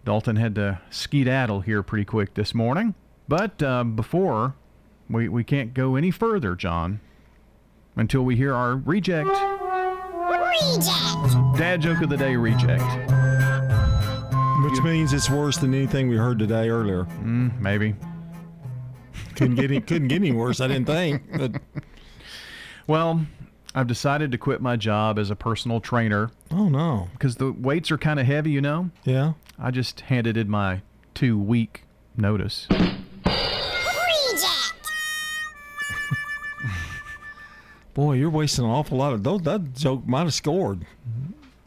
[0.05, 2.97] Dalton had to skedaddle here pretty quick this morning.
[3.29, 4.57] But uh, before,
[5.09, 6.99] we, we can't go any further, John,
[7.97, 9.29] until we hear our reject.
[9.29, 10.87] Reject.
[11.59, 12.83] Dad joke of the day reject.
[14.65, 17.05] Which means it's worse than anything we heard today earlier.
[17.23, 17.95] Mm, maybe.
[19.35, 20.61] couldn't get any, couldn't get any worse.
[20.61, 21.23] I didn't think.
[21.37, 21.61] But
[22.87, 23.27] Well,
[23.75, 26.31] I've decided to quit my job as a personal trainer.
[26.51, 27.09] Oh no!
[27.13, 28.91] Because the weights are kind of heavy, you know.
[29.05, 29.35] Yeah.
[29.59, 30.83] I just handed in my
[31.15, 31.83] two week
[32.17, 32.69] notice.
[37.97, 39.41] Boy, you're wasting an awful lot of those.
[39.43, 40.85] That joke might have scored.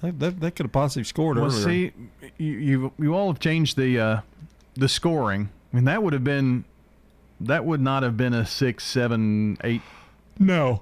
[0.01, 1.63] That that, that could have possibly scored Well, earlier.
[1.65, 1.91] see,
[2.37, 4.21] you, you you all have changed the uh,
[4.75, 5.49] the scoring.
[5.73, 6.63] I mean, that would have been
[7.41, 9.81] that would not have been a six, seven, eight.
[10.37, 10.81] No.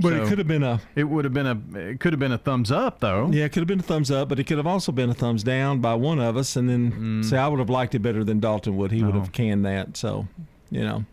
[0.00, 0.80] But it could have been a.
[0.94, 1.78] It would have been a.
[1.90, 3.30] It could have been a thumbs up, though.
[3.32, 5.14] Yeah, it could have been a thumbs up, but it could have also been a
[5.14, 6.54] thumbs down by one of us.
[6.54, 7.24] And then, Mm.
[7.24, 8.92] see, I would have liked it better than Dalton would.
[8.92, 9.20] He would Oh.
[9.20, 9.96] have canned that.
[9.96, 10.28] So,
[10.70, 11.04] you know,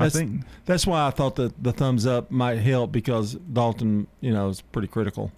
[0.00, 4.32] I think- that's why I thought that the thumbs up might help because Dalton, you
[4.32, 5.30] know, is pretty critical.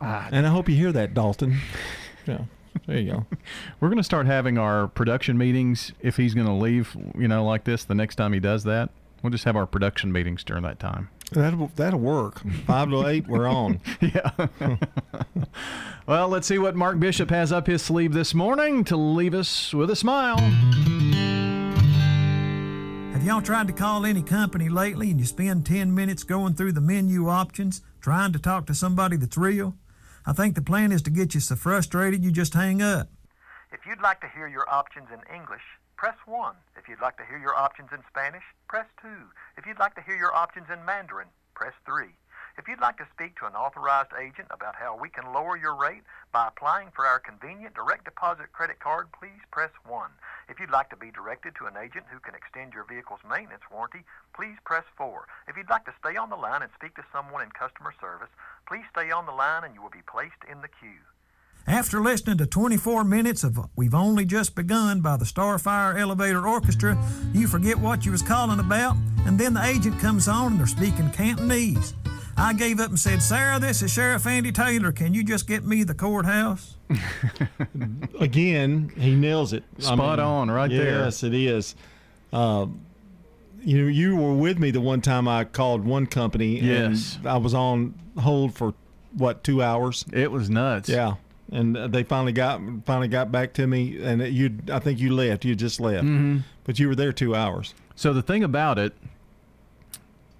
[0.00, 0.28] Ah.
[0.30, 1.58] and I hope you hear that, Dalton.
[2.26, 2.40] Yeah,
[2.88, 3.26] there you go.
[3.80, 7.44] We're going to start having our production meetings if he's going to leave, you know,
[7.44, 8.90] like this the next time he does that.
[9.22, 11.08] We'll just have our production meetings during that time.
[11.30, 12.40] That'll that'll work.
[12.66, 13.80] Five to eight, we're on.
[14.00, 14.30] yeah.
[16.06, 19.72] well, let's see what Mark Bishop has up his sleeve this morning to leave us
[19.72, 20.38] with a smile.
[23.26, 26.80] Y'all tried to call any company lately and you spend 10 minutes going through the
[26.80, 29.74] menu options trying to talk to somebody that's real?
[30.24, 33.08] I think the plan is to get you so frustrated you just hang up.
[33.72, 35.64] If you'd like to hear your options in English,
[35.96, 36.54] press 1.
[36.78, 39.08] If you'd like to hear your options in Spanish, press 2.
[39.58, 41.26] If you'd like to hear your options in Mandarin,
[41.56, 42.06] press 3.
[42.58, 45.76] If you'd like to speak to an authorized agent about how we can lower your
[45.76, 46.00] rate
[46.32, 50.10] by applying for our convenient direct deposit credit card, please press 1.
[50.48, 53.68] If you'd like to be directed to an agent who can extend your vehicle's maintenance
[53.70, 54.04] warranty,
[54.34, 55.26] please press 4.
[55.48, 58.32] If you'd like to stay on the line and speak to someone in customer service,
[58.66, 61.04] please stay on the line and you will be placed in the queue.
[61.66, 66.96] After listening to 24 minutes of We've Only Just Begun by the Starfire Elevator Orchestra,
[67.34, 68.96] you forget what you was calling about,
[69.26, 71.92] and then the agent comes on and they're speaking Cantonese.
[72.38, 74.92] I gave up and said, Sarah, this is Sheriff Andy Taylor.
[74.92, 76.76] Can you just get me the courthouse?
[78.20, 79.64] Again, he nails it.
[79.78, 81.00] Spot on, right there.
[81.04, 81.74] Yes, it is.
[82.32, 82.66] Uh,
[83.64, 86.60] you you were with me the one time I called one company.
[86.60, 87.16] Yes.
[87.16, 88.74] and I was on hold for
[89.16, 90.04] what two hours.
[90.12, 90.88] It was nuts.
[90.88, 91.14] Yeah,
[91.50, 95.44] and they finally got finally got back to me, and you I think you left.
[95.44, 96.42] You just left, Mhm.
[96.64, 97.74] but you were there two hours.
[97.96, 98.94] So the thing about it,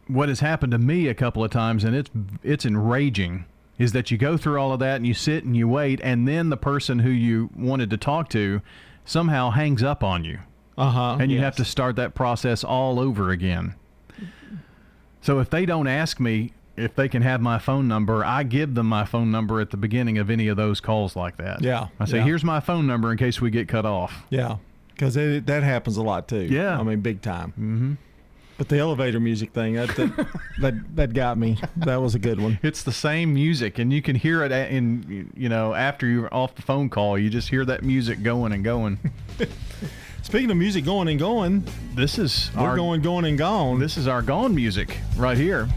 [0.08, 2.10] what has happened to me a couple of times, and it's
[2.42, 3.44] it's enraging,
[3.78, 6.26] is that you go through all of that and you sit and you wait, and
[6.26, 8.62] then the person who you wanted to talk to
[9.04, 10.38] somehow hangs up on you,
[10.78, 13.74] uh huh, and you have to start that process all over again.
[15.22, 18.74] So if they don't ask me if they can have my phone number, I give
[18.74, 21.62] them my phone number at the beginning of any of those calls like that.
[21.62, 22.24] Yeah, I say, yeah.
[22.24, 24.24] here's my phone number in case we get cut off.
[24.30, 24.56] Yeah,
[24.90, 26.42] because that happens a lot too.
[26.42, 26.78] Yeah.
[26.78, 27.50] I mean big time.
[27.52, 27.94] Mm-hmm.
[28.58, 30.26] But the elevator music thing that that,
[30.60, 31.58] that that got me.
[31.76, 32.58] That was a good one.
[32.62, 36.54] It's the same music, and you can hear it in you know after you're off
[36.54, 37.18] the phone call.
[37.18, 38.98] You just hear that music going and going.
[40.22, 41.64] Speaking of music going and going,
[41.94, 43.78] this is we're our- going going and gone.
[43.78, 45.68] This is our gone music right here.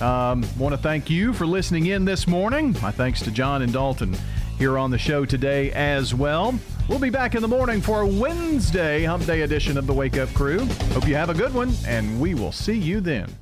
[0.00, 2.74] Um, Want to thank you for listening in this morning.
[2.82, 4.16] My thanks to John and Dalton
[4.58, 6.58] here on the show today as well.
[6.88, 10.18] We'll be back in the morning for a Wednesday Hump Day edition of the Wake
[10.18, 10.66] Up Crew.
[10.92, 13.34] Hope you have a good one, and we will see you then.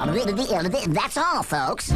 [0.94, 1.90] That's all, folks.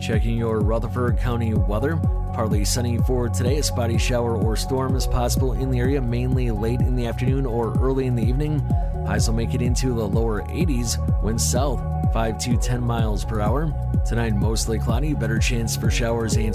[0.00, 1.96] Checking your Rutherford County weather.
[2.34, 3.58] Partly sunny for today.
[3.58, 7.46] A spotty shower or storm is possible in the area, mainly late in the afternoon
[7.46, 8.60] or early in the evening.
[9.06, 11.22] Highs will make it into the lower 80s.
[11.22, 11.80] Winds south
[12.12, 13.72] 5 to 10 miles per hour.
[14.06, 15.14] Tonight, mostly cloudy.
[15.14, 16.54] Better chance for showers and